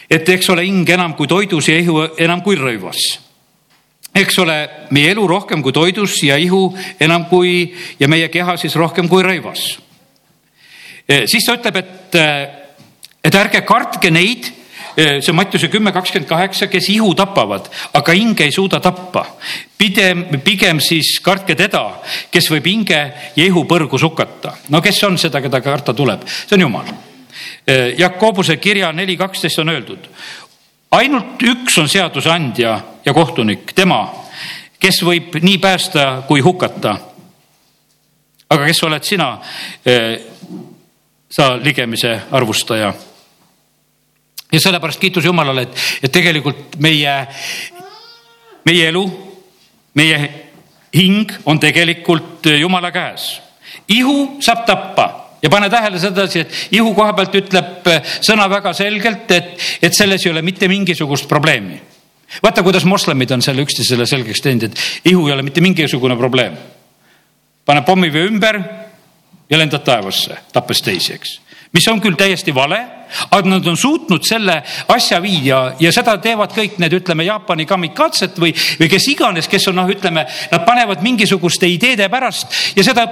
et 0.09 0.29
eks 0.29 0.49
ole 0.49 0.65
hing 0.65 0.89
enam 0.89 1.15
kui 1.17 1.27
toidus 1.27 1.67
ja 1.67 1.77
ihu 1.79 1.99
enam 2.17 2.41
kui 2.43 2.55
rõivas. 2.59 3.19
eks 4.17 4.37
ole 4.41 4.55
meie 4.95 5.11
elu 5.11 5.27
rohkem 5.27 5.61
kui 5.61 5.73
toidus 5.73 6.15
ja 6.23 6.37
ihu 6.41 6.71
enam 6.99 7.27
kui 7.29 7.73
ja 7.99 8.07
meie 8.07 8.29
keha 8.33 8.57
siis 8.57 8.75
rohkem 8.75 9.07
kui 9.07 9.21
rõivas. 9.23 9.77
E, 11.07 11.27
siis 11.27 11.45
ta 11.45 11.53
ütleb, 11.53 11.75
et, 11.75 12.15
et 13.23 13.35
ärge 13.35 13.61
kartke 13.61 14.09
neid 14.11 14.47
e, 14.97 15.19
see 15.21 15.29
on 15.31 15.37
Mattiuse 15.37 15.69
kümme 15.69 15.93
kakskümmend 15.93 16.27
kaheksa, 16.29 16.67
kes 16.71 16.89
ihu 16.89 17.13
tapavad, 17.15 17.69
aga 17.93 18.15
hinge 18.15 18.47
ei 18.47 18.51
suuda 18.51 18.79
tappa. 18.79 19.25
pigem, 19.77 20.25
pigem 20.43 20.79
siis 20.81 21.19
kartke 21.21 21.55
teda, 21.55 22.01
kes 22.31 22.49
võib 22.51 22.71
hinge 22.71 23.03
ja 23.35 23.45
ihu 23.45 23.67
põrgus 23.69 24.07
hukata. 24.07 24.55
no 24.69 24.81
kes 24.81 25.03
on 25.03 25.19
seda, 25.21 25.43
keda 25.43 25.61
karta 25.61 25.93
tuleb, 25.93 26.25
see 26.25 26.57
on 26.57 26.65
Jumal 26.65 27.06
Jakobuse 27.97 28.57
kirja 28.57 28.91
neli 28.91 29.17
kaksteist 29.17 29.59
on 29.59 29.69
öeldud. 29.69 30.07
ainult 30.91 31.43
üks 31.43 31.77
on 31.77 31.89
seadusandja 31.89 32.79
ja 33.05 33.13
kohtunik, 33.13 33.73
tema, 33.75 34.13
kes 34.79 35.01
võib 35.03 35.35
nii 35.41 35.57
päästa 35.57 36.23
kui 36.27 36.39
hukata. 36.41 36.97
aga 38.49 38.65
kes 38.65 38.83
oled 38.83 39.03
sina, 39.03 39.39
eh, 39.85 40.19
sa 41.29 41.57
ligemise 41.57 42.21
arvustaja? 42.31 42.93
ja 44.51 44.59
sellepärast 44.59 44.99
kiitus 44.99 45.25
Jumalale, 45.25 45.61
et, 45.61 45.77
et 46.03 46.11
tegelikult 46.11 46.79
meie, 46.79 47.27
meie 48.65 48.87
elu, 48.87 49.05
meie 49.93 50.31
hing 50.95 51.31
on 51.45 51.59
tegelikult 51.59 52.45
Jumala 52.59 52.91
käes. 52.91 53.41
ihu 53.87 54.37
saab 54.39 54.65
tappa 54.65 55.26
ja 55.41 55.49
pane 55.49 55.69
tähele 55.69 55.99
sedasi, 55.99 56.39
et 56.39 56.77
ihu 56.77 56.93
koha 56.97 57.13
pealt 57.17 57.35
ütleb 57.39 57.89
äh, 57.91 58.15
sõna 58.25 58.47
väga 58.51 58.73
selgelt, 58.77 59.31
et, 59.31 59.53
et 59.81 59.95
selles 59.97 60.25
ei 60.25 60.31
ole 60.31 60.41
mitte 60.45 60.67
mingisugust 60.67 61.27
probleemi. 61.29 61.79
vaata, 62.43 62.63
kuidas 62.63 62.85
moslemid 62.85 63.31
on 63.31 63.41
selle 63.41 63.63
üksteisele 63.65 64.05
selgeks 64.05 64.41
teinud, 64.41 64.69
et 64.69 65.11
ihu 65.13 65.27
ei 65.27 65.33
ole 65.33 65.45
mitte 65.45 65.61
mingisugune 65.61 66.17
probleem. 66.17 66.57
pane 67.65 67.81
pommivöö 67.81 68.27
ümber 68.27 68.61
ja 69.49 69.57
lendad 69.57 69.83
taevasse, 69.83 70.37
tappes 70.53 70.81
teisi, 70.81 71.13
eks 71.13 71.39
mis 71.77 71.87
on 71.91 72.01
küll 72.01 72.17
täiesti 72.17 72.53
vale, 72.55 72.79
aga 73.29 73.49
nad 73.49 73.67
on 73.69 73.77
suutnud 73.77 74.25
selle 74.25 74.57
asja 74.93 75.19
viia 75.23 75.59
ja 75.79 75.91
seda 75.95 76.17
teevad 76.21 76.53
kõik 76.55 76.79
need, 76.81 76.95
ütleme, 76.99 77.27
Jaapani 77.27 77.67
kamikatset 77.69 78.39
või, 78.41 78.53
või 78.79 78.89
kes 78.91 79.07
iganes, 79.13 79.49
kes 79.51 79.69
on 79.71 79.77
noh, 79.79 79.91
ütleme, 79.91 80.25
nad 80.51 80.65
panevad 80.67 81.03
mingisuguste 81.05 81.69
ideede 81.69 82.09
pärast 82.11 82.75
ja 82.75 82.85
seda 82.85 83.07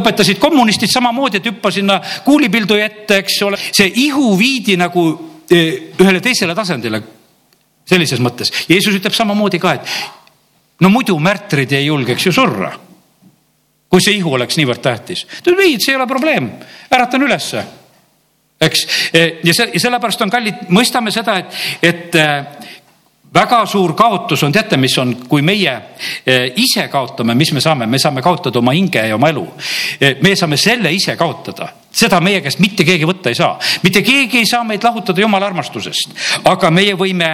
õpetasid 0.00 0.40
kommunistid 0.42 0.92
samamoodi, 0.92 1.40
et 1.40 1.48
hüppa 1.52 1.72
sinna 1.74 2.00
kuulipildu 2.26 2.78
ette, 2.82 3.22
eks 3.22 3.40
ole. 3.46 3.60
see 3.70 3.88
ihu 4.08 4.34
viidi 4.38 4.76
nagu 4.80 5.06
eh, 5.50 5.94
ühele 5.98 6.20
teisele 6.24 6.56
tasandile 6.58 7.02
sellises 7.88 8.20
mõttes. 8.20 8.52
Jeesus 8.68 8.98
ütleb 8.98 9.16
samamoodi 9.16 9.60
ka, 9.62 9.78
et 9.78 10.84
no 10.84 10.92
muidu 10.92 11.16
märtrid 11.22 11.72
ei 11.72 11.88
julgeks 11.88 12.28
ju 12.28 12.34
surra. 12.34 12.74
kui 13.88 14.02
see 14.04 14.18
ihu 14.18 14.34
oleks 14.36 14.58
niivõrd 14.58 14.82
tähtis. 14.84 15.24
ta 15.24 15.50
ütleb 15.50 15.64
ei, 15.64 15.78
see 15.80 15.94
ei 15.94 15.96
ole 15.96 16.06
probleem, 16.06 16.50
äratan 16.92 17.22
ülesse 17.24 17.64
eks, 18.60 18.86
ja 19.44 19.54
see, 19.54 19.70
ja 19.74 19.80
sellepärast 19.80 20.26
on 20.26 20.32
kallid, 20.32 20.66
mõistame 20.74 21.12
seda, 21.14 21.38
et, 21.38 21.58
et 21.82 22.18
äh, 22.18 22.68
väga 23.34 23.60
suur 23.66 23.92
kaotus 23.96 24.42
on, 24.42 24.52
teate, 24.52 24.76
mis 24.80 24.94
on, 24.98 25.14
kui 25.28 25.42
meie 25.44 25.72
äh, 25.72 26.48
ise 26.56 26.88
kaotame, 26.90 27.36
mis 27.38 27.52
me 27.52 27.60
saame, 27.60 27.86
me 27.86 28.00
saame 28.00 28.22
kaotada 28.24 28.58
oma 28.58 28.72
hinge 28.76 29.04
ja 29.08 29.16
oma 29.18 29.30
elu. 29.32 29.44
Äh, 30.00 30.16
me 30.24 30.34
saame 30.36 30.56
selle 30.60 30.92
ise 30.94 31.16
kaotada, 31.20 31.68
seda 31.92 32.20
meie 32.24 32.40
käest 32.44 32.62
mitte 32.64 32.86
keegi 32.88 33.08
võtta 33.08 33.32
ei 33.32 33.38
saa, 33.38 33.54
mitte 33.84 34.02
keegi 34.06 34.42
ei 34.42 34.48
saa 34.48 34.64
meid 34.66 34.84
lahutada 34.84 35.22
jumala 35.22 35.50
armastusest, 35.50 36.16
aga 36.48 36.70
meie 36.74 36.96
võime 36.98 37.30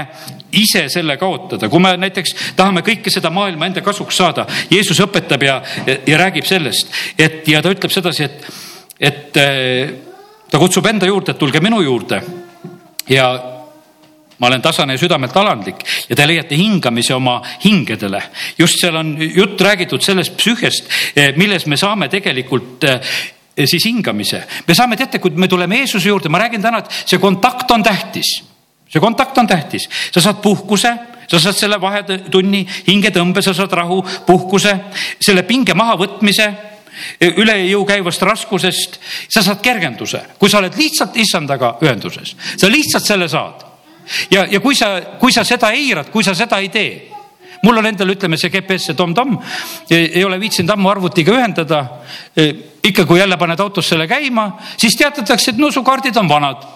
ise 0.54 0.86
selle 0.92 1.16
kaotada, 1.20 1.70
kui 1.70 1.82
me 1.82 1.96
näiteks 2.04 2.36
tahame 2.58 2.84
kõike 2.86 3.12
seda 3.12 3.30
maailma 3.34 3.70
enda 3.70 3.82
kasuks 3.86 4.18
saada, 4.20 4.48
Jeesus 4.70 5.00
õpetab 5.04 5.46
ja, 5.46 5.60
ja, 5.86 6.00
ja 6.06 6.24
räägib 6.26 6.46
sellest, 6.48 6.90
et 7.18 7.46
ja 7.48 7.62
ta 7.62 7.72
ütleb 7.74 7.94
sedasi, 7.94 8.28
et, 8.28 8.50
et 9.12 10.03
ta 10.54 10.60
kutsub 10.62 10.86
enda 10.86 11.08
juurde, 11.10 11.32
et 11.34 11.38
tulge 11.40 11.58
minu 11.58 11.80
juurde 11.82 12.20
ja 13.10 13.26
ma 14.38 14.46
olen 14.46 14.62
tasane 14.62 14.94
ja 14.94 15.00
südamelt 15.02 15.34
alandlik 15.36 15.80
ja 16.06 16.14
te 16.14 16.26
leiate 16.30 16.54
hingamise 16.54 17.14
oma 17.16 17.40
hingedele. 17.64 18.20
just 18.58 18.78
seal 18.78 18.94
on 19.00 19.16
jutt 19.18 19.60
räägitud 19.60 20.02
sellest 20.02 20.36
psüühiast, 20.38 20.86
eh, 21.16 21.32
milles 21.36 21.66
me 21.66 21.76
saame 21.76 22.06
tegelikult 22.08 22.84
eh, 22.86 23.00
siis 23.66 23.82
hingamise. 23.84 24.44
me 24.68 24.74
saame, 24.74 24.96
teate, 24.96 25.18
kui 25.18 25.34
me 25.34 25.48
tuleme 25.48 25.80
Jeesuse 25.80 26.08
juurde, 26.08 26.28
ma 26.28 26.38
räägin 26.38 26.62
täna, 26.62 26.78
et 26.78 27.02
see 27.02 27.18
kontakt 27.18 27.70
on 27.70 27.82
tähtis. 27.82 28.44
see 28.86 29.00
kontakt 29.00 29.38
on 29.38 29.46
tähtis, 29.50 29.88
sa 30.14 30.20
saad 30.20 30.38
puhkuse 30.42 30.92
sa 31.26 31.40
saad 31.40 31.56
selle 31.56 31.80
vahetunni 31.80 32.62
hingetõmbe, 32.86 33.42
sa 33.42 33.54
saad 33.54 33.72
rahu, 33.72 34.04
puhkuse, 34.26 34.76
selle 35.18 35.42
pinge 35.42 35.74
mahavõtmise 35.74 36.73
üle 37.20 37.56
jõu 37.68 37.84
käivast 37.88 38.22
raskusest, 38.22 38.98
sa 39.28 39.42
saad 39.42 39.62
kergenduse, 39.64 40.20
kui 40.38 40.50
sa 40.50 40.60
oled 40.60 40.76
lihtsalt 40.78 41.16
issandaga 41.20 41.74
ühenduses, 41.82 42.34
sa 42.56 42.70
lihtsalt 42.70 43.06
selle 43.06 43.28
saad. 43.28 43.64
ja, 44.30 44.46
ja 44.50 44.60
kui 44.60 44.76
sa, 44.76 45.16
kui 45.20 45.32
sa 45.32 45.44
seda 45.44 45.72
eirad, 45.72 46.10
kui 46.12 46.24
sa 46.24 46.34
seda 46.34 46.58
ei 46.60 46.68
tee, 46.68 47.10
mul 47.64 47.80
on 47.80 47.86
endal, 47.88 48.12
ütleme 48.12 48.36
see 48.36 48.52
GPS, 48.52 48.90
see 48.90 48.98
tom-tom, 48.98 49.38
ei 49.90 50.24
ole 50.24 50.38
viitsinud 50.40 50.74
ammu 50.74 50.90
arvutiga 50.90 51.32
ühendada. 51.32 51.84
ikka, 52.84 53.06
kui 53.06 53.18
jälle 53.18 53.36
paned 53.36 53.60
autos 53.60 53.88
selle 53.88 54.06
käima, 54.06 54.58
siis 54.76 54.96
teatatakse, 54.96 55.50
et 55.50 55.58
no 55.58 55.70
su 55.72 55.82
kaardid 55.82 56.16
on 56.16 56.28
vanad. 56.28 56.66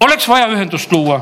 oleks 0.00 0.28
vaja 0.28 0.48
ühendust 0.48 0.92
luua 0.92 1.20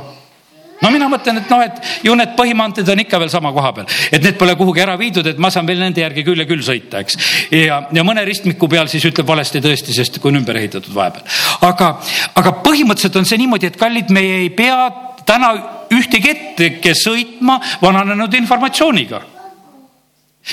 no 0.82 0.90
mina 0.90 1.08
mõtlen, 1.10 1.38
et 1.40 1.50
noh, 1.52 1.62
et 1.64 2.06
ju 2.06 2.14
need 2.18 2.34
põhimaanteed 2.38 2.88
on 2.92 3.02
ikka 3.04 3.20
veel 3.22 3.30
sama 3.32 3.52
koha 3.54 3.72
peal, 3.76 3.88
et 4.10 4.22
need 4.24 4.38
pole 4.40 4.56
kuhugi 4.58 4.82
ära 4.84 4.96
viidud, 5.00 5.26
et 5.30 5.40
ma 5.42 5.50
saan 5.54 5.68
veel 5.68 5.82
nende 5.82 6.02
järgi 6.02 6.24
küll 6.26 6.42
ja 6.42 6.48
küll 6.48 6.64
sõita, 6.66 7.02
eks. 7.04 7.18
ja, 7.54 7.80
ja 7.94 8.06
mõne 8.06 8.24
ristmiku 8.26 8.68
peal 8.70 8.90
siis 8.92 9.06
ütleb 9.10 9.28
valesti 9.28 9.62
tõesti, 9.64 9.94
sest 9.96 10.18
kui 10.20 10.32
on 10.32 10.40
ümber 10.42 10.58
ehitatud 10.60 10.94
vahepeal. 10.94 11.24
aga, 11.68 11.92
aga 12.40 12.56
põhimõtteliselt 12.64 13.20
on 13.20 13.28
see 13.28 13.40
niimoodi, 13.44 13.70
et 13.70 13.80
kallid, 13.80 14.10
me 14.14 14.24
ei 14.42 14.50
pea 14.54 14.90
täna 15.24 15.54
ühtegi 15.94 16.34
ette 16.34 16.94
sõitma 16.98 17.60
vananenud 17.82 18.34
informatsiooniga. 18.40 19.22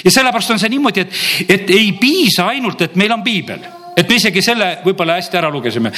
ja 0.04 0.12
sellepärast 0.12 0.56
on 0.56 0.62
see 0.62 0.72
niimoodi, 0.72 1.06
et, 1.06 1.22
et 1.50 1.70
ei 1.76 1.94
piisa 2.00 2.52
ainult, 2.54 2.82
et 2.82 2.96
meil 2.96 3.12
on 3.12 3.24
piibel 3.24 3.81
et 3.98 4.08
me 4.08 4.16
isegi 4.16 4.42
selle 4.44 4.70
võib-olla 4.86 5.18
hästi 5.20 5.38
ära 5.38 5.52
lugesime. 5.52 5.92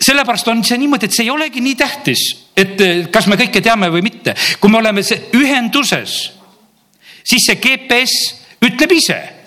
sellepärast 0.00 0.48
on 0.48 0.64
see 0.64 0.78
niimoodi, 0.78 1.06
et 1.06 1.14
see 1.16 1.26
ei 1.26 1.30
olegi 1.30 1.62
nii 1.64 1.78
tähtis, 1.78 2.24
et 2.56 2.80
eh, 2.80 3.06
kas 3.12 3.26
me 3.26 3.38
kõike 3.40 3.62
teame 3.62 3.90
või 3.94 4.02
mitte. 4.02 4.34
kui 4.60 4.70
me 4.70 4.78
oleme 4.78 5.02
ühenduses, 5.36 6.18
siis 7.22 7.46
see 7.46 7.60
GPS 7.62 8.16
ütleb 8.64 8.92
ise 8.92 9.37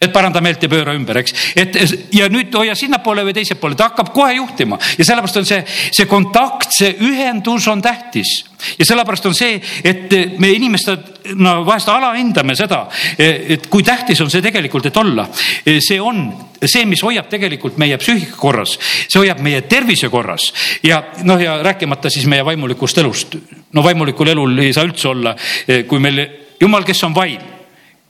et 0.00 0.14
paranda 0.14 0.40
meelt 0.40 0.62
ja 0.64 0.68
pööra 0.72 0.94
ümber, 0.96 1.18
eks. 1.20 1.34
et 1.60 1.74
ja 2.16 2.24
nüüd 2.32 2.54
hoia 2.56 2.72
sinnapoole 2.78 3.20
või 3.26 3.34
teise 3.36 3.58
poole, 3.60 3.76
ta 3.76 3.90
hakkab 3.90 4.14
kohe 4.14 4.32
juhtima 4.38 4.78
ja 4.96 5.04
sellepärast 5.04 5.36
on 5.42 5.48
see, 5.50 5.58
see 5.92 6.06
kontakt, 6.08 6.70
see 6.72 6.94
ühendus 7.04 7.66
on 7.68 7.82
tähtis. 7.84 8.30
ja 8.78 8.86
sellepärast 8.88 9.28
on 9.28 9.36
see, 9.36 9.58
et 9.84 10.08
me 10.40 10.54
inimesed 10.56 11.36
no 11.36 11.58
vahest 11.68 11.92
alahindame 11.92 12.56
seda, 12.56 12.86
et 13.20 13.68
kui 13.68 13.84
tähtis 13.84 14.24
on 14.24 14.32
see 14.32 14.40
tegelikult, 14.40 14.88
et 14.88 14.96
olla. 15.04 15.28
see 15.68 16.00
on 16.00 16.24
see, 16.64 16.88
mis 16.88 17.04
hoiab 17.04 17.28
tegelikult 17.28 17.76
meie 17.76 18.00
psüühika 18.00 18.40
korras, 18.40 18.78
see 19.04 19.20
hoiab 19.20 19.44
meie 19.44 19.66
tervise 19.68 20.08
korras 20.08 20.48
ja 20.80 21.04
noh, 21.28 21.44
ja 21.44 21.60
rääkimata 21.60 22.08
siis 22.08 22.24
meie 22.24 22.44
vaimulikust 22.48 23.04
elust. 23.04 23.36
no 23.76 23.84
vaimulikul 23.84 24.32
elul 24.32 24.64
ei 24.64 24.72
saa 24.72 24.88
üldse 24.88 25.12
olla, 25.12 25.36
kui 25.84 26.00
meil 26.00 26.24
jumal, 26.56 26.88
kes 26.88 27.04
on 27.04 27.12
vaim 27.12 27.59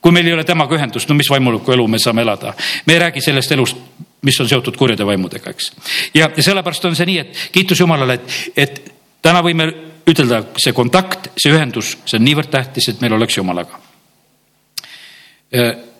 kui 0.01 0.11
meil 0.11 0.27
ei 0.27 0.33
ole 0.33 0.45
temaga 0.47 0.75
ühendust, 0.77 1.09
no 1.09 1.17
mis 1.17 1.29
vaimulikku 1.29 1.73
elu 1.75 1.87
me 1.87 1.99
saame 1.99 2.25
elada? 2.25 2.53
me 2.85 2.93
ei 2.93 2.99
räägi 2.99 3.21
sellest 3.21 3.51
elust, 3.51 3.77
mis 4.21 4.39
on 4.41 4.49
seotud 4.49 4.77
kurjade 4.77 5.05
vaimudega, 5.05 5.53
eks. 5.53 5.71
ja, 6.13 6.29
sellepärast 6.37 6.85
on 6.89 6.97
see 6.97 7.07
nii, 7.09 7.21
et 7.21 7.47
kiitus 7.51 7.79
Jumalale, 7.79 8.19
et, 8.19 8.35
et 8.55 8.81
täna 9.21 9.43
võime 9.45 9.69
ütelda, 10.09 10.43
see 10.61 10.73
kontakt, 10.73 11.31
see 11.37 11.53
ühendus, 11.53 11.95
see 12.05 12.19
on 12.19 12.25
niivõrd 12.25 12.51
tähtis, 12.53 12.89
et 12.89 13.01
meil 13.01 13.13
oleks 13.17 13.37
Jumalaga. 13.37 13.79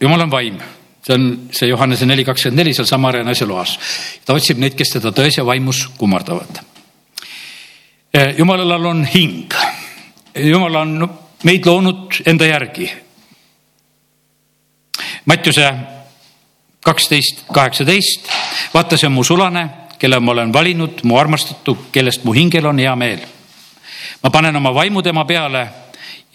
Jumal 0.02 0.26
on 0.26 0.32
vaim, 0.32 0.58
see 1.04 1.16
on 1.18 1.28
see 1.54 1.70
Johannese 1.70 2.08
neli 2.08 2.24
kakskümmend 2.26 2.62
neli 2.64 2.74
seal 2.74 2.88
Samaria 2.88 3.26
naise 3.28 3.46
loas. 3.46 3.78
ta 4.26 4.34
otsib 4.34 4.62
neid, 4.64 4.78
kes 4.80 4.96
teda 4.96 5.12
tões 5.12 5.38
ja 5.38 5.46
vaimus 5.46 5.86
kummardavad. 6.00 6.62
Jumalal 8.38 8.86
on 8.86 9.06
hing 9.06 9.54
jumal 10.36 10.76
on 10.76 11.10
meid 11.44 11.66
loonud 11.66 12.22
enda 12.26 12.48
järgi. 12.48 12.90
Mattiuse 15.26 15.74
kaksteist, 16.86 17.46
kaheksateist, 17.54 18.30
vaata, 18.74 18.98
see 18.98 19.08
on 19.08 19.14
mu 19.14 19.24
sulane, 19.24 19.68
kelle 20.02 20.20
ma 20.20 20.32
olen 20.34 20.54
valinud, 20.54 21.04
mu 21.04 21.18
armastatu, 21.18 21.78
kellest 21.92 22.24
mu 22.26 22.34
hingel 22.34 22.66
on 22.66 22.80
hea 22.80 22.96
meel. 22.96 23.22
ma 24.24 24.30
panen 24.30 24.56
oma 24.56 24.74
vaimu 24.74 25.02
tema 25.02 25.26
peale 25.26 25.68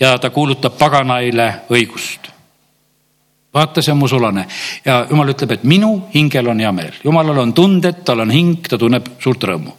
ja 0.01 0.19
ta 0.19 0.31
kuulutab 0.31 0.79
paganaile 0.79 1.67
õigust. 1.71 2.31
vaata, 3.55 3.83
see 3.83 3.93
on 3.93 3.99
mu 3.99 4.09
sulane 4.09 4.47
ja 4.85 5.07
jumal 5.11 5.35
ütleb, 5.35 5.51
et 5.51 5.65
minu 5.65 6.09
hingel 6.15 6.49
on 6.49 6.61
hea 6.61 6.73
meel, 6.73 6.95
jumalal 7.05 7.39
on 7.39 7.53
tunded, 7.53 8.05
tal 8.05 8.21
on 8.21 8.31
hing, 8.31 8.63
ta 8.69 8.79
tunneb 8.79 9.17
suurt 9.19 9.43
rõõmu. 9.43 9.75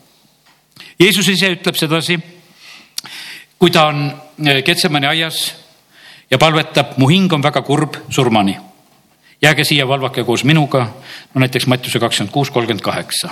Jeesus 0.99 1.27
ise 1.29 1.53
ütleb 1.55 1.75
sedasi, 1.79 2.19
kui 3.57 3.71
ta 3.71 3.87
on 3.87 4.11
Ketsemani 4.37 5.07
aias 5.07 5.53
ja 6.29 6.37
palvetab, 6.37 6.97
mu 6.97 7.07
hing 7.07 7.31
on 7.33 7.41
väga 7.41 7.61
kurb 7.61 7.95
surmani 8.09 8.66
jääge 9.41 9.63
siia, 9.63 9.87
valvake 9.87 10.23
koos 10.23 10.43
minuga, 10.43 10.87
no 11.33 11.39
näiteks 11.39 11.67
Mattiuse 11.67 11.99
kakskümmend 11.99 12.33
kuus, 12.33 12.51
kolmkümmend 12.51 12.81
kaheksa. 12.81 13.29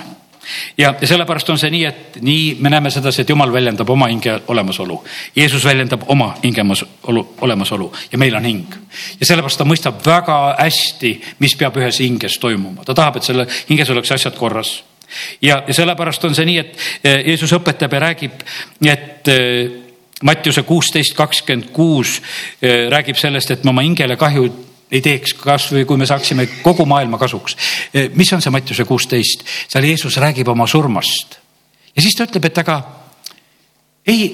ja, 0.78 0.94
ja 1.00 1.06
sellepärast 1.06 1.50
on 1.50 1.58
see 1.58 1.70
nii, 1.70 1.84
et 1.84 2.18
nii 2.22 2.56
me 2.60 2.70
näeme 2.70 2.90
sedasi, 2.90 3.22
et 3.22 3.28
jumal 3.28 3.52
väljendab 3.52 3.90
oma 3.90 4.06
hinge 4.06 4.40
olemasolu. 4.48 5.04
Jeesus 5.36 5.64
väljendab 5.64 6.02
oma 6.08 6.34
hingemasolu, 6.44 7.26
olemasolu 7.40 7.92
ja 8.12 8.18
meil 8.18 8.34
on 8.36 8.44
hing. 8.44 8.74
ja 9.20 9.26
sellepärast 9.26 9.58
ta 9.58 9.64
mõistab 9.64 10.04
väga 10.06 10.56
hästi, 10.58 11.14
mis 11.38 11.56
peab 11.56 11.76
ühes 11.76 11.98
hinges 12.00 12.38
toimuma, 12.38 12.84
ta 12.84 12.94
tahab, 12.94 13.16
et 13.16 13.22
selle 13.22 13.46
hinges 13.70 13.90
oleks 13.90 14.12
asjad 14.12 14.38
korras 14.38 14.82
ja, 15.42 15.62
ja 15.66 15.74
sellepärast 15.74 16.24
on 16.24 16.34
see 16.34 16.46
nii, 16.46 16.58
et 16.58 16.78
eh, 17.02 17.24
Jeesus 17.32 17.52
õpetab 17.56 17.92
ja 17.92 18.04
räägib, 18.08 18.46
et 18.84 19.32
eh, 19.32 19.82
Mattiuse 20.24 20.62
kuusteist, 20.64 21.12
kakskümmend 21.16 21.72
kuus 21.76 22.20
eh, 22.62 22.86
räägib 22.92 23.18
sellest, 23.20 23.50
et 23.50 23.64
me 23.64 23.74
oma 23.74 23.84
hingele 23.84 24.16
kahju 24.16 24.48
ei 24.90 25.00
teeks, 25.02 25.34
kasvõi 25.40 25.84
kui 25.84 25.98
me 25.98 26.06
saaksime 26.06 26.46
kogu 26.62 26.86
maailma 26.86 27.18
kasuks. 27.18 27.56
Eh, 27.94 28.10
mis 28.14 28.32
on 28.32 28.42
see 28.42 28.52
Mattiuse 28.54 28.84
kuusteist, 28.84 29.42
seal 29.66 29.84
Jeesus 29.84 30.16
räägib 30.22 30.48
oma 30.48 30.66
surmast 30.70 31.38
ja 31.96 32.02
siis 32.02 32.14
ta 32.16 32.26
ütleb, 32.28 32.44
et 32.50 32.58
aga 32.60 32.76
ei, 34.06 34.26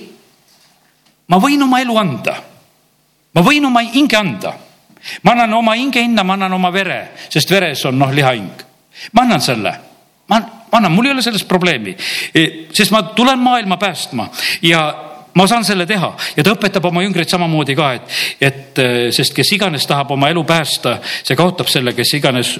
ma 1.30 1.38
võin 1.40 1.62
oma 1.64 1.80
elu 1.82 1.96
anda. 1.98 2.36
ma 3.32 3.40
võin 3.40 3.64
oma 3.64 3.80
hinge 3.86 4.16
anda. 4.16 4.52
ma 5.22 5.32
annan 5.32 5.54
oma 5.54 5.74
hinge 5.74 6.02
hinna, 6.02 6.22
ma 6.22 6.34
annan 6.34 6.52
oma 6.52 6.70
vere, 6.70 7.12
sest 7.28 7.50
veres 7.50 7.84
on 7.84 7.98
noh, 7.98 8.10
lihahing. 8.12 8.66
ma 9.12 9.22
annan 9.22 9.40
selle, 9.40 9.72
ma, 10.28 10.38
ma 10.38 10.78
annan, 10.78 10.92
mul 10.92 11.06
ei 11.06 11.12
ole 11.12 11.22
sellest 11.22 11.48
probleemi, 11.48 11.96
eh, 12.34 12.66
sest 12.74 12.92
ma 12.92 13.02
tulen 13.14 13.38
maailma 13.38 13.78
päästma 13.78 14.28
ja 14.62 15.11
ma 15.34 15.46
saan 15.46 15.64
selle 15.64 15.86
teha 15.86 16.12
ja 16.36 16.44
ta 16.44 16.54
õpetab 16.54 16.84
oma 16.88 17.02
jüngreid 17.04 17.30
samamoodi 17.30 17.76
ka, 17.78 17.92
et, 17.96 18.20
et 18.40 18.82
äh, 18.82 19.00
sest 19.14 19.34
kes 19.36 19.54
iganes 19.56 19.86
tahab 19.88 20.12
oma 20.14 20.30
elu 20.32 20.44
päästa, 20.44 20.98
see 21.22 21.38
kaotab 21.38 21.70
selle, 21.72 21.94
kes 21.96 22.14
iganes 22.18 22.56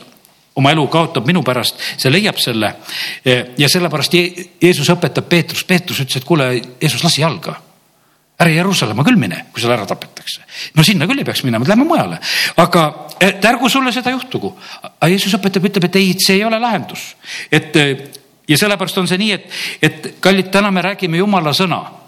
oma 0.57 0.73
elu 0.73 0.87
kaotab 0.93 1.27
minu 1.29 1.43
pärast, 1.45 1.81
see 1.97 2.13
leiab 2.13 2.39
selle. 2.41 2.75
ja 3.25 3.69
sellepärast 3.69 4.15
Jeesus 4.15 4.91
õpetab 4.93 5.29
Peetrust, 5.29 5.67
Peetrus 5.69 6.03
ütles, 6.05 6.21
et 6.21 6.29
kuule, 6.29 6.49
Jeesus, 6.81 7.05
lase 7.05 7.23
jalga. 7.23 7.59
ära 8.43 8.51
Jeruusalemma 8.51 9.05
küll 9.07 9.21
mine, 9.21 9.45
kui 9.53 9.63
seal 9.63 9.73
ära 9.73 9.87
tapetakse. 9.87 10.43
no 10.75 10.83
sinna 10.83 11.07
küll 11.07 11.23
ei 11.23 11.25
peaks 11.25 11.45
minema, 11.45 11.69
lähme 11.69 11.85
mujale. 11.89 12.19
aga 12.57 13.09
et 13.21 13.45
ärgu 13.45 13.69
sulle 13.69 13.93
seda 13.93 14.11
juhtugu. 14.11 14.53
aga 14.83 15.09
Jeesus 15.09 15.35
õpetab, 15.39 15.71
ütleb, 15.71 15.89
et 15.89 15.97
ei, 15.97 16.13
see 16.19 16.37
ei 16.41 16.45
ole 16.45 16.59
lahendus. 16.61 17.15
et 17.51 17.73
ja 18.49 18.59
sellepärast 18.59 18.99
on 18.99 19.09
see 19.09 19.19
nii, 19.19 19.33
et, 19.33 19.51
et 19.83 20.15
kallid, 20.21 20.51
täna 20.53 20.71
me 20.71 20.83
räägime 20.83 21.17
jumala 21.17 21.53
sõna 21.57 22.02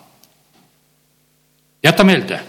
jäta 1.85 2.05
meelde, 2.05 2.41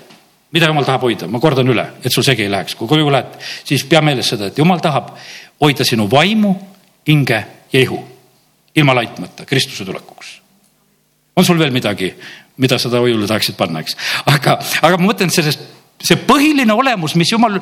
mida 0.51 0.69
jumal 0.71 0.85
tahab 0.87 1.03
hoida, 1.07 1.27
ma 1.27 1.39
kordan 1.43 1.67
üle, 1.67 1.85
et 2.03 2.13
sul 2.13 2.23
segi 2.23 2.45
ei 2.45 2.51
läheks, 2.51 2.77
kui 2.79 2.87
koju 2.87 3.11
lähed, 3.11 3.37
siis 3.67 3.83
pea 3.89 4.01
meeles 4.05 4.29
seda, 4.31 4.49
et 4.49 4.57
jumal 4.57 4.79
tahab 4.83 5.11
hoida 5.61 5.87
sinu 5.87 6.07
vaimu, 6.11 6.55
hinge 7.07 7.45
ja 7.73 7.79
ihu 7.81 7.99
ilma 8.75 8.95
laitmata 8.95 9.45
Kristuse 9.45 9.85
tulekuks. 9.85 10.41
on 11.35 11.45
sul 11.45 11.59
veel 11.59 11.71
midagi, 11.71 12.13
mida 12.57 12.77
sa 12.79 12.89
hoiule 12.89 13.27
tahaksid 13.27 13.55
panna, 13.55 13.79
eks, 13.79 13.97
aga, 14.25 14.59
aga 14.81 14.97
ma 14.97 15.11
mõtlen 15.11 15.31
sellest, 15.31 15.59
see 15.99 16.15
põhiline 16.15 16.71
olemus, 16.73 17.15
mis 17.15 17.31
jumal 17.31 17.59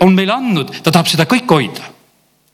on 0.00 0.14
meile 0.14 0.32
andnud, 0.32 0.70
ta 0.82 0.92
tahab 0.94 1.10
seda 1.10 1.26
kõike 1.26 1.54
hoida. 1.54 1.90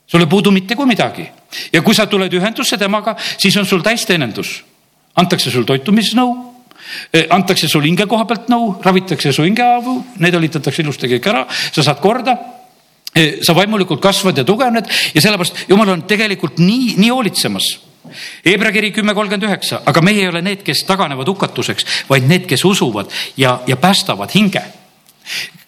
Sul 0.08 0.24
ei 0.24 0.28
puudu 0.28 0.50
mitte 0.52 0.76
kui 0.76 0.86
midagi. 0.86 1.24
Ja 1.72 1.80
kui 1.82 1.94
sa 1.96 2.06
tuled 2.06 2.32
ühendusse 2.32 2.76
temaga, 2.76 3.14
siis 3.40 3.56
on 3.56 3.66
sul 3.66 3.80
täisteenendus. 3.84 4.64
antakse 5.16 5.50
sul 5.50 5.64
toitumisnõu 5.64 6.51
antakse 7.30 7.68
sul 7.68 7.86
hinge 7.86 8.06
koha 8.10 8.26
pealt 8.28 8.50
nõu, 8.52 8.74
ravitakse 8.84 9.32
su 9.32 9.46
hingehaavu, 9.46 9.96
need 10.22 10.34
õlitatakse 10.38 10.82
ilusti 10.82 11.10
kõik 11.14 11.30
ära, 11.32 11.46
sa 11.48 11.84
saad 11.84 12.02
korda 12.02 12.36
sa 13.12 13.52
vaimulikult 13.52 14.00
kasvad 14.00 14.38
ja 14.40 14.44
tugevned 14.48 14.86
ja 14.88 15.20
sellepärast 15.20 15.66
jumal 15.68 15.90
on 15.92 16.04
tegelikult 16.08 16.56
nii, 16.62 16.94
nii 16.96 17.10
hoolitsemas. 17.12 17.66
Hebra 18.44 18.72
kiri 18.72 18.90
kümme 18.92 19.14
kolmkümmend 19.14 19.44
üheksa, 19.46 19.82
aga 19.86 20.00
meie 20.04 20.24
ei 20.24 20.30
ole 20.30 20.40
need, 20.42 20.64
kes 20.66 20.82
taganevad 20.88 21.28
hukatuseks, 21.28 21.86
vaid 22.08 22.24
need, 22.28 22.48
kes 22.48 22.64
usuvad 22.64 23.12
ja, 23.36 23.58
ja 23.68 23.76
päästavad 23.76 24.32
hinge 24.34 24.64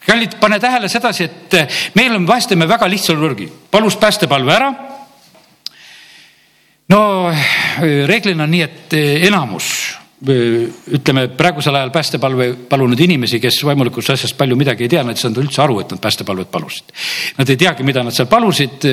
kallid, 0.06 0.36
pane 0.40 0.58
tähele 0.60 0.88
sedasi, 0.88 1.24
et 1.24 1.94
meil 1.96 2.12
on, 2.16 2.26
vahest 2.28 2.50
teeme 2.52 2.68
väga 2.68 2.88
lihtsal 2.90 3.16
võrgi, 3.16 3.46
palus 3.70 3.96
päästepalve 3.96 4.52
ära. 4.52 4.70
no 6.88 7.00
reeglina 8.06 8.44
on 8.44 8.50
nii, 8.50 8.62
et 8.62 8.96
enamus 9.28 9.70
ütleme 10.24 11.26
praegusel 11.36 11.76
ajal 11.76 11.90
päästepalve 11.92 12.46
palunud 12.68 13.00
inimesi, 13.00 13.40
kes 13.42 13.58
vaimulikust 13.66 14.14
asjast 14.14 14.36
palju 14.38 14.56
midagi 14.56 14.86
ei 14.86 14.92
tea, 14.92 15.02
nad 15.04 15.16
ei 15.16 15.20
saanud 15.20 15.42
üldse 15.42 15.62
aru, 15.64 15.78
et 15.82 15.92
nad 15.92 16.00
päästepalvet 16.00 16.50
palusid. 16.52 16.94
Nad 17.38 17.52
ei 17.52 17.60
teagi, 17.60 17.84
mida 17.86 18.02
nad 18.04 18.16
seal 18.16 18.30
palusid, 18.30 18.86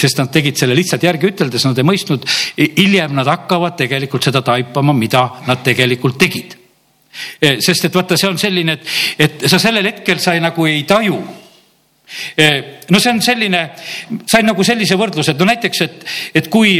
sest 0.00 0.22
nad 0.22 0.30
tegid 0.34 0.60
selle 0.60 0.76
lihtsalt 0.78 1.06
järgi 1.06 1.32
üteldes, 1.32 1.66
nad 1.66 1.78
ei 1.78 1.88
mõistnud. 1.90 2.26
hiljem 2.78 3.14
nad 3.18 3.26
hakkavad 3.30 3.76
tegelikult 3.80 4.26
seda 4.28 4.44
taipama, 4.46 4.94
mida 4.94 5.26
nad 5.48 5.64
tegelikult 5.66 6.18
tegid. 6.18 6.56
sest 7.40 7.84
et 7.84 7.94
vaata, 7.94 8.16
see 8.16 8.28
on 8.30 8.38
selline, 8.38 8.72
et, 8.72 8.86
et 9.18 9.48
sa 9.50 9.58
sellel 9.58 9.86
hetkel 9.86 10.18
sa 10.18 10.34
ei, 10.34 10.40
nagu 10.40 10.66
ei 10.66 10.84
taju 10.86 11.18
no 12.90 12.98
see 12.98 13.10
on 13.10 13.20
selline, 13.22 13.60
sain 14.26 14.46
nagu 14.46 14.64
sellise 14.66 14.96
võrdluse, 14.98 15.34
et 15.34 15.38
no 15.38 15.46
näiteks, 15.46 15.82
et, 15.86 16.06
et 16.34 16.48
kui 16.50 16.78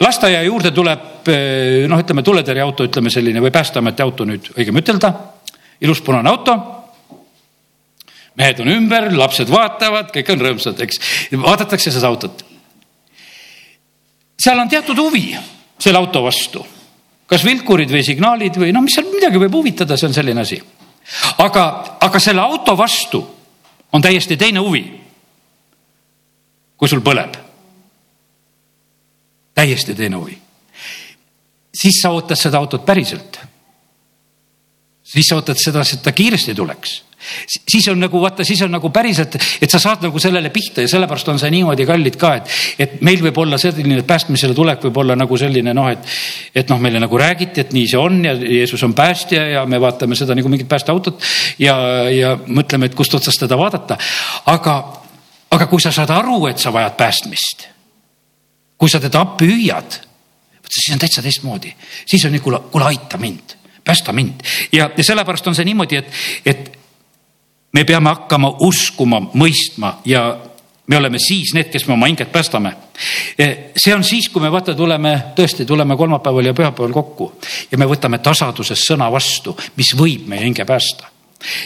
lasteaia 0.00 0.42
juurde 0.46 0.72
tuleb 0.74 1.28
eh, 1.30 1.86
noh, 1.90 2.00
ütleme 2.00 2.22
tuletõrjeauto, 2.26 2.86
ütleme 2.88 3.10
selline 3.12 3.42
või 3.42 3.52
Päästeameti 3.54 4.04
auto 4.04 4.26
nüüd 4.28 4.52
õigem 4.54 4.78
ütelda, 4.80 5.12
ilus 5.82 6.02
punane 6.06 6.30
auto. 6.30 6.56
mehed 8.38 8.60
on 8.62 8.70
ümber, 8.70 9.10
lapsed 9.18 9.50
vaatavad, 9.50 10.12
kõik 10.14 10.28
on 10.30 10.44
rõõmsad, 10.46 10.80
eks, 10.84 11.00
vaadatakse 11.32 11.90
seda 11.90 12.06
autot. 12.06 12.44
seal 14.38 14.58
on 14.58 14.68
teatud 14.68 14.98
huvi 14.98 15.36
selle 15.78 15.98
auto 15.98 16.22
vastu, 16.22 16.64
kas 17.26 17.44
vilkurid 17.44 17.90
või 17.90 18.04
signaalid 18.06 18.56
või 18.56 18.72
noh, 18.72 18.82
mis 18.82 18.94
seal 18.94 19.10
midagi 19.10 19.38
võib 19.38 19.58
huvitada, 19.58 19.96
see 19.96 20.06
on 20.06 20.14
selline 20.14 20.40
asi. 20.40 20.62
aga, 21.38 21.98
aga 22.00 22.20
selle 22.20 22.40
auto 22.40 22.76
vastu 22.76 23.24
on 23.92 24.02
täiesti 24.02 24.36
teine 24.36 24.60
huvi. 24.60 24.86
kui 26.78 26.88
sul 26.88 27.02
põleb 27.02 27.47
täiesti 29.58 29.94
teine 29.98 30.16
huvi. 30.16 30.38
siis 31.74 32.00
sa 32.02 32.14
ootad 32.14 32.38
seda 32.38 32.58
autot 32.58 32.86
päriselt. 32.86 33.40
siis 35.02 35.26
sa 35.26 35.36
ootad 35.40 35.58
seda, 35.58 35.82
et 35.82 36.02
ta 36.02 36.12
kiiresti 36.12 36.54
tuleks 36.54 37.02
siis 37.68 37.88
on 37.90 37.98
nagu 37.98 38.20
vaata, 38.22 38.44
siis 38.46 38.60
on 38.62 38.70
nagu 38.70 38.90
päriselt, 38.94 39.34
et 39.62 39.70
sa 39.70 39.80
saad 39.82 40.04
nagu 40.06 40.20
sellele 40.22 40.52
pihta 40.54 40.84
ja 40.84 40.88
sellepärast 40.88 41.28
on 41.32 41.40
see 41.42 41.50
niimoodi 41.50 41.86
kallid 41.86 42.16
ka, 42.20 42.30
et, 42.38 42.52
et 42.78 42.92
meil 43.02 43.18
võib 43.24 43.40
olla 43.42 43.58
selline 43.58 44.04
päästmisele 44.06 44.54
tulek 44.54 44.84
võib 44.86 45.00
olla 45.02 45.16
nagu 45.18 45.38
selline 45.40 45.74
noh, 45.74 45.88
et, 45.90 46.06
et 46.54 46.70
noh, 46.70 46.78
meile 46.78 47.02
nagu 47.02 47.18
räägiti, 47.18 47.64
et 47.64 47.74
nii 47.74 47.88
see 47.90 47.98
on 47.98 48.20
ja 48.24 48.36
Jeesus 48.38 48.84
on 48.86 48.94
päästja 48.94 49.48
ja 49.56 49.64
me 49.66 49.80
vaatame 49.82 50.16
seda 50.18 50.36
nagu 50.38 50.52
mingit 50.52 50.70
päästeautot 50.70 51.26
ja, 51.58 51.74
ja 52.14 52.36
mõtleme, 52.46 52.86
et 52.86 52.94
kust 52.94 53.18
otsast 53.18 53.42
teda 53.42 53.58
vaadata. 53.58 53.98
aga, 54.54 54.76
aga 55.50 55.66
kui 55.66 55.82
sa 55.82 55.92
saad 55.92 56.14
aru, 56.14 56.44
et 56.52 56.62
sa 56.62 56.72
vajad 56.72 56.96
päästmist 57.02 57.66
kui 58.78 58.90
sa 58.90 59.00
teda 59.02 59.20
appi 59.20 59.48
hüüad, 59.50 60.00
siis 60.68 60.92
on 60.94 60.98
täitsa 60.98 61.22
teistmoodi, 61.22 61.72
siis 62.06 62.24
on 62.24 62.32
nii, 62.32 62.42
kuule, 62.44 62.60
kuule 62.72 62.84
aita 62.90 63.18
mind, 63.18 63.56
päästa 63.84 64.12
mind. 64.12 64.44
Ja, 64.72 64.90
ja 64.96 65.04
sellepärast 65.04 65.46
on 65.46 65.56
see 65.58 65.66
niimoodi, 65.68 65.96
et, 65.96 66.12
et 66.46 66.78
me 67.72 67.84
peame 67.84 68.12
hakkama 68.14 68.54
uskuma, 68.66 69.20
mõistma 69.34 69.98
ja 70.06 70.28
me 70.88 70.96
oleme 70.96 71.18
siis 71.20 71.52
need, 71.54 71.68
kes 71.72 71.86
me 71.86 71.96
oma 71.98 72.08
hinget 72.08 72.32
päästame. 72.32 72.72
see 73.76 73.94
on 73.94 74.04
siis, 74.04 74.28
kui 74.28 74.42
me 74.42 74.52
vaata, 74.52 74.74
tuleme 74.74 75.12
tõesti, 75.36 75.66
tuleme 75.66 75.96
kolmapäeval 75.96 76.50
ja 76.50 76.54
pühapäeval 76.54 76.92
kokku 76.92 77.32
ja 77.70 77.78
me 77.78 77.86
võtame 77.86 78.18
tasaduses 78.18 78.86
sõna 78.88 79.10
vastu, 79.12 79.56
mis 79.76 79.94
võib 79.96 80.26
meie 80.26 80.46
hinge 80.46 80.64
päästa 80.64 81.17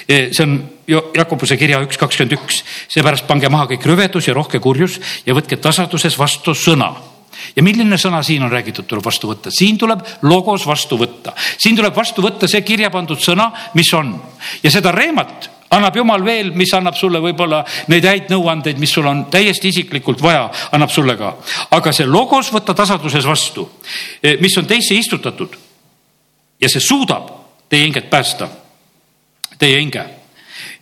see 0.09 0.45
on 0.45 0.59
Jakobuse 1.17 1.57
kirja 1.57 1.81
üks 1.85 1.97
kakskümmend 2.01 2.37
üks, 2.37 2.61
seepärast 2.93 3.25
pange 3.29 3.49
maha 3.53 3.71
kõik 3.71 3.87
rüvedus 3.89 4.29
ja 4.29 4.35
rohke 4.37 4.61
kurjus 4.61 4.99
ja 5.27 5.35
võtke 5.37 5.57
tasaduses 5.57 6.19
vastu 6.19 6.55
sõna. 6.59 6.93
Ja 7.57 7.63
milline 7.65 7.97
sõna 7.97 8.21
siin 8.23 8.45
on 8.45 8.53
räägitud, 8.53 8.85
tuleb 8.87 9.05
vastu 9.05 9.31
võtta, 9.31 9.51
siin 9.55 9.79
tuleb 9.81 10.05
logos 10.29 10.67
vastu 10.69 10.99
võtta, 11.01 11.33
siin 11.59 11.79
tuleb 11.79 11.97
vastu 11.97 12.23
võtta 12.23 12.49
see 12.51 12.61
kirja 12.67 12.91
pandud 12.93 13.21
sõna, 13.21 13.49
mis 13.75 13.89
on. 13.97 14.13
Ja 14.63 14.71
seda 14.71 14.93
reemat 14.93 15.49
annab 15.73 15.97
jumal 15.97 16.25
veel, 16.25 16.53
mis 16.53 16.73
annab 16.77 16.97
sulle 16.99 17.23
võib-olla 17.25 17.63
neid 17.89 18.05
häid 18.05 18.33
nõuandeid, 18.33 18.81
mis 18.81 18.93
sul 18.93 19.09
on 19.09 19.25
täiesti 19.33 19.73
isiklikult 19.73 20.21
vaja, 20.23 20.51
annab 20.77 20.93
sulle 20.93 21.17
ka. 21.17 21.35
aga 21.73 21.93
see 21.97 22.07
logos 22.07 22.53
võtta 22.53 22.77
tasanduses 22.77 23.27
vastu, 23.27 23.65
mis 24.41 24.57
on 24.61 24.69
teisse 24.69 24.95
istutatud 24.95 25.57
ja 26.61 26.69
see 26.69 26.85
suudab 26.85 27.31
teie 27.73 27.87
hinget 27.87 28.11
päästa, 28.13 28.49
teie 29.63 29.79
hinge 29.79 30.05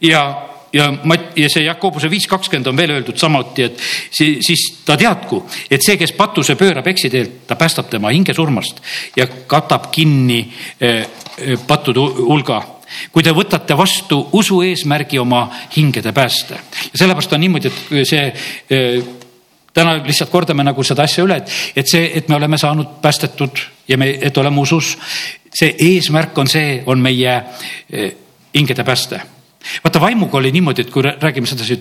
ja 0.01 0.25
ja 0.73 0.91
Mat- 1.05 1.37
ja 1.37 1.49
see 1.51 1.65
Jakobuse 1.65 2.11
viis 2.11 2.27
kakskümmend 2.31 2.71
on 2.71 2.77
veel 2.79 2.93
öeldud 2.95 3.19
samuti, 3.19 3.67
et 3.67 3.81
siis, 4.11 4.39
siis 4.47 4.67
ta 4.87 4.97
teadku, 4.99 5.43
et 5.71 5.83
see, 5.83 5.97
kes 5.99 6.13
patuse 6.19 6.55
pöörab 6.59 6.87
eksiteelt, 6.93 7.41
ta 7.47 7.57
päästab 7.59 7.91
tema 7.91 8.13
hinge 8.15 8.35
surmast 8.35 8.83
ja 9.17 9.27
katab 9.51 9.91
kinni 9.91 10.41
eh, 10.81 11.01
eh, 11.39 11.57
pattude 11.67 12.05
hulga 12.21 12.61
kui 13.15 13.23
te 13.23 13.35
võtate 13.35 13.77
vastu 13.79 14.19
usu 14.39 14.63
eesmärgi 14.67 15.19
oma 15.19 15.45
hingede 15.77 16.13
pääste. 16.13 16.55
ja 16.93 16.99
sellepärast 16.99 17.33
on 17.33 17.41
niimoodi, 17.41 17.71
et 17.71 18.09
see 18.09 18.25
eh, 18.71 19.03
täna 19.75 19.99
lihtsalt 20.03 20.31
kordame 20.31 20.65
nagu 20.67 20.83
seda 20.87 21.07
asja 21.07 21.25
üle, 21.25 21.43
et, 21.43 21.53
et 21.77 21.91
see, 21.91 22.11
et 22.15 22.29
me 22.29 22.39
oleme 22.39 22.59
saanud 22.59 22.99
päästetud 23.03 23.63
ja 23.89 23.99
me, 23.99 24.11
et 24.23 24.39
oleme 24.39 24.61
usus. 24.61 24.97
see 25.55 25.75
eesmärk 25.79 26.39
on 26.39 26.47
see, 26.47 26.83
on 26.87 27.01
meie 27.03 27.33
hingede 28.55 28.85
pääste. 28.85 29.21
vaata 29.85 30.01
vaimuga 30.01 30.39
oli 30.39 30.53
niimoodi, 30.53 30.83
et 30.83 30.91
kui 30.91 31.03
räägime 31.03 31.47
sedasi, 31.47 31.77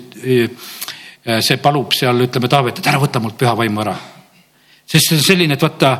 see 1.39 1.57
palub 1.57 1.93
seal, 1.95 2.25
ütleme 2.25 2.49
Taavet, 2.51 2.79
et 2.79 2.87
ära 2.87 2.99
võta 2.99 3.21
mult 3.23 3.37
püha 3.37 3.55
vaimu 3.57 3.81
ära. 3.81 3.95
sest 4.85 5.09
see 5.09 5.17
on 5.17 5.23
selline, 5.23 5.53
et 5.53 5.61
vaata, 5.61 5.97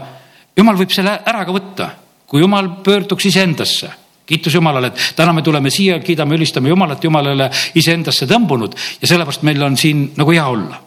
jumal 0.58 0.78
võib 0.78 0.92
selle 0.92 1.20
ära 1.26 1.46
ka 1.46 1.56
võtta, 1.56 1.90
kui 2.28 2.42
jumal 2.42 2.70
pöörduks 2.84 3.26
iseendasse 3.26 3.92
kiitus 4.30 4.54
Jumalale, 4.54 4.92
et 4.92 5.14
täna 5.18 5.34
me 5.34 5.42
tuleme 5.42 5.72
siia, 5.74 6.00
kiidame, 6.06 6.36
ülistame 6.38 6.70
Jumalat, 6.70 7.04
Jumalale 7.04 7.50
iseendasse 7.74 8.28
tõmbunud 8.30 8.76
ja 9.02 9.08
sellepärast 9.10 9.42
meil 9.48 9.64
on 9.66 9.78
siin 9.78 10.12
nagu 10.18 10.36
hea 10.36 10.46
olla. 10.46 10.82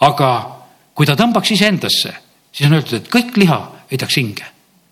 aga 0.00 0.28
kui 0.94 1.06
ta 1.06 1.12
tõmbaks 1.18 1.52
iseendasse, 1.52 2.14
siis 2.52 2.68
on 2.68 2.78
öeldud, 2.78 3.02
et 3.02 3.10
kõik 3.12 3.36
liha 3.36 3.58
heidaks 3.90 4.16
hinge 4.16 4.46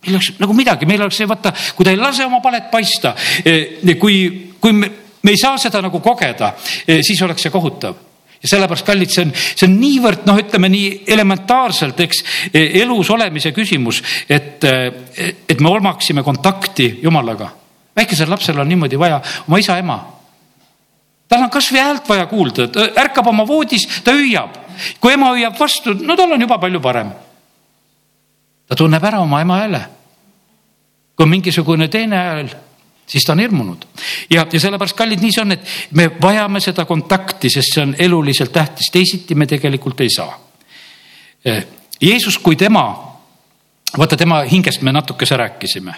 meil 0.07 0.19
oleks 0.19 0.33
nagu 0.41 0.57
midagi, 0.57 0.89
meil 0.89 1.05
oleks 1.05 1.21
see, 1.21 1.29
vaata, 1.29 1.53
kui 1.77 1.87
ta 1.87 1.93
ei 1.95 2.01
lase 2.01 2.25
oma 2.27 2.41
palet 2.45 2.71
paista, 2.73 3.15
e, 3.45 3.95
kui, 4.01 4.19
kui 4.61 4.73
me, 4.73 4.91
me 5.23 5.35
ei 5.35 5.41
saa 5.41 5.59
seda 5.61 5.83
nagu 5.85 6.01
kogeda, 6.01 6.55
e, 6.87 7.01
siis 7.07 7.23
oleks 7.27 7.47
see 7.47 7.55
kohutav 7.55 7.99
ja 8.37 8.51
sellepärast, 8.53 8.87
kallid, 8.87 9.11
see 9.11 9.27
on, 9.27 9.31
see 9.35 9.67
on 9.67 9.77
niivõrd 9.81 10.27
noh, 10.29 10.41
ütleme 10.41 10.71
nii 10.71 10.89
elementaarselt, 11.17 12.01
eks 12.07 12.25
e, 12.53 12.67
elus 12.83 13.11
olemise 13.11 13.53
küsimus, 13.57 14.03
et, 14.29 14.65
et 14.65 15.61
me 15.61 15.73
omaksime 15.73 16.23
kontakti 16.27 16.93
Jumalaga 17.03 17.51
väikesel 17.97 18.31
lapsel 18.31 18.61
on 18.61 18.69
niimoodi 18.69 18.99
vaja 18.99 19.21
oma 19.49 19.59
isa-ema. 19.59 19.99
tal 21.29 21.43
on 21.43 21.51
kasvõi 21.51 21.81
häält 21.83 22.09
vaja 22.09 22.27
kuulda, 22.31 22.69
ta 22.69 22.89
ärkab 23.03 23.27
oma 23.27 23.47
voodis, 23.47 23.87
ta 24.05 24.13
hüüab. 24.15 24.59
kui 25.01 25.13
ema 25.13 25.33
hüüab 25.35 25.59
vastu, 25.59 25.95
no 25.95 26.17
tal 26.17 26.33
on 26.33 26.41
juba 26.41 26.59
palju 26.59 26.81
parem. 26.81 27.11
Ta 28.69 28.77
tunneb 28.77 29.05
ära 29.05 29.21
oma 29.21 29.41
ema 29.41 29.57
hääle. 29.57 29.83
kui 31.17 31.25
on 31.25 31.31
mingisugune 31.31 31.89
teine 31.89 32.17
hääl, 32.17 32.49
siis 33.07 33.25
ta 33.25 33.33
on 33.33 33.41
hirmunud. 33.41 33.85
ja, 34.31 34.47
ja 34.53 34.61
sellepärast, 34.61 34.97
kallid, 34.97 35.21
nii 35.21 35.33
see 35.33 35.43
on, 35.43 35.53
et 35.53 35.69
me 35.91 36.11
vajame 36.23 36.61
seda 36.61 36.85
kontakti, 36.85 37.51
sest 37.51 37.75
see 37.75 37.83
on 37.83 37.95
eluliselt 37.99 38.53
tähtis, 38.53 38.91
teisiti 38.93 39.35
me 39.35 39.47
tegelikult 39.47 40.01
ei 40.01 40.11
saa. 40.11 40.41
Jeesus, 42.01 42.39
kui 42.39 42.57
tema, 42.57 42.85
vaata 43.99 44.17
tema 44.17 44.43
hingest 44.51 44.83
me 44.83 44.93
natukese 44.93 45.37
rääkisime 45.37 45.95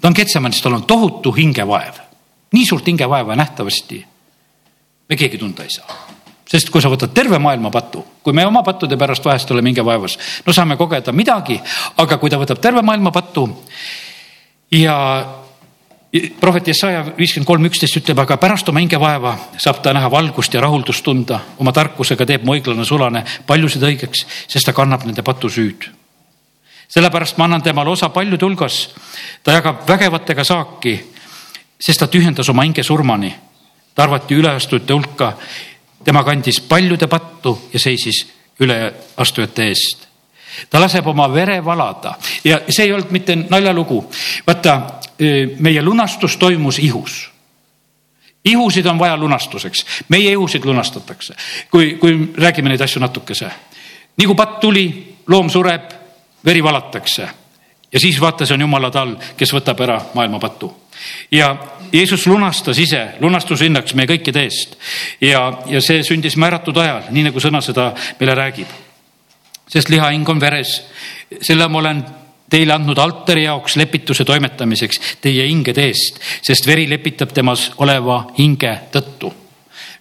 ta 0.00 0.08
on 0.08 0.14
Ketsemanis, 0.14 0.62
tal 0.62 0.72
on 0.72 0.84
tohutu 0.84 1.32
hingevaev. 1.32 1.94
nii 2.52 2.66
suurt 2.66 2.86
hingevaeva 2.86 3.36
nähtavasti 3.36 4.06
me 5.08 5.16
keegi 5.16 5.38
tunda 5.38 5.62
ei 5.62 5.70
saa. 5.70 6.13
Sest 6.48 6.70
kui 6.70 6.82
sa 6.82 6.90
võtad 6.92 7.14
terve 7.16 7.38
maailma 7.40 7.70
patu, 7.72 8.04
kui 8.22 8.34
me 8.36 8.44
oma 8.46 8.62
pattude 8.62 8.98
pärast 9.00 9.24
vahest 9.24 9.50
oleme 9.50 9.72
hingevaevas, 9.72 10.18
no 10.46 10.52
saame 10.52 10.76
kogeda 10.76 11.12
midagi, 11.12 11.56
aga 11.96 12.18
kui 12.20 12.30
ta 12.30 12.40
võtab 12.40 12.60
terve 12.60 12.82
maailma 12.82 13.12
patu 13.14 13.48
ja 14.74 14.98
prohvet 16.40 16.68
Jesaja 16.70 17.02
viiskümmend 17.16 17.48
kolm 17.48 17.66
üksteist 17.70 17.98
ütleb, 17.98 18.20
aga 18.22 18.36
pärast 18.38 18.68
oma 18.70 18.84
hingevaeva 18.84 19.34
saab 19.58 19.82
ta 19.82 19.96
näha 19.96 20.10
valgust 20.12 20.54
ja 20.54 20.62
rahuldust 20.62 21.04
tunda, 21.04 21.40
oma 21.58 21.72
tarkusega 21.74 22.26
teeb 22.28 22.46
mu 22.46 22.54
õiglane 22.54 22.86
sulane 22.86 23.24
paljusid 23.46 23.82
õigeks, 23.82 24.26
sest 24.46 24.68
ta 24.68 24.76
kannab 24.76 25.08
nende 25.08 25.26
patusüüd 25.26 25.90
sellepärast 26.94 27.38
ma 27.38 27.48
annan 27.48 27.62
temale 27.62 27.90
osa 27.90 28.08
paljude 28.08 28.44
hulgas. 28.44 28.94
ta 29.42 29.52
jagab 29.52 29.88
vägevatega 29.88 30.44
saaki, 30.44 30.94
sest 31.80 31.98
ta 31.98 32.06
tühjendas 32.06 32.48
oma 32.48 32.62
hinge 32.62 32.82
surmani. 32.82 33.34
ta 33.94 34.02
arvati 34.02 34.34
üleastujate 34.34 34.92
hulka. 34.92 35.32
Tema 36.04 36.24
kandis 36.24 36.60
paljude 36.60 37.06
pattu 37.06 37.58
ja 37.72 37.80
seisis 37.80 38.26
üleastujate 38.60 39.68
eest. 39.68 40.08
ta 40.70 40.80
laseb 40.80 41.06
oma 41.06 41.28
vere 41.32 41.64
valada 41.64 42.14
ja 42.44 42.60
see 42.68 42.86
ei 42.86 42.92
olnud 42.92 43.10
mitte 43.10 43.36
naljalugu. 43.36 44.10
vaata, 44.46 44.80
meie 45.58 45.82
lunastus 45.82 46.36
toimus 46.36 46.78
ihus 46.78 47.34
ihusid 48.44 48.86
on 48.86 48.98
vaja 48.98 49.16
lunastuseks, 49.16 49.86
meie 50.08 50.32
ihusid 50.32 50.64
lunastatakse, 50.64 51.34
kui, 51.70 51.94
kui 52.00 52.32
räägime 52.36 52.68
neid 52.68 52.80
asju 52.80 53.00
natukese. 53.00 53.50
nii 54.16 54.26
kui 54.26 54.36
patt 54.36 54.60
tuli, 54.60 55.16
loom 55.26 55.50
sureb 55.50 55.90
veri 56.44 56.62
valatakse 56.62 57.28
ja 57.94 58.00
siis 58.00 58.20
vaata, 58.20 58.46
see 58.46 58.56
on 58.58 58.66
jumala 58.66 58.90
tall, 58.90 59.14
kes 59.38 59.52
võtab 59.54 59.80
ära 59.86 60.00
maailma 60.14 60.40
patu. 60.42 60.72
ja 61.30 61.54
Jeesus 61.92 62.26
lunastas 62.26 62.78
ise 62.78 63.02
lunastushinnaks 63.20 63.94
meie 63.94 64.10
kõikide 64.10 64.42
eest 64.42 64.74
ja, 65.20 65.46
ja 65.66 65.80
see 65.80 66.02
sündis 66.02 66.36
määratud 66.36 66.76
ajal, 66.76 67.06
nii 67.10 67.28
nagu 67.28 67.40
sõna 67.40 67.62
seda 67.62 67.92
meile 68.20 68.34
räägib. 68.34 68.68
sest 69.68 69.88
lihahing 69.88 70.28
on 70.28 70.40
veres, 70.40 70.82
selle 71.40 71.68
ma 71.68 71.78
olen 71.78 72.04
teile 72.50 72.74
andnud 72.74 72.98
altari 72.98 73.44
jaoks 73.44 73.76
lepituse 73.76 74.24
toimetamiseks 74.24 75.00
teie 75.20 75.46
hingede 75.46 75.86
eest, 75.86 76.20
sest 76.42 76.66
veri 76.66 76.88
lepitab 76.90 77.32
temas 77.32 77.70
oleva 77.78 78.24
hinge 78.38 78.76
tõttu 78.92 79.32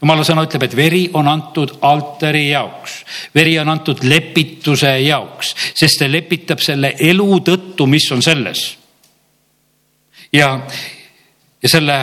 jumala 0.04 0.26
sõna 0.28 0.44
ütleb, 0.44 0.66
et 0.68 0.76
veri 0.76 1.04
on 1.16 1.30
antud 1.32 1.78
altari 1.88 2.50
jaoks, 2.50 3.00
veri 3.36 3.56
on 3.62 3.72
antud 3.72 4.04
lepituse 4.04 4.98
jaoks, 5.06 5.54
sest 5.72 6.04
see 6.04 6.12
lepitab 6.12 6.62
selle 6.64 6.94
elu 7.00 7.40
tõttu, 7.48 7.88
mis 7.88 8.10
on 8.12 8.22
selles. 8.26 8.66
ja, 10.34 10.50
ja 11.64 11.70
selle 11.70 11.98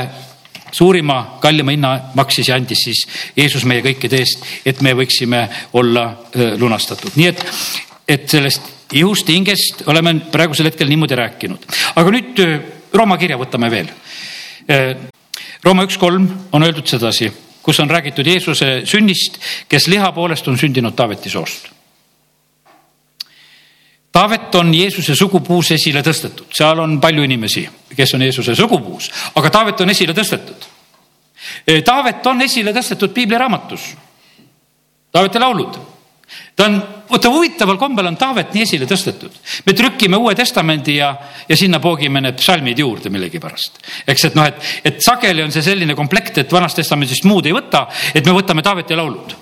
suurima, 0.73 1.39
kallima 1.43 1.75
hinna 1.75 1.93
maksis 2.15 2.49
ja 2.49 2.57
andis 2.57 2.85
siis 2.87 3.05
Jeesus 3.37 3.67
meie 3.67 3.83
kõikide 3.85 4.21
eest, 4.23 4.45
et 4.65 4.81
me 4.87 4.95
võiksime 4.97 5.43
olla 5.77 6.07
lunastatud, 6.57 7.19
nii 7.19 7.27
et, 7.27 7.45
et 8.09 8.29
sellest 8.31 8.95
ihust 8.97 9.29
hingest 9.29 9.85
oleme 9.91 10.15
praegusel 10.33 10.71
hetkel 10.71 10.89
niimoodi 10.89 11.19
rääkinud, 11.19 11.69
aga 12.01 12.17
nüüd 12.17 12.45
Rooma 12.91 13.15
kirja 13.21 13.37
võtame 13.39 13.69
veel. 13.71 13.87
Rooma 15.63 15.85
üks 15.87 15.99
kolm 16.01 16.25
on 16.51 16.65
öeldud 16.67 16.89
sedasi 16.91 17.29
kus 17.63 17.81
on 17.81 17.91
räägitud 17.91 18.27
Jeesuse 18.27 18.81
sünnist, 18.85 19.39
kes 19.69 19.87
liha 19.89 20.13
poolest 20.13 20.49
on 20.49 20.59
sündinud 20.59 20.97
Taaveti 20.97 21.31
soost. 21.31 21.69
Taavet 24.13 24.55
on 24.55 24.75
Jeesuse 24.75 25.15
sugupuus 25.15 25.71
esile 25.71 26.03
tõstetud, 26.03 26.49
seal 26.55 26.81
on 26.83 26.99
palju 27.01 27.23
inimesi, 27.23 27.63
kes 27.97 28.15
on 28.15 28.25
Jeesuse 28.27 28.57
sugupuus, 28.59 29.11
aga 29.39 29.51
Taavet 29.51 29.81
on 29.81 29.91
esile 29.91 30.17
tõstetud. 30.17 30.67
Taavet 31.85 32.27
on 32.27 32.43
esile 32.43 32.73
tõstetud 32.75 33.15
piibliraamatus. 33.15 33.87
Taaveti 35.13 35.39
laulud 35.39 35.79
ta 36.57 36.67
on, 36.67 36.77
vaata 37.11 37.31
huvitaval 37.31 37.79
kombel 37.81 38.07
on 38.11 38.17
Taavet 38.17 38.55
nii 38.55 38.65
esile 38.67 38.87
tõstetud. 38.89 39.35
me 39.67 39.75
trükime 39.77 40.17
Uue 40.21 40.35
Testamendi 40.35 40.97
ja, 40.97 41.11
ja 41.49 41.57
sinna 41.57 41.81
poogime 41.81 42.21
need 42.21 42.39
psalmid 42.41 42.79
juurde 42.79 43.11
millegipärast. 43.11 43.81
eks, 44.07 44.25
et 44.31 44.39
noh, 44.39 44.47
et, 44.47 44.73
et 44.85 45.03
sageli 45.03 45.43
on 45.43 45.53
see 45.53 45.65
selline 45.65 45.97
komplekt, 45.99 46.39
et 46.39 46.53
Vanast 46.53 46.77
Testamendist 46.81 47.25
muud 47.25 47.47
ei 47.47 47.57
võta, 47.57 47.87
et 48.15 48.27
me 48.27 48.35
võtame 48.37 48.63
Taaveti 48.63 48.99
laulud. 48.99 49.37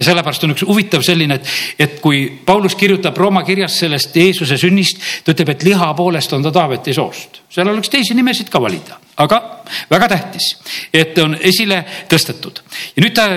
ja 0.00 0.08
sellepärast 0.08 0.44
on 0.44 0.54
üks 0.56 0.64
huvitav 0.66 1.04
selline, 1.06 1.36
et, 1.36 1.48
et 1.78 1.98
kui 2.00 2.24
Paulus 2.46 2.74
kirjutab 2.74 3.18
Rooma 3.18 3.42
kirjas 3.44 3.78
sellest 3.82 4.16
Jeesuse 4.16 4.56
sünnist, 4.58 5.02
ta 5.24 5.34
ütleb, 5.34 5.54
et 5.54 5.66
liha 5.68 5.92
poolest 5.94 6.32
on 6.32 6.42
ta 6.42 6.54
Taaveti 6.54 6.94
soost. 6.96 7.42
seal 7.50 7.68
oleks 7.68 7.92
teisi 7.92 8.16
nimesid 8.16 8.48
ka 8.50 8.62
valida, 8.62 8.98
aga 9.20 9.42
väga 9.90 10.08
tähtis, 10.16 10.54
et 10.92 11.18
on 11.18 11.36
esile 11.36 11.84
tõstetud 12.08 12.64
ja 12.96 13.04
nüüd 13.04 13.14
ta 13.14 13.28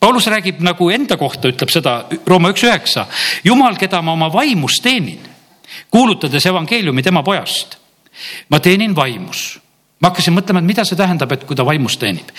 Paulus 0.00 0.26
räägib 0.26 0.62
nagu 0.64 0.88
enda 0.90 1.16
kohta, 1.20 1.48
ütleb 1.52 1.68
seda 1.68 2.06
Rooma 2.26 2.48
üks 2.54 2.62
üheksa. 2.64 3.06
jumal, 3.44 3.76
keda 3.76 4.00
ma 4.02 4.12
oma 4.16 4.32
vaimus 4.32 4.80
teenin, 4.82 5.20
kuulutades 5.90 6.46
evangeeliumi 6.46 7.02
tema 7.02 7.22
pojast. 7.22 7.76
ma 8.48 8.60
teenin 8.60 8.96
vaimus. 8.96 9.60
ma 10.00 10.08
hakkasin 10.08 10.34
mõtlema, 10.34 10.58
et 10.58 10.64
mida 10.64 10.84
see 10.84 10.96
tähendab, 10.96 11.32
et 11.32 11.44
kui 11.44 11.56
ta 11.56 11.66
vaimus 11.66 11.96
teenib. 11.98 12.32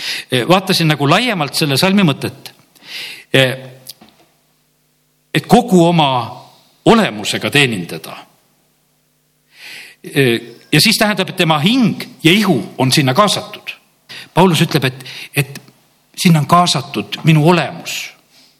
vaatasin 0.49 0.87
nagu 0.87 1.09
laiemalt 1.09 1.53
selle 1.53 1.77
salmi 1.77 2.03
mõtet. 2.03 2.51
et 5.33 5.47
kogu 5.47 5.85
oma 5.85 6.41
olemusega 6.85 7.49
teenindada. 7.51 8.17
ja 10.71 10.81
siis 10.81 10.97
tähendab, 10.97 11.29
et 11.29 11.37
tema 11.37 11.59
hing 11.59 12.03
ja 12.23 12.31
ihu 12.31 12.73
on 12.77 12.91
sinna 12.91 13.13
kaasatud. 13.13 13.77
Paulus 14.33 14.61
ütleb, 14.61 14.85
et, 14.85 15.05
et 15.35 15.70
sinna 16.21 16.39
on 16.43 16.49
kaasatud 16.49 17.21
minu 17.23 17.47
olemus 17.49 18.11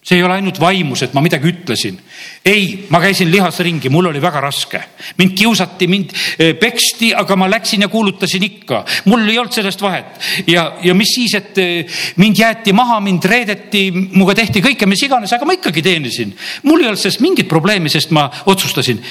see 0.01 0.18
ei 0.18 0.24
ole 0.26 0.39
ainult 0.39 0.57
vaimus, 0.59 1.03
et 1.05 1.14
ma 1.14 1.22
midagi 1.22 1.51
ütlesin. 1.51 1.99
ei, 2.45 2.88
ma 2.89 2.99
käisin 2.99 3.30
lihas 3.32 3.59
ringi, 3.62 3.89
mul 3.89 4.09
oli 4.09 4.22
väga 4.22 4.41
raske. 4.41 4.82
mind 5.18 5.36
kiusati, 5.38 5.88
mind 5.88 6.14
eh, 6.39 6.55
peksti, 6.57 7.14
aga 7.14 7.36
ma 7.36 7.49
läksin 7.49 7.86
ja 7.86 7.88
kuulutasin 7.88 8.43
ikka. 8.43 8.84
mul 9.05 9.28
ei 9.30 9.38
olnud 9.38 9.53
sellest 9.53 9.82
vahet. 9.82 10.05
ja, 10.47 10.74
ja 10.84 10.93
mis 10.93 11.14
siis, 11.16 11.36
et 11.38 11.57
eh, 11.57 11.86
mind 12.18 12.38
jäeti 12.38 12.74
maha, 12.74 12.99
mind 12.99 13.26
reedeti, 13.30 13.91
minuga 13.91 14.36
tehti 14.36 14.62
kõike, 14.62 14.89
mis 14.89 15.03
iganes, 15.05 15.34
aga 15.34 15.45
ma 15.45 15.53
ikkagi 15.53 15.86
teenisin. 15.86 16.34
mul 16.64 16.82
ei 16.82 16.89
olnud 16.89 17.01
sellest 17.01 17.22
mingit 17.22 17.47
probleemi, 17.47 17.89
sest 17.89 18.12
ma 18.12 18.30
otsustasin 18.45 19.03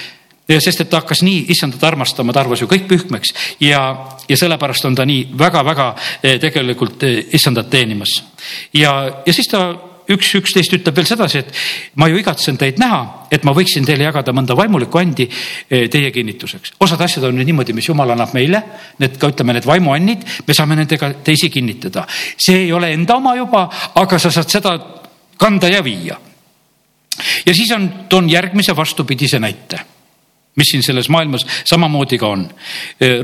ja 0.51 0.61
sest, 0.61 0.83
et 0.83 0.91
ta 0.91 1.03
hakkas 1.03 1.23
nii 1.27 1.45
issandat 1.55 1.85
armastama, 1.93 2.35
ta 2.35 2.45
arvas 2.45 2.63
ju 2.63 2.69
kõik 2.71 2.89
pühkmeks 2.91 3.35
ja, 3.63 3.83
ja 4.29 4.41
sellepärast 4.41 4.89
on 4.89 4.99
ta 4.99 5.07
nii 5.09 5.31
väga-väga 5.39 5.93
eh, 6.23 6.41
tegelikult 6.43 7.07
issandat 7.33 7.71
teenimas. 7.71 8.21
ja, 8.75 9.23
ja 9.27 9.33
siis 9.33 9.49
ta 9.51 9.69
üks 10.11 10.31
üksteist 10.39 10.75
ütleb 10.75 10.97
veel 10.97 11.09
sedasi, 11.09 11.43
et 11.43 11.59
ma 12.01 12.09
ju 12.11 12.19
igatsen 12.21 12.59
teid 12.59 12.81
näha, 12.83 13.29
et 13.31 13.45
ma 13.47 13.55
võiksin 13.57 13.87
teile 13.87 14.09
jagada 14.09 14.35
mõnda 14.35 14.57
vaimulikku 14.59 14.99
andi 15.01 15.27
eh, 15.29 15.87
teie 15.93 16.11
kinnituseks. 16.15 16.75
osad 16.81 17.05
asjad 17.07 17.29
on 17.29 17.39
nüüd 17.39 17.51
niimoodi, 17.51 17.77
mis 17.77 17.89
jumal 17.89 18.11
annab 18.15 18.35
meile, 18.37 18.63
need 19.03 19.19
ka 19.21 19.31
ütleme, 19.31 19.55
need 19.57 19.69
vaimuannid, 19.69 20.27
me 20.47 20.57
saame 20.57 20.79
nendega 20.81 21.13
teisi 21.27 21.51
kinnitada. 21.51 22.07
see 22.37 22.65
ei 22.67 22.73
ole 22.73 22.93
enda 22.97 23.17
oma 23.21 23.37
juba, 23.39 23.69
aga 23.95 24.19
sa 24.19 24.33
saad 24.35 24.51
seda 24.51 24.75
kanda 25.39 25.71
ja 25.71 25.85
viia. 25.85 26.19
ja 27.47 27.55
siis 27.55 27.71
on, 27.77 27.89
toon 28.09 28.31
järgmise 28.31 28.77
vastupidise 28.77 29.39
näite, 29.39 29.85
mis 30.61 30.75
siin 30.75 30.85
selles 30.85 31.09
maailmas 31.09 31.47
samamoodi 31.65 32.19
ka 32.21 32.29
on. 32.29 32.45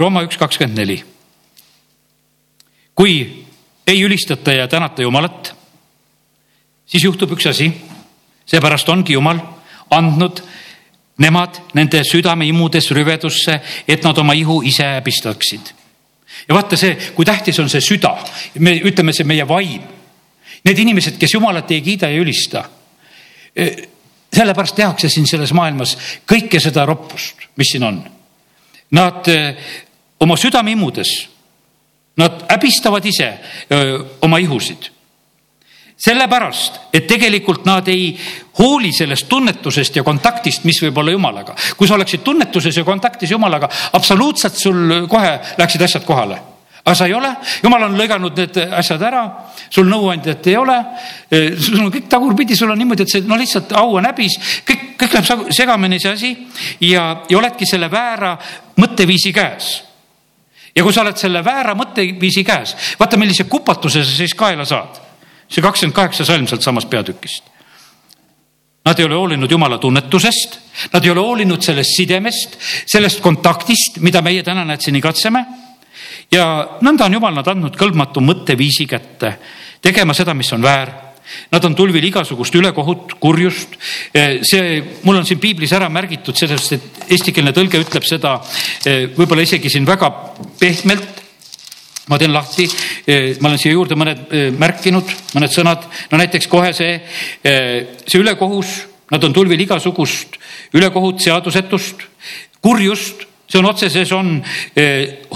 Rooma 0.00 0.24
üks 0.24 0.40
kakskümmend 0.40 0.80
neli. 0.80 1.02
kui 2.96 3.44
ei 3.86 4.02
ülistata 4.02 4.54
ja 4.56 4.68
tänata 4.68 5.02
Jumalat 5.04 5.52
siis 6.86 7.04
juhtub 7.04 7.32
üks 7.36 7.46
asi. 7.46 7.72
seepärast 8.46 8.88
ongi 8.88 9.12
Jumal 9.12 9.40
andnud 9.90 10.42
nemad 11.18 11.58
nende 11.74 12.02
südameimudes 12.04 12.90
rüvedusse, 12.94 13.60
et 13.88 14.04
nad 14.04 14.18
oma 14.18 14.34
ihu 14.34 14.62
ise 14.62 14.84
häbistaksid. 14.84 15.72
ja 16.48 16.54
vaata 16.54 16.76
see, 16.76 16.96
kui 17.14 17.24
tähtis 17.24 17.58
on 17.58 17.68
see 17.68 17.80
süda, 17.80 18.16
me 18.58 18.76
ütleme, 18.76 19.12
see 19.12 19.24
meie 19.24 19.48
vaim. 19.48 19.82
Need 20.64 20.78
inimesed, 20.78 21.18
kes 21.18 21.34
Jumalat 21.34 21.70
ei 21.70 21.80
kiida 21.80 22.08
ja 22.10 22.20
ülista. 22.20 22.64
Sellepärast 24.36 24.76
tehakse 24.76 25.08
siin 25.08 25.26
selles 25.28 25.52
maailmas 25.56 25.96
kõike 26.28 26.60
seda 26.60 26.84
roppust, 26.86 27.48
mis 27.56 27.70
siin 27.72 27.86
on. 27.86 28.02
Nad 28.96 29.28
e, 29.32 29.38
oma 30.20 30.36
südameimudes, 30.36 31.14
nad 32.20 32.44
häbistavad 32.50 33.04
ise 33.08 33.30
öö, 33.72 33.96
oma 34.24 34.38
ihusid 34.40 34.90
sellepärast, 35.96 36.80
et 36.92 37.06
tegelikult 37.08 37.64
nad 37.64 37.86
ei 37.88 38.10
hooli 38.58 38.92
sellest 38.92 39.28
tunnetusest 39.28 39.96
ja 39.96 40.04
kontaktist, 40.04 40.64
mis 40.68 40.80
võib 40.84 40.98
olla 41.00 41.14
jumalaga. 41.14 41.54
kui 41.76 41.88
sa 41.88 41.94
oleksid 41.94 42.20
tunnetuses 42.24 42.76
ja 42.76 42.84
kontaktis 42.84 43.30
jumalaga, 43.30 43.68
absoluutselt 43.92 44.54
sul 44.54 45.08
kohe 45.08 45.38
läksid 45.58 45.82
asjad 45.82 46.04
kohale. 46.04 46.38
Aga 46.86 46.94
sa 46.94 47.06
ei 47.10 47.14
ole, 47.18 47.32
jumal 47.64 47.82
on 47.88 47.96
lõiganud 47.98 48.36
need 48.38 48.58
asjad 48.78 49.02
ära, 49.08 49.24
sul 49.74 49.88
nõuandjat 49.90 50.46
ei 50.46 50.56
ole. 50.56 50.76
sul 51.58 51.80
on 51.82 51.90
kõik 51.90 52.06
tagurpidi, 52.08 52.54
sul 52.56 52.70
on 52.70 52.78
niimoodi, 52.78 53.02
et 53.02 53.10
see 53.10 53.24
no 53.26 53.38
lihtsalt 53.38 53.74
au 53.74 53.96
on 53.98 54.06
häbis, 54.06 54.36
kõik, 54.68 54.84
kõik 55.00 55.16
läheb 55.16 55.50
segamini 55.56 55.98
see 55.98 56.12
asi. 56.12 56.30
Ja, 56.86 57.08
ja 57.26 57.40
oledki 57.40 57.66
selle 57.66 57.90
väära 57.90 58.36
mõtteviisi 58.78 59.34
käes. 59.34 59.72
Ja 60.76 60.84
kui 60.86 60.94
sa 60.94 61.02
oled 61.02 61.18
selle 61.18 61.42
väära 61.42 61.74
mõtteviisi 61.74 62.46
käes, 62.46 62.76
vaata, 63.00 63.18
millise 63.18 63.48
kupatuse 63.50 64.04
sa 64.04 64.16
siis 64.22 64.36
kaela 64.38 64.68
saad. 64.68 65.02
See 65.50 65.64
kakskümmend 65.64 65.96
kaheksa 65.96 66.26
salm 66.26 66.46
sealt 66.46 66.62
samast 66.62 66.90
peatükist. 66.90 67.50
Nad 68.86 68.98
ei 69.00 69.06
ole 69.08 69.18
hoolinud 69.18 69.50
jumala 69.50 69.80
tunnetusest, 69.82 70.58
nad 70.92 71.04
ei 71.04 71.10
ole 71.10 71.24
hoolinud 71.24 71.62
sellest 71.62 71.96
sidemest, 71.98 72.58
sellest 72.86 73.18
kontaktist, 73.24 73.98
mida 73.98 74.22
meie 74.22 74.46
täna 74.46 74.62
näed 74.68 74.84
siin 74.84 74.98
igatseme. 75.00 75.42
Ja 76.32 76.44
nõnda 76.84 77.06
on 77.06 77.16
jumal 77.18 77.34
nad 77.36 77.48
andnud 77.50 77.76
kõlbmatu 77.78 78.22
mõtteviisi 78.24 78.86
kätte, 78.90 79.36
tegema 79.82 80.14
seda, 80.16 80.34
mis 80.34 80.52
on 80.56 80.64
väär. 80.64 80.92
Nad 81.50 81.64
on 81.66 81.74
tulvil 81.74 82.04
igasugust 82.06 82.54
ülekohut, 82.54 83.16
kurjust. 83.18 83.74
see, 84.46 84.82
mul 85.02 85.18
on 85.18 85.26
siin 85.26 85.40
piiblis 85.42 85.72
ära 85.74 85.88
märgitud 85.90 86.38
sellest, 86.38 86.72
et 86.72 87.12
eestikeelne 87.16 87.50
tõlge 87.54 87.80
ütleb 87.82 88.06
seda 88.06 88.36
võib-olla 89.16 89.42
isegi 89.42 89.70
siin 89.70 89.86
väga 89.86 90.10
pehmelt. 90.60 91.24
Ma 92.06 92.18
teen 92.22 92.30
lahti, 92.30 92.68
eh, 93.06 93.34
ma 93.40 93.48
olen 93.48 93.58
siia 93.58 93.74
juurde 93.74 93.96
mõned 93.98 94.28
märkinud, 94.54 95.10
mõned 95.34 95.50
sõnad, 95.50 95.88
no 96.12 96.18
näiteks 96.20 96.46
kohe 96.46 96.70
see, 96.72 97.00
see 97.42 98.20
ülekohus, 98.20 98.84
nad 99.10 99.24
on 99.24 99.34
tulvil 99.34 99.60
igasugust 99.60 100.38
ülekohut, 100.74 101.18
seadusetust, 101.22 102.06
kurjust, 102.62 103.26
see 103.46 103.58
on 103.60 103.70
otseses, 103.70 104.12
on 104.12 104.42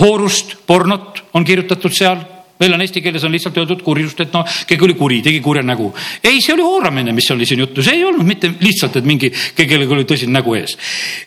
hoorust, 0.00 0.56
pornot 0.66 1.24
on 1.34 1.44
kirjutatud 1.46 1.94
seal 1.94 2.22
meil 2.61 2.74
on 2.76 2.84
eesti 2.84 3.00
keeles 3.00 3.24
on 3.24 3.32
lihtsalt 3.32 3.56
öeldud 3.62 3.80
kurjust, 3.84 4.20
et 4.20 4.34
noh, 4.36 4.58
keegi 4.68 4.84
oli 4.84 4.96
kuri, 4.98 5.20
tegi 5.24 5.40
kurja 5.44 5.62
nägu. 5.64 5.88
ei, 6.22 6.42
see 6.44 6.54
oli 6.54 6.66
hooramine, 6.66 7.14
mis 7.16 7.30
oli 7.32 7.48
siin 7.48 7.64
juttu, 7.64 7.82
see 7.82 7.96
ei 7.96 8.04
olnud 8.04 8.26
mitte 8.26 8.52
lihtsalt, 8.61 9.00
et 9.00 9.08
mingi, 9.08 9.32
kellelgi 9.56 9.96
oli 9.96 10.04
tõsine 10.08 10.36
nägu 10.36 10.54
ees 10.58 10.76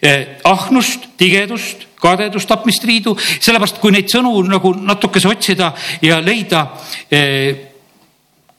eh,. 0.01 0.37
ahnust, 0.49 1.09
tigedust, 1.17 1.87
kadedust, 2.03 2.49
tapmist, 2.49 2.85
riidu, 2.85 3.15
sellepärast 3.17 3.81
kui 3.81 3.95
neid 3.95 4.11
sõnu 4.13 4.35
nagu 4.45 4.75
natukese 4.77 5.31
otsida 5.31 5.71
ja 6.05 6.19
leida 6.21 6.67
eh, 7.09 7.72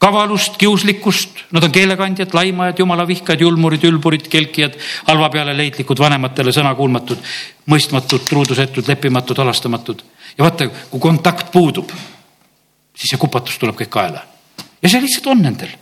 kavalust, 0.05 0.59
kiuslikkust, 0.61 1.47
nad 1.57 1.65
on 1.65 1.73
keelekandjad, 1.73 2.35
laimajad, 2.37 2.83
jumalavihkajad, 2.85 3.41
julmurid, 3.41 3.87
ülburid, 3.89 4.27
kelkijad, 4.29 4.77
halva 5.09 5.31
peale 5.33 5.55
leidlikud, 5.57 6.01
vanematele 6.03 6.53
sõnakuulmatud, 6.53 7.23
mõistmatud, 7.73 8.27
truudusetud, 8.29 8.91
leppimatud, 8.91 9.41
halastamatud. 9.41 10.05
ja 10.37 10.45
vaata, 10.45 10.69
kui 10.91 11.01
kontakt 11.01 11.49
puudub 11.55 11.95
siis 12.95 13.15
see 13.15 13.21
kupatus 13.21 13.59
tuleb 13.61 13.77
kõik 13.79 13.93
kaela. 13.93 14.23
ja 14.83 14.91
see 14.91 15.03
lihtsalt 15.03 15.33
on 15.33 15.43
nendel. 15.43 15.73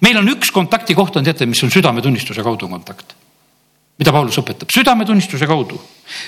meil 0.00 0.18
on 0.18 0.28
üks 0.34 0.50
kontaktikoht 0.50 1.16
on, 1.16 1.24
teate, 1.24 1.46
mis 1.46 1.62
on 1.62 1.70
südametunnistuse 1.70 2.42
kaudu 2.42 2.68
kontakt. 2.68 3.14
mida 3.98 4.12
Paulus 4.12 4.38
õpetab, 4.38 4.72
südametunnistuse 4.74 5.46
kaudu. 5.46 5.80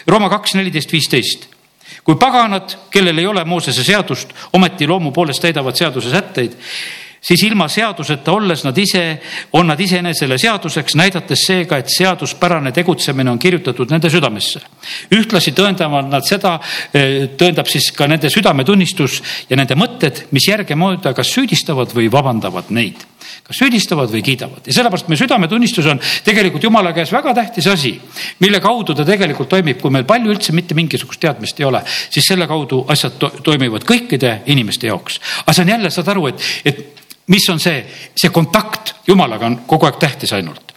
Rooma 0.06 0.30
kaks, 0.30 0.54
neliteist, 0.54 0.92
viisteist. 0.92 1.48
kui 2.04 2.16
paganad, 2.16 2.76
kellel 2.90 3.18
ei 3.18 3.26
ole 3.26 3.44
Moosese 3.44 3.84
seadust, 3.84 4.32
ometi 4.52 4.86
loomu 4.86 5.12
poolest 5.12 5.42
täidavad 5.42 5.76
seaduse 5.76 6.10
sätteid 6.10 6.54
siis 7.26 7.42
ilma 7.42 7.68
seaduseta 7.68 8.32
olles 8.32 8.62
nad 8.64 8.76
ise, 8.78 9.02
on 9.58 9.66
nad 9.66 9.80
iseenesele 9.80 10.38
seaduseks, 10.38 10.94
näidates 10.98 11.46
seega, 11.48 11.80
et 11.80 11.90
seaduspärane 11.90 12.72
tegutsemine 12.76 13.30
on 13.30 13.38
kirjutatud 13.38 13.90
nende 13.90 14.10
südamesse. 14.10 14.60
ühtlasi 15.14 15.52
tõendavad 15.52 16.10
nad 16.10 16.24
seda, 16.24 16.60
eh, 16.94 17.28
tõendab 17.38 17.66
siis 17.66 17.90
ka 17.92 18.06
nende 18.06 18.30
südametunnistus 18.30 19.22
ja 19.50 19.56
nende 19.56 19.74
mõtted, 19.74 20.26
mis 20.30 20.48
järgemööda 20.48 21.14
kas 21.14 21.32
süüdistavad 21.34 21.94
või 21.94 22.10
vabandavad 22.12 22.70
neid 22.70 23.04
kas 23.46 23.58
süüdistavad 23.58 24.10
või 24.10 24.22
kiidavad 24.22 24.66
ja 24.66 24.72
sellepärast 24.74 25.08
meie 25.08 25.18
südametunnistus 25.18 25.86
on 25.90 26.00
tegelikult 26.24 26.62
jumala 26.62 26.92
käes 26.94 27.12
väga 27.12 27.34
tähtis 27.34 27.66
asi, 27.70 27.92
mille 28.38 28.60
kaudu 28.60 28.94
ta 28.94 29.04
tegelikult 29.06 29.48
toimib, 29.50 29.80
kui 29.80 29.90
meil 29.90 30.06
palju 30.06 30.30
üldse 30.34 30.54
mitte 30.54 30.74
mingisugust 30.78 31.20
teadmist 31.20 31.60
ei 31.60 31.66
ole, 31.66 31.82
siis 31.86 32.26
selle 32.26 32.46
kaudu 32.46 32.84
asjad 32.88 33.18
to 33.18 33.30
toimivad 33.42 33.86
kõikide 33.86 34.40
inimeste 34.46 34.86
jaoks. 34.86 35.20
aga 35.42 35.52
see 35.52 35.66
on 35.66 35.74
jälle, 35.74 35.90
saad 35.90 36.08
aru, 36.14 36.26
et, 36.30 36.46
et 36.64 37.06
mis 37.26 37.48
on 37.50 37.60
see, 37.60 37.84
see 38.16 38.30
kontakt 38.30 38.94
jumalaga 39.06 39.46
on 39.46 39.58
kogu 39.66 39.86
aeg 39.86 39.98
tähtis 40.00 40.32
ainult. 40.32 40.74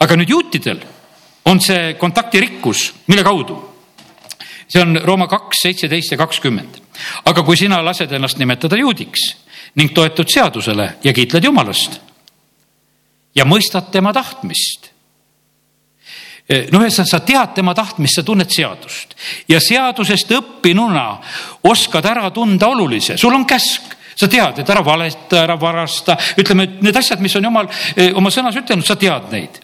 aga 0.00 0.16
nüüd 0.16 0.30
juutidel 0.30 0.80
on 1.44 1.60
see 1.60 1.94
kontakti 1.98 2.40
rikkus, 2.40 2.92
mille 3.06 3.24
kaudu? 3.24 3.58
see 4.68 4.82
on 4.82 5.00
Rooma 5.04 5.26
kaks, 5.26 5.62
seitseteist 5.62 6.12
ja 6.12 6.18
kakskümmend. 6.18 6.80
aga 7.24 7.42
kui 7.42 7.56
sina 7.56 7.82
lased 7.84 8.12
ennast 8.12 8.38
nimetada 8.38 8.76
juudiks 8.76 9.34
ning 9.74 9.92
toetud 9.94 10.28
seadusele 10.28 10.94
ja 11.04 11.12
kiitled 11.12 11.44
jumalast 11.44 12.00
ja 13.34 13.44
mõistad 13.44 13.90
tema 13.92 14.12
tahtmist 14.12 14.92
noh, 16.48 16.80
ühesõnaga 16.80 17.10
sa 17.10 17.20
tead 17.20 17.54
tema 17.58 17.74
tahtmist, 17.76 18.18
sa 18.18 18.24
tunned 18.24 18.50
seadust 18.52 19.14
ja 19.50 19.60
seadusest 19.60 20.32
õppinuna 20.38 21.06
oskad 21.68 22.08
ära 22.08 22.30
tunda 22.34 22.70
olulise, 22.72 23.18
sul 23.20 23.36
on 23.36 23.44
käsk, 23.48 23.97
sa 24.18 24.28
tead, 24.28 24.58
et 24.58 24.70
ära 24.70 24.82
valeta, 24.84 25.42
ära 25.44 25.56
varasta, 25.60 26.16
ütleme, 26.40 26.66
et 26.66 26.82
need 26.82 26.96
asjad, 26.98 27.22
mis 27.22 27.36
on 27.38 27.46
jumal 27.46 27.68
eh, 27.94 28.10
oma 28.16 28.32
sõnas 28.34 28.56
ütelnud, 28.58 28.86
sa 28.86 28.98
tead 28.98 29.30
neid. 29.34 29.62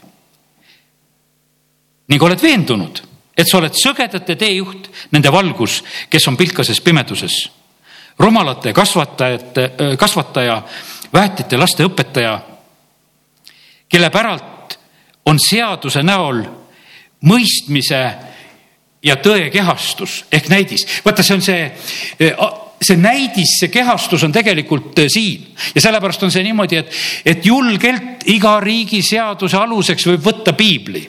ning 2.09 2.23
oled 2.23 2.43
veendunud, 2.43 3.01
et 3.35 3.49
sa 3.49 3.59
oled 3.59 3.75
sõgedate 3.75 4.37
teejuht, 4.39 4.91
nende 5.11 5.33
valgus, 5.33 5.83
kes 6.11 6.29
on 6.29 6.37
pilkases 6.37 6.81
pimeduses. 6.81 7.51
rumalate 8.19 8.73
kasvatajate, 8.73 9.63
eh, 9.79 9.97
kasvataja, 9.99 10.63
väetite 11.13 11.57
laste 11.57 11.85
õpetaja, 11.85 12.39
kelle 13.89 14.11
päralt 14.11 14.79
on 15.27 15.39
seaduse 15.39 16.03
näol 16.03 16.45
mõistmise 17.25 18.03
ja 19.03 19.17
tõe 19.17 19.51
kehastus 19.51 20.25
ehk 20.33 20.49
näidis. 20.49 20.87
vaata, 21.05 21.23
see 21.23 21.35
on 21.35 21.43
see, 21.43 21.73
see 22.83 22.97
näidis, 23.01 23.59
see 23.61 23.71
kehastus 23.73 24.25
on 24.25 24.33
tegelikult 24.33 25.05
siin. 25.09 25.47
Ja 25.75 25.81
sellepärast 25.81 26.23
on 26.27 26.33
see 26.33 26.45
niimoodi, 26.47 26.81
et, 26.83 26.93
et 27.25 27.47
julgelt 27.47 28.27
iga 28.31 28.59
riigi 28.63 29.03
seaduse 29.05 29.59
aluseks 29.59 30.09
võib 30.11 30.25
võtta 30.25 30.55
piibli. 30.57 31.05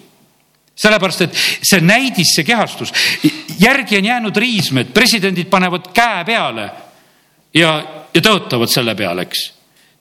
Sellepärast, 0.76 1.22
et 1.24 1.38
see 1.64 1.80
näidis, 1.84 2.34
see 2.36 2.44
kehastus, 2.48 2.92
järgi 3.60 3.98
on 3.98 4.10
jäänud 4.10 4.38
riismed, 4.38 4.92
presidendid 4.94 5.48
panevad 5.52 5.88
käe 5.96 6.26
peale 6.28 6.66
ja, 7.56 7.78
ja 8.12 8.22
tõotavad 8.22 8.72
selle 8.72 8.96
peale, 8.96 9.24
eks. 9.24 9.46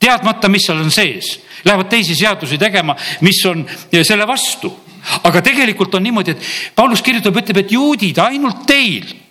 teadmata, 0.02 0.50
mis 0.50 0.66
seal 0.66 0.82
on 0.82 0.90
sees, 0.90 1.36
lähevad 1.64 1.88
teisi 1.92 2.16
seadusi 2.18 2.58
tegema, 2.58 2.96
mis 3.22 3.38
on 3.46 3.62
selle 4.02 4.26
vastu. 4.26 4.72
aga 5.22 5.42
tegelikult 5.44 5.94
on 5.94 6.02
niimoodi, 6.02 6.32
et 6.32 6.74
Paulus 6.74 7.02
kirjutab, 7.02 7.36
ütleb, 7.36 7.62
et 7.62 7.72
juudid, 7.72 8.18
ainult 8.18 8.66
teil 8.66 9.23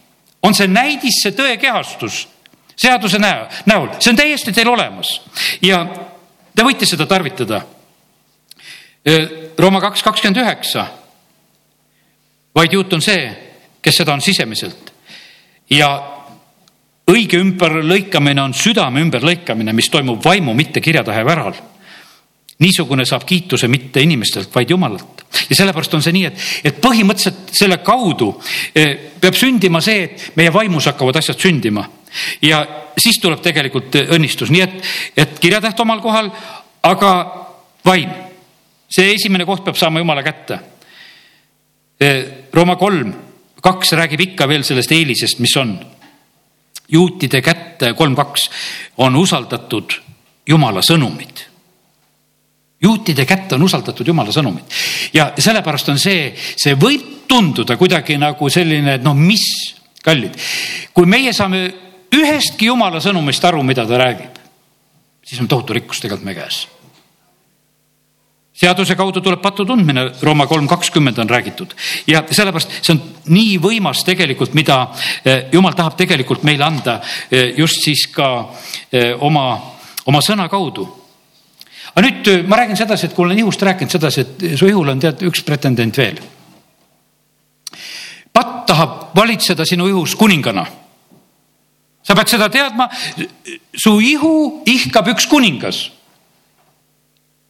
on 0.44 0.56
see 0.56 0.68
näidis, 0.68 1.22
see 1.24 1.36
tõe 1.36 1.58
kehastus 1.58 2.28
seaduse 2.76 3.20
näo, 3.22 3.46
näol, 3.70 3.92
see 4.00 4.12
on 4.12 4.18
täiesti 4.18 4.52
teil 4.54 4.70
olemas 4.72 5.20
ja 5.62 5.86
te 6.56 6.66
võite 6.66 6.90
seda 6.90 7.06
tarvitada. 7.06 7.62
Rooma 9.60 9.82
kaks 9.84 10.04
kakskümmend 10.04 10.40
üheksa 10.42 10.88
vaid 12.56 12.74
juut 12.74 12.94
on 12.94 13.02
see, 13.02 13.28
kes 13.82 14.02
seda 14.02 14.14
on 14.14 14.22
sisemiselt. 14.22 14.92
ja 15.70 15.88
õige 17.10 17.40
ümberlõikamine 17.42 18.42
on 18.42 18.54
südame 18.54 19.02
ümberlõikamine, 19.02 19.74
mis 19.74 19.90
toimub 19.90 20.24
vaimu, 20.24 20.54
mitte 20.54 20.82
kirjatahe 20.82 21.26
väral. 21.26 21.54
niisugune 22.60 23.06
saab 23.06 23.26
kiituse 23.26 23.68
mitte 23.68 24.02
inimestelt, 24.02 24.56
vaid 24.56 24.70
Jumalalt. 24.70 25.13
Ja 25.50 25.56
sellepärast 25.56 25.94
on 25.94 26.04
see 26.06 26.16
nii, 26.16 26.26
et, 26.30 26.44
et 26.72 26.82
põhimõtteliselt 26.82 27.54
selle 27.58 27.80
kaudu 27.86 28.34
eh, 28.76 29.14
peab 29.22 29.38
sündima 29.38 29.82
see, 29.82 30.04
et 30.08 30.28
meie 30.40 30.54
vaimus 30.54 30.90
hakkavad 30.92 31.22
asjad 31.22 31.40
sündima. 31.40 31.86
ja 32.42 32.66
siis 32.98 33.18
tuleb 33.22 33.42
tegelikult 33.42 33.96
õnnistus, 34.04 34.52
nii 34.54 34.62
et, 34.62 34.76
et 35.18 35.40
kirjatäht 35.40 35.80
omal 35.80 36.02
kohal, 36.02 36.30
aga 36.84 37.14
vaim. 37.86 38.12
see 38.90 39.16
esimene 39.16 39.46
koht 39.46 39.64
peab 39.66 39.80
saama 39.80 40.00
Jumala 40.00 40.24
kätte 40.24 40.60
Rooma 42.54 42.76
kolm, 42.76 43.14
kaks 43.64 43.94
räägib 43.98 44.22
ikka 44.28 44.48
veel 44.48 44.64
sellest 44.68 44.92
eelisest, 44.92 45.40
mis 45.40 45.56
on. 45.58 45.78
juutide 46.94 47.42
kätte 47.42 47.94
kolm, 47.98 48.16
kaks 48.16 48.50
on 48.98 49.16
usaldatud 49.16 49.94
Jumala 50.48 50.82
sõnumid. 50.84 51.53
Juutide 52.84 53.26
kätte 53.26 53.56
on 53.56 53.64
usaldatud 53.64 54.08
Jumala 54.08 54.34
sõnumid 54.36 54.78
ja 55.14 55.32
sellepärast 55.38 55.94
on 55.94 56.00
see, 56.02 56.34
see 56.36 56.76
võib 56.80 57.28
tunduda 57.28 57.78
kuidagi 57.80 58.18
nagu 58.22 58.50
selline, 58.52 58.98
et 59.00 59.06
noh, 59.06 59.16
mis, 59.18 59.46
kallid, 60.04 60.38
kui 60.94 61.10
meie 61.10 61.34
saame 61.34 61.66
ühestki 62.14 62.70
Jumala 62.70 63.02
sõnumist 63.04 63.44
aru, 63.48 63.64
mida 63.66 63.88
ta 63.90 64.00
räägib, 64.02 64.40
siis 65.26 65.42
on 65.42 65.50
tohutu 65.50 65.76
rikkus 65.80 66.04
tegelikult 66.04 66.28
meie 66.28 66.42
käes. 66.44 66.64
Seaduse 68.54 68.94
kaudu 68.96 69.22
tuleb 69.22 69.42
patu 69.42 69.66
tundmine, 69.66 70.06
Rooma 70.22 70.46
kolm 70.48 70.68
kakskümmend 70.70 71.18
on 71.18 71.30
räägitud. 71.30 71.72
Ja 72.08 72.22
sellepärast 72.30 72.76
see 72.84 72.94
on 72.94 73.00
nii 73.34 73.56
võimas 73.58 74.04
tegelikult, 74.06 74.54
mida 74.54 74.78
eh, 75.26 75.48
jumal 75.52 75.74
tahab 75.74 75.98
tegelikult 75.98 76.46
meile 76.46 76.68
anda 76.68 77.00
eh, 77.32 77.56
just 77.58 77.82
siis 77.82 78.06
ka 78.14 78.28
eh, 78.92 79.16
oma, 79.18 79.48
oma 80.06 80.22
sõna 80.22 80.46
kaudu. 80.52 80.86
Aga 81.94 82.06
nüüd 82.08 82.48
ma 82.50 82.58
räägin 82.58 82.78
sedasi, 82.78 83.08
et 83.08 83.16
kui 83.16 83.26
olen 83.26 83.40
ihust 83.44 83.62
rääkinud 83.62 83.92
sedasi, 83.92 84.22
et 84.22 84.46
su 84.58 84.68
ihul 84.70 84.90
on 84.90 85.02
tead 85.02 85.22
üks 85.28 85.44
pretendent 85.46 85.98
veel. 85.98 86.18
patt 88.34 88.66
tahab 88.68 89.14
valitseda 89.16 89.66
sinu 89.66 89.88
ihus 89.88 90.16
kuningana. 90.16 90.66
sa 92.04 92.16
pead 92.16 92.28
seda 92.28 92.50
teadma, 92.50 92.90
su 93.76 94.00
ihu 94.02 94.64
ihkab 94.66 95.08
üks 95.14 95.28
kuningas. 95.30 95.92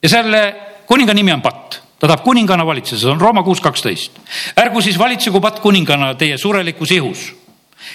ja 0.03 0.09
selle 0.09 0.43
kuninga 0.85 1.13
nimi 1.13 1.31
on 1.33 1.41
Patt, 1.41 1.79
ta 1.99 2.07
tahab 2.07 2.23
kuningana 2.23 2.65
valitseda, 2.65 2.99
see 2.99 3.11
on 3.11 3.21
Rooma 3.21 3.43
kuus 3.43 3.61
kaksteist. 3.61 4.19
ärgu 4.59 4.81
siis 4.81 4.99
valitsegu 4.99 5.41
Patt 5.41 5.59
kuningana 5.63 6.13
teie 6.15 6.37
surelikus 6.37 6.91
ihus, 6.91 7.33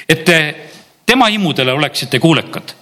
et 0.08 0.24
te 0.24 0.38
tema 1.06 1.28
imudele 1.28 1.72
oleksite 1.72 2.18
kuulekad. 2.18 2.74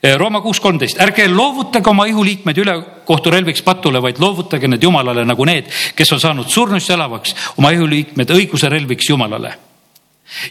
Rooma 0.00 0.40
kuus 0.40 0.60
kolmteist, 0.64 0.96
ärge 1.04 1.26
loovutage 1.28 1.90
oma 1.90 2.06
ihuliikmed 2.08 2.56
ülekohturelviks 2.62 3.60
patule, 3.62 4.00
vaid 4.00 4.16
loovutage 4.22 4.68
need 4.68 4.82
Jumalale 4.82 5.26
nagu 5.28 5.44
need, 5.44 5.68
kes 5.96 6.12
on 6.16 6.22
saanud 6.22 6.48
surnuist 6.48 6.90
elavaks, 6.94 7.34
oma 7.60 7.72
ihuliikmed 7.76 8.32
õiguse 8.32 8.70
relviks 8.72 9.10
Jumalale. 9.12 9.52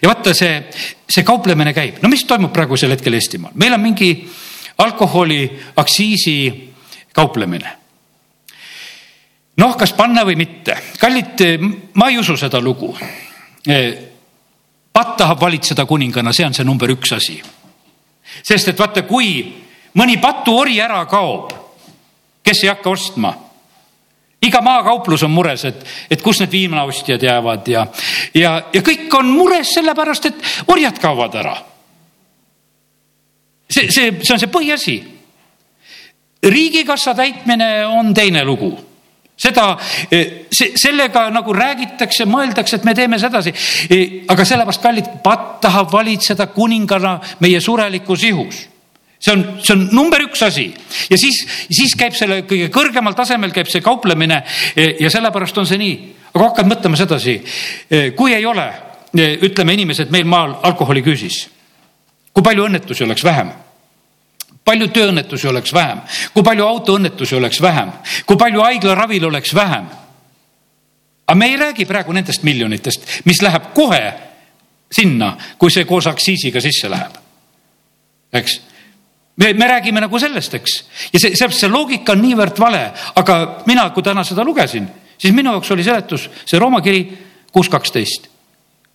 Ja 0.04 0.12
vaata, 0.12 0.36
see, 0.38 0.54
see 1.10 1.26
kauplemine 1.26 1.74
käib, 1.74 1.98
no 2.04 2.12
mis 2.14 2.28
toimub 2.30 2.54
praegusel 2.54 2.94
hetkel 2.94 3.18
Eestimaal, 3.18 3.56
meil 3.58 3.74
on 3.74 3.82
mingi 3.82 4.12
alkoholiaktsiisi 4.86 6.38
kauplemine. 7.16 7.76
Noh, 9.60 9.74
kas 9.80 9.96
panna 9.98 10.22
või 10.28 10.38
mitte, 10.40 10.78
kallid, 11.02 11.42
ma 11.98 12.12
ei 12.12 12.20
usu 12.22 12.38
seda 12.38 12.62
lugu. 12.62 12.94
patt 14.94 15.18
tahab 15.18 15.42
valitseda 15.42 15.86
kuningana, 15.86 16.34
see 16.34 16.46
on 16.46 16.54
see 16.54 16.64
number 16.64 16.92
üks 16.92 17.12
asi. 17.18 17.42
Sest 18.44 18.72
et 18.72 18.80
vaata, 18.80 19.04
kui 19.08 19.44
mõni 19.98 20.18
patuori 20.22 20.80
ära 20.82 21.04
kaob, 21.10 21.54
kes 22.44 22.64
ei 22.64 22.72
hakka 22.72 22.90
ostma 22.90 23.34
iga 24.42 24.62
maakauplus 24.64 25.24
on 25.28 25.34
mures, 25.36 25.66
et, 25.68 25.86
et 26.12 26.22
kus 26.24 26.40
need 26.40 26.52
viinaostjad 26.54 27.24
jäävad 27.24 27.68
ja, 27.68 27.86
ja, 28.34 28.54
ja 28.74 28.82
kõik 28.86 29.12
on 29.20 29.32
mures 29.34 29.74
sellepärast, 29.76 30.30
et 30.30 30.70
orjad 30.72 31.00
kaovad 31.02 31.36
ära. 31.42 31.56
see, 33.70 33.90
see, 33.92 34.14
see 34.24 34.34
on 34.34 34.40
see 34.40 34.52
põhiasi. 34.52 34.98
riigikassa 36.44 37.14
täitmine 37.16 37.86
on 37.86 38.14
teine 38.14 38.46
lugu 38.46 38.72
seda, 39.40 39.78
eh, 40.12 40.48
see, 40.52 40.74
sellega 40.78 41.28
nagu 41.34 41.54
räägitakse, 41.56 42.28
mõeldakse, 42.30 42.80
et 42.80 42.88
me 42.88 42.96
teeme 42.96 43.20
sedasi. 43.20 43.54
Eh, 43.90 44.26
aga 44.28 44.46
sellepärast, 44.46 44.84
kallid, 44.84 45.14
patt 45.24 45.62
tahab 45.64 45.92
valitseda 45.92 46.50
kuningana 46.56 47.20
meie 47.40 47.62
surelikus 47.62 48.24
ihus 48.24 48.68
see 49.20 49.34
on, 49.34 49.42
see 49.60 49.74
on 49.76 49.82
number 49.92 50.22
üks 50.24 50.40
asi 50.46 50.70
ja 51.12 51.18
siis, 51.20 51.42
siis 51.68 51.92
käib 52.00 52.14
selle 52.16 52.46
kõige 52.48 52.70
kõrgemal 52.72 53.18
tasemel 53.18 53.52
käib 53.52 53.68
see 53.68 53.84
kauplemine 53.84 54.38
eh, 54.76 54.94
ja 55.04 55.10
sellepärast 55.12 55.58
on 55.60 55.68
see 55.68 55.78
nii. 55.82 55.96
aga 56.32 56.46
hakkad 56.46 56.70
mõtlema 56.70 56.96
sedasi, 56.96 57.34
kui 58.16 58.36
ei 58.36 58.46
ole, 58.46 58.68
ütleme 59.44 59.74
inimesed 59.74 60.12
meil 60.14 60.28
maal 60.30 60.54
alkoholiküüsis, 60.70 61.40
kui 62.32 62.46
palju 62.46 62.70
õnnetusi 62.70 63.04
oleks 63.04 63.26
vähem 63.26 63.50
palju 64.70 64.90
tööõnnetusi 64.94 65.50
oleks 65.50 65.74
vähem, 65.74 66.04
kui 66.34 66.46
palju 66.46 66.68
autoõnnetusi 66.68 67.38
oleks 67.40 67.62
vähem, 67.62 67.92
kui 68.26 68.38
palju 68.38 68.62
haiglaravil 68.66 69.26
oleks 69.32 69.56
vähem. 69.56 69.90
aga 71.30 71.38
me 71.38 71.46
ei 71.46 71.58
räägi 71.58 71.86
praegu 71.86 72.14
nendest 72.14 72.44
miljonitest, 72.44 73.06
mis 73.26 73.42
läheb 73.42 73.74
kohe 73.74 74.14
sinna, 74.92 75.36
kui 75.58 75.70
see 75.72 75.86
koos 75.86 76.08
aktsiisiga 76.08 76.62
sisse 76.62 76.90
läheb. 76.90 77.18
eks 78.34 78.62
me, 79.40 79.54
me 79.54 79.68
räägime 79.68 80.02
nagu 80.02 80.20
sellest, 80.20 80.54
eks, 80.54 80.84
ja 81.14 81.20
see, 81.20 81.36
see, 81.36 81.50
see 81.52 81.70
loogika 81.70 82.14
on 82.14 82.22
niivõrd 82.24 82.60
vale, 82.60 82.84
aga 83.16 83.40
mina, 83.70 83.90
kui 83.96 84.04
täna 84.04 84.24
seda 84.28 84.44
lugesin, 84.46 84.90
siis 85.18 85.34
minu 85.34 85.54
jaoks 85.56 85.72
oli 85.72 85.86
seletus 85.86 86.28
see 86.46 86.60
Rooma 86.60 86.82
kiri 86.82 87.06
kuus 87.54 87.70
kaksteist. 87.70 88.28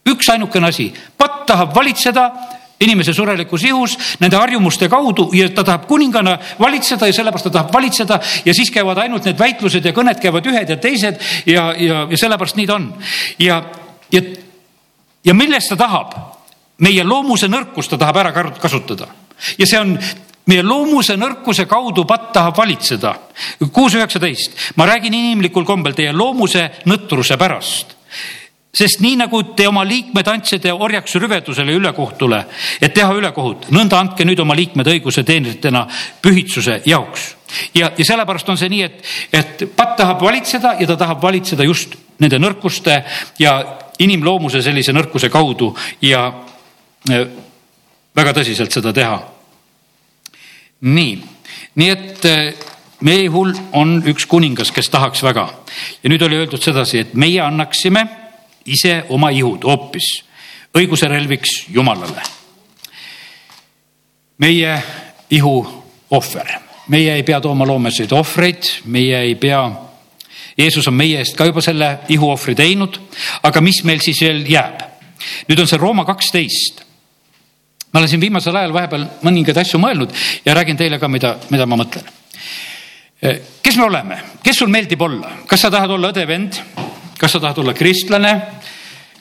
üks 0.05 0.29
ainukene 0.29 0.69
asi, 0.69 0.93
patt 1.19 1.47
tahab 1.49 1.75
valitseda 1.75 2.29
inimese 2.85 3.15
surelikus 3.15 3.65
ihus 3.65 3.97
nende 4.21 4.37
harjumuste 4.37 4.89
kaudu 4.93 5.31
ja 5.37 5.49
ta 5.55 5.65
tahab 5.65 5.87
kuningana 5.91 6.37
valitseda 6.61 7.09
ja 7.09 7.17
sellepärast 7.17 7.49
ta 7.51 7.55
tahab 7.59 7.73
valitseda 7.75 8.21
ja 8.45 8.55
siis 8.55 8.71
käivad 8.71 8.99
ainult 9.03 9.25
need 9.25 9.39
väitlused 9.39 9.85
ja 9.85 9.95
kõned 9.97 10.21
käivad 10.23 10.47
ühed 10.51 10.71
ja 10.71 10.77
teised 10.77 11.21
ja, 11.47 11.73
ja, 11.79 12.05
ja 12.11 12.21
sellepärast 12.21 12.61
nii 12.61 12.69
ta 12.69 12.79
on. 12.79 12.93
ja, 13.39 13.63
ja, 14.13 14.23
ja 15.25 15.35
millest 15.35 15.73
ta 15.75 15.81
tahab? 15.87 16.15
meie 16.85 17.05
loomuse 17.07 17.47
nõrkust 17.47 17.93
ta 17.93 17.99
tahab 17.99 18.17
ära 18.23 18.33
kasutada 18.59 19.07
ja 19.59 19.67
see 19.67 19.79
on 19.79 19.93
meie 20.51 20.63
loomuse 20.63 21.17
nõrkuse 21.17 21.67
kaudu 21.69 22.05
patt 22.05 22.33
tahab 22.35 22.57
valitseda. 22.59 23.15
kuus 23.73 23.95
üheksateist, 23.95 24.57
ma 24.77 24.87
räägin 24.87 25.15
inimlikul 25.15 25.65
kombel 25.65 25.95
teie 25.95 26.13
loomuse 26.13 26.71
nõtruse 26.87 27.39
pärast 27.41 27.97
sest 28.75 29.01
nii 29.05 29.17
nagu 29.19 29.41
te 29.57 29.67
oma 29.69 29.85
liikmed 29.87 30.29
andsite 30.29 30.73
orjaks 30.73 31.15
rüvedusele 31.23 31.77
ülekohtule, 31.79 32.41
et 32.83 32.95
teha 32.95 33.15
ülekohut, 33.15 33.69
nõnda 33.75 34.01
andke 34.03 34.27
nüüd 34.27 34.41
oma 34.43 34.57
liikmed 34.59 34.89
õiguse 34.97 35.25
teenritena 35.27 35.85
pühitsuse 36.23 36.81
jaoks. 36.87 37.35
ja, 37.75 37.93
ja 37.97 38.05
sellepärast 38.05 38.49
on 38.51 38.59
see 38.59 38.73
nii, 38.73 38.83
et, 38.83 39.05
et 39.33 39.65
patt 39.77 39.97
tahab 40.01 40.23
valitseda 40.23 40.75
ja 40.81 40.87
ta 40.91 40.97
tahab 41.05 41.23
valitseda 41.23 41.65
just 41.65 41.95
nende 42.19 42.39
nõrkuste 42.43 43.03
ja 43.39 43.55
inimloomuse 44.03 44.63
sellise 44.63 44.93
nõrkuse 44.93 45.31
kaudu 45.31 45.71
ja 46.03 46.27
äh, 47.11 47.27
väga 48.17 48.35
tõsiselt 48.35 48.75
seda 48.75 48.93
teha. 48.93 49.23
nii, 50.81 51.19
nii 51.75 51.91
et 51.91 52.31
äh, 52.31 52.71
Meehul 53.05 53.51
on 53.77 53.99
üks 54.09 54.25
kuningas, 54.25 54.71
kes 54.73 54.89
tahaks 54.89 55.21
väga 55.23 55.43
ja 56.03 56.11
nüüd 56.11 56.23
oli 56.25 56.39
öeldud 56.41 56.63
sedasi, 56.63 57.03
et 57.05 57.15
meie 57.15 57.43
annaksime 57.43 58.24
ise 58.67 59.05
oma 59.09 59.31
ihud 59.31 59.65
hoopis 59.65 60.11
õiguse 60.75 61.09
relviks 61.09 61.65
Jumalale. 61.69 62.23
meie 64.39 64.83
ihu 65.31 65.83
ohver, 66.11 66.49
meie 66.89 67.15
ei 67.15 67.23
pea 67.23 67.41
tooma 67.41 67.67
loomeseid 67.67 68.13
ohvreid, 68.13 68.67
meie 68.85 69.21
ei 69.21 69.35
pea 69.35 69.63
Jeesus 70.59 70.87
on 70.89 70.95
meie 70.95 71.19
eest 71.19 71.37
ka 71.37 71.47
juba 71.49 71.63
selle 71.65 71.89
ihuohvri 72.15 72.55
teinud, 72.55 72.99
aga 73.43 73.61
mis 73.65 73.83
meil 73.85 74.03
siis 74.05 74.21
veel 74.23 74.45
jääb? 74.51 74.91
nüüd 75.49 75.61
on 75.63 75.69
see 75.71 75.79
Rooma 75.81 76.05
kaksteist. 76.05 76.83
ma 77.93 78.01
olen 78.01 78.11
siin 78.11 78.21
viimasel 78.21 78.57
ajal 78.57 78.75
vahepeal 78.75 79.07
mõningaid 79.25 79.59
asju 79.63 79.81
mõelnud 79.81 80.13
ja 80.45 80.55
räägin 80.55 80.77
teile 80.77 80.99
ka, 80.99 81.09
mida, 81.09 81.37
mida 81.51 81.67
ma 81.67 81.79
mõtlen. 81.81 82.07
kes 83.63 83.77
me 83.77 83.85
oleme, 83.85 84.21
kes 84.43 84.59
sul 84.59 84.71
meeldib 84.71 85.03
olla, 85.03 85.31
kas 85.47 85.65
sa 85.65 85.71
tahad 85.71 85.91
olla 85.91 86.13
õde-vend, 86.13 86.61
kas 87.19 87.33
sa 87.33 87.41
tahad 87.41 87.59
olla 87.59 87.75
kristlane, 87.75 88.35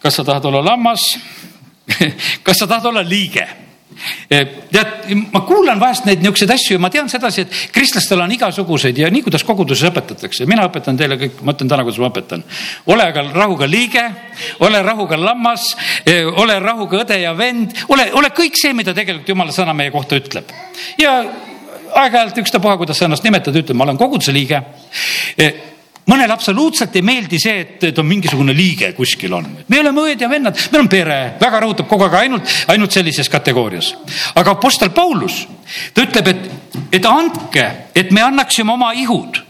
kas 0.01 0.15
sa 0.19 0.23
tahad 0.23 0.45
olla 0.45 0.63
lammas 0.65 1.03
kas 2.45 2.57
sa 2.57 2.67
tahad 2.67 2.85
olla 2.85 3.03
liige? 3.03 3.47
Eh, 4.29 4.47
tead, 4.71 5.11
ma 5.31 5.43
kuulan 5.45 5.79
vahest 5.79 6.07
neid 6.07 6.23
niisuguseid 6.23 6.51
asju 6.55 6.75
ja 6.75 6.81
ma 6.81 6.89
tean 6.93 7.09
sedasi, 7.11 7.43
et 7.45 7.57
kristlastel 7.75 8.23
on 8.23 8.31
igasuguseid 8.33 8.97
ja 8.97 9.09
nii, 9.13 9.21
kuidas 9.27 9.45
koguduses 9.45 9.85
õpetatakse, 9.91 10.47
mina 10.49 10.65
õpetan 10.67 10.97
teile 10.97 11.17
kõik, 11.21 11.43
ma 11.45 11.53
ütlen 11.53 11.69
täna, 11.69 11.85
kuidas 11.85 12.01
ma 12.01 12.09
õpetan. 12.09 12.43
ole 12.89 13.05
aga 13.11 13.25
rahuga 13.29 13.67
liige, 13.69 14.03
ole 14.65 14.81
rahuga 14.83 15.19
lammas, 15.19 15.75
eh, 16.05 16.25
ole 16.25 16.57
rahuga 16.59 17.03
õde 17.03 17.19
ja 17.21 17.35
vend, 17.37 17.77
ole, 17.93 18.09
ole 18.13 18.33
kõik 18.33 18.57
see, 18.59 18.73
mida 18.73 18.95
tegelikult 18.97 19.29
jumala 19.29 19.53
sõna 19.55 19.75
meie 19.77 19.91
kohta 19.91 20.17
ütleb. 20.17 20.49
ja 20.97 21.19
aeg-ajalt 21.93 22.41
ükstapuha, 22.41 22.77
kuidas 22.77 22.97
sa 22.97 23.05
ennast 23.05 23.23
nimetad, 23.23 23.55
ütle, 23.55 23.77
ma 23.77 23.85
olen 23.85 23.97
koguduse 23.97 24.33
liige 24.33 24.63
eh, 25.37 25.72
mõnele 26.09 26.33
absoluutselt 26.33 26.95
ei 26.95 27.05
meeldi 27.05 27.39
see, 27.41 27.59
et, 27.63 27.85
et 27.89 27.99
on 27.99 28.07
mingisugune 28.07 28.55
liige 28.55 28.91
kuskil 28.97 29.33
on. 29.37 29.47
me 29.67 29.79
oleme 29.79 30.07
õed 30.07 30.25
ja 30.25 30.29
vennad, 30.31 30.59
meil 30.71 30.85
on 30.85 30.91
pere, 30.91 31.19
väga 31.41 31.63
rõhutab 31.63 31.89
kogu 31.91 32.07
aeg 32.07 32.19
ainult, 32.23 32.57
ainult 32.73 32.95
sellises 32.95 33.29
kategoorias. 33.31 33.93
aga 34.35 34.57
Apostel 34.57 34.93
Paulus, 34.95 35.43
ta 35.93 36.07
ütleb, 36.07 36.33
et, 36.33 36.51
et 36.99 37.09
andke, 37.09 37.65
et 37.95 38.11
me 38.11 38.23
annaksime 38.25 38.73
oma 38.73 38.93
ihud 38.97 39.42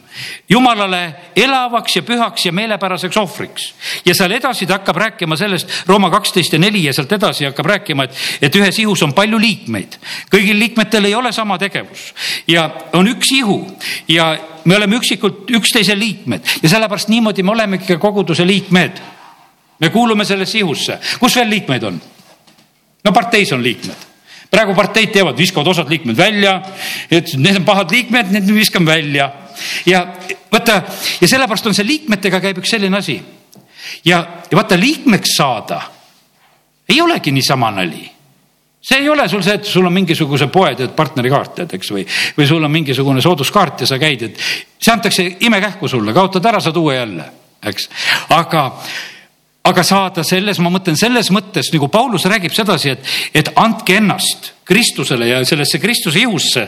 jumalale 0.50 1.16
elavaks 1.36 1.96
ja 1.96 2.04
pühaks 2.04 2.46
ja 2.46 2.52
meelepäraseks 2.52 3.18
ohvriks. 3.18 3.74
ja 4.06 4.16
seal 4.16 4.32
edasi 4.32 4.66
ta 4.66 4.78
hakkab 4.78 4.96
rääkima 4.96 5.38
sellest, 5.38 5.70
Rooma 5.88 6.10
kaksteist 6.10 6.54
ja 6.54 6.60
neli 6.60 6.84
ja 6.84 6.94
sealt 6.94 7.12
edasi 7.12 7.46
hakkab 7.46 7.66
rääkima, 7.66 8.04
et, 8.04 8.16
et 8.42 8.56
ühes 8.56 8.80
ihus 8.80 9.04
on 9.04 9.14
palju 9.14 9.40
liikmeid. 9.40 9.98
kõigil 10.34 10.60
liikmetel 10.60 11.06
ei 11.06 11.16
ole 11.16 11.32
sama 11.32 11.58
tegevus 11.58 12.14
ja 12.48 12.70
on 12.94 13.08
üks 13.08 13.32
ihu 13.36 13.60
ja 14.08 14.38
me 14.66 14.76
oleme 14.76 14.96
üksikult 15.02 15.52
üksteise 15.52 15.98
liikmed 16.00 16.56
ja 16.64 16.70
sellepärast 16.70 17.10
niimoodi 17.10 17.44
me 17.44 17.52
olemegi 17.52 17.88
ka 17.94 18.00
koguduse 18.00 18.48
liikmed. 18.48 19.02
me 19.80 19.90
kuulume 19.90 20.26
sellesse 20.26 20.58
ihusse, 20.60 21.00
kus 21.20 21.36
veel 21.36 21.50
liikmeid 21.50 21.84
on? 21.84 22.02
no 23.04 23.12
parteis 23.12 23.52
on 23.52 23.64
liikmed 23.64 24.13
praegu 24.54 24.76
parteid 24.78 25.12
teevad, 25.14 25.38
viskavad 25.38 25.72
osad 25.74 25.90
liikmed 25.90 26.18
välja, 26.18 26.60
et 27.10 27.34
need 27.42 27.62
on 27.62 27.66
pahad 27.68 27.94
liikmed, 27.94 28.32
need 28.36 28.50
viskame 28.54 28.92
välja 28.92 29.32
ja 29.90 30.06
vaata 30.52 30.82
ja 31.22 31.28
sellepärast 31.30 31.70
on 31.70 31.78
see 31.78 31.88
liikmetega 31.88 32.42
käib 32.44 32.62
üks 32.62 32.74
selline 32.76 32.98
asi. 32.98 33.20
ja, 34.06 34.24
ja 34.50 34.58
vaata 34.58 34.80
liikmeks 34.80 35.38
saada 35.38 35.82
ei 36.90 37.02
olegi 37.02 37.32
niisama 37.32 37.72
nali 37.72 38.04
see 38.84 39.00
ei 39.00 39.10
ole 39.10 39.28
sul 39.32 39.42
see, 39.42 39.56
et 39.56 39.66
sul 39.66 39.86
on 39.88 39.96
mingisuguse 39.96 40.50
poe 40.52 40.74
tead 40.76 40.92
partnerikaart 40.96 41.56
tead, 41.62 41.78
eks 41.78 41.94
või, 41.96 42.04
või 42.38 42.48
sul 42.50 42.64
on 42.64 42.72
mingisugune 42.72 43.24
sooduskaart 43.24 43.86
ja 43.86 43.88
sa 43.88 44.00
käid, 44.02 44.28
et 44.28 44.44
see 44.76 44.92
antakse 44.92 45.26
imekähku 45.48 45.88
sulle, 45.88 46.14
kaotad 46.14 46.52
ära, 46.52 46.60
saad 46.64 46.78
uue 46.82 46.98
jälle, 46.98 47.30
eks. 47.64 47.88
aga 48.36 48.66
aga 49.64 49.84
saada 49.88 50.24
selles, 50.28 50.60
ma 50.60 50.72
mõtlen 50.74 50.98
selles 51.00 51.30
mõttes 51.32 51.70
nagu 51.72 51.88
Paulus 51.92 52.26
räägib 52.28 52.52
sedasi, 52.56 52.98
et, 52.98 53.14
et 53.34 53.52
andke 53.56 53.96
ennast 54.02 54.52
Kristusele 54.68 55.28
ja 55.28 55.38
sellesse 55.48 55.80
Kristuse 55.80 56.20
ihusse, 56.20 56.66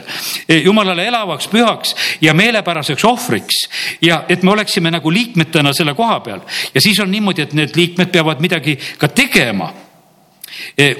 jumalale 0.64 1.06
elavaks, 1.08 1.48
pühaks 1.52 1.96
ja 2.24 2.34
meelepäraseks 2.36 3.06
ohvriks. 3.08 3.60
ja 4.02 4.24
et 4.30 4.44
me 4.44 4.52
oleksime 4.52 4.92
nagu 4.92 5.12
liikmetena 5.12 5.74
selle 5.74 5.96
koha 5.96 6.20
peal 6.20 6.42
ja 6.74 6.82
siis 6.82 7.00
on 7.00 7.12
niimoodi, 7.12 7.42
et 7.42 7.54
need 7.54 7.76
liikmed 7.76 8.12
peavad 8.12 8.40
midagi 8.40 8.78
ka 8.98 9.08
tegema. 9.08 9.74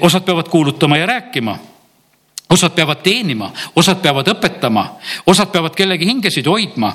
osad 0.00 0.24
peavad 0.24 0.48
kuulutama 0.48 0.96
ja 0.96 1.06
rääkima 1.06 1.58
osad 2.50 2.70
peavad 2.74 3.02
teenima, 3.02 3.50
osad 3.76 3.98
peavad 4.02 4.28
õpetama, 4.30 4.84
osad 5.26 5.50
peavad 5.52 5.74
kellegi 5.74 6.06
hingesid 6.06 6.46
hoidma. 6.46 6.92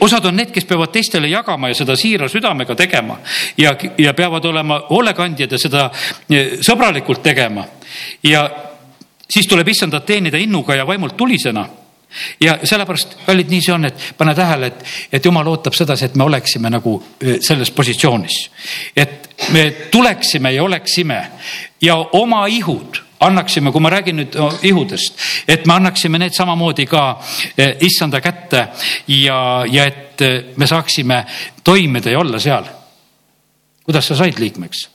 osad 0.00 0.24
on 0.26 0.36
need, 0.36 0.50
kes 0.50 0.64
peavad 0.64 0.90
teistele 0.92 1.28
jagama 1.28 1.68
ja 1.68 1.74
seda 1.74 1.96
siira 1.96 2.28
südamega 2.28 2.74
tegema 2.74 3.18
ja, 3.58 3.76
ja 3.98 4.14
peavad 4.14 4.44
olema 4.44 4.80
hoolekandjad 4.90 5.52
ja 5.52 5.58
seda 5.58 5.90
e, 6.30 6.58
sõbralikult 6.66 7.22
tegema. 7.22 7.64
ja 8.22 8.48
siis 9.30 9.46
tuleb 9.46 9.68
issandat 9.68 10.06
teenida 10.06 10.38
innuga 10.38 10.74
ja 10.74 10.86
vaimult 10.86 11.16
tulisena 11.16 11.68
ja 12.40 12.58
sellepärast, 12.64 13.14
kallid, 13.26 13.50
nii 13.50 13.62
see 13.62 13.74
on, 13.74 13.86
et 13.86 14.08
pane 14.18 14.34
tähele, 14.34 14.66
et, 14.66 14.82
et 15.12 15.24
jumal 15.24 15.46
ootab 15.46 15.76
sedasi, 15.78 16.08
et 16.08 16.16
me 16.18 16.26
oleksime 16.26 16.70
nagu 16.70 16.96
e, 17.20 17.36
selles 17.40 17.70
positsioonis. 17.70 18.40
et 18.96 19.30
me 19.52 19.70
tuleksime 19.90 20.52
ja 20.52 20.64
oleksime 20.64 21.20
ja 21.80 21.96
oma 21.96 22.46
ihud 22.46 23.09
annaksime, 23.20 23.72
kui 23.72 23.80
ma 23.80 23.90
räägin 23.92 24.16
nüüd 24.20 24.36
ihudest, 24.66 25.18
et 25.48 25.66
me 25.66 25.76
annaksime 25.76 26.18
need 26.20 26.34
samamoodi 26.36 26.86
ka 26.88 27.04
eh, 27.56 27.76
issanda 27.84 28.20
kätte 28.24 28.68
ja, 29.08 29.64
ja 29.68 29.84
et 29.86 30.22
eh, 30.24 30.38
me 30.56 30.66
saaksime 30.66 31.24
toimida 31.64 32.10
ja 32.10 32.20
olla 32.20 32.38
seal. 32.40 32.64
kuidas 33.84 34.08
sa 34.08 34.16
said 34.16 34.38
liikmeks? 34.38 34.88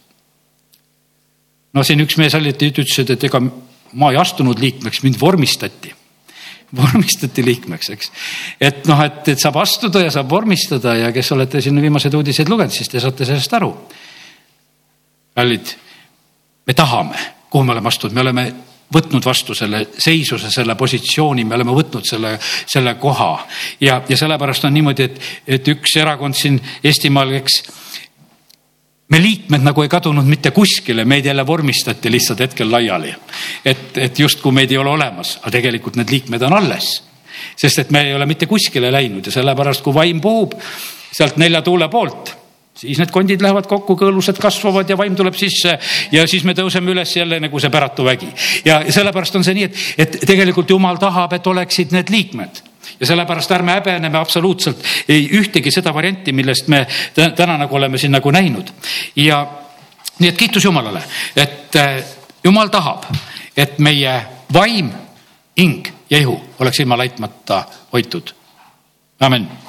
no 1.73 1.83
siin 1.83 2.01
üks 2.01 2.17
mees 2.17 2.33
hiljuti 2.33 2.71
ütles, 2.71 2.97
et 3.03 3.23
ega 3.29 3.41
ma 3.93 4.11
ei 4.11 4.17
astunud 4.17 4.59
liikmeks, 4.59 5.03
mind 5.03 5.21
vormistati 5.21 5.93
vormistati 6.75 7.45
liikmeks, 7.45 7.89
eks. 7.93 8.11
et 8.59 8.87
noh, 8.89 8.99
et, 9.05 9.21
et 9.31 9.39
saab 9.39 9.61
astuda 9.61 10.01
ja 10.01 10.11
saab 10.11 10.29
vormistada 10.29 10.95
ja 10.97 11.11
kes 11.13 11.31
olete 11.31 11.61
siin 11.61 11.77
viimaseid 11.81 12.17
uudiseid 12.17 12.49
lugenud, 12.49 12.73
siis 12.73 12.89
te 12.89 12.99
saate 12.99 13.25
sellest 13.25 13.53
aru. 13.53 13.71
kallid, 15.35 15.77
me 16.65 16.73
tahame 16.73 17.34
kuhu 17.55 17.63
me 17.63 17.71
oleme 17.71 17.87
astunud, 17.87 18.11
me 18.11 18.19
oleme 18.25 18.43
võtnud 18.91 19.23
vastu 19.23 19.55
selle 19.55 19.85
seisuse, 19.95 20.49
selle 20.51 20.75
positsiooni, 20.75 21.45
me 21.47 21.55
oleme 21.55 21.71
võtnud 21.71 22.03
selle, 22.03 22.33
selle 22.67 22.97
koha 22.99 23.29
ja, 23.79 24.01
ja 24.09 24.17
sellepärast 24.19 24.67
on 24.67 24.75
niimoodi, 24.75 25.07
et, 25.07 25.21
et 25.55 25.71
üks 25.71 25.95
erakond 26.01 26.35
siin 26.35 26.59
Eestimaal, 26.83 27.31
eks 27.39 27.57
me 29.07 29.23
liikmed 29.23 29.63
nagu 29.63 29.85
ei 29.85 29.91
kadunud 29.91 30.27
mitte 30.27 30.51
kuskile, 30.51 31.07
meid 31.07 31.31
jälle 31.31 31.47
vormistati 31.47 32.11
lihtsalt 32.11 32.43
hetkel 32.43 32.71
laiali. 32.71 33.15
et, 33.65 33.97
et 34.03 34.19
justkui 34.19 34.51
meid 34.51 34.75
ei 34.75 34.83
ole 34.83 34.91
olemas, 34.91 35.37
aga 35.39 35.55
tegelikult 35.55 35.95
need 35.95 36.11
liikmed 36.11 36.43
on 36.43 36.59
alles. 36.59 36.91
sest 37.55 37.85
et 37.85 37.91
me 37.95 38.03
ei 38.09 38.15
ole 38.19 38.27
mitte 38.27 38.51
kuskile 38.51 38.91
läinud 38.91 39.25
ja 39.25 39.39
sellepärast, 39.39 39.81
kui 39.81 39.95
vaim 39.95 40.19
puhub 40.21 40.59
sealt 41.15 41.39
nelja 41.39 41.63
tuule 41.63 41.87
poolt 41.87 42.35
siis 42.75 42.99
need 42.99 43.11
kondid 43.13 43.41
lähevad 43.41 43.67
kokku, 43.71 43.95
kõõlused 43.99 44.39
kasvavad 44.41 44.89
ja 44.89 44.97
vaim 44.99 45.15
tuleb 45.15 45.35
sisse 45.39 45.77
ja 46.11 46.25
siis 46.27 46.43
me 46.43 46.53
tõuseme 46.57 46.91
üles 46.91 47.15
jälle 47.15 47.39
nagu 47.39 47.59
see 47.59 47.71
päratu 47.71 48.05
vägi. 48.05 48.29
ja 48.65 48.81
sellepärast 48.89 49.35
on 49.35 49.43
see 49.47 49.55
nii, 49.57 49.67
et, 49.69 49.83
et 49.97 50.17
tegelikult 50.27 50.69
jumal 50.69 50.99
tahab, 51.01 51.33
et 51.33 51.47
oleksid 51.47 51.95
need 51.95 52.11
liikmed 52.11 52.61
ja 52.99 53.07
sellepärast 53.07 53.51
ärme 53.51 53.77
häbeneme 53.79 54.17
absoluutselt 54.17 54.83
ei 55.09 55.27
ühtegi 55.39 55.71
seda 55.71 55.93
varianti, 55.93 56.33
millest 56.33 56.67
me 56.67 56.85
täna 57.15 57.57
nagu 57.57 57.75
oleme 57.75 57.97
siin 57.97 58.11
nagu 58.11 58.31
näinud. 58.31 58.71
ja 59.15 59.45
nii 60.19 60.29
et 60.29 60.37
kiitus 60.37 60.63
Jumalale, 60.63 61.03
et 61.35 61.75
äh, 61.75 62.03
Jumal 62.43 62.67
tahab, 62.69 63.07
et 63.57 63.79
meie 63.79 64.21
vaim, 64.53 64.91
hing 65.57 65.87
ja 66.09 66.17
ihu 66.17 66.39
oleks 66.59 66.79
ilma 66.79 66.97
laitmata 66.97 67.63
hoitud. 67.93 68.35
amin 69.19 69.64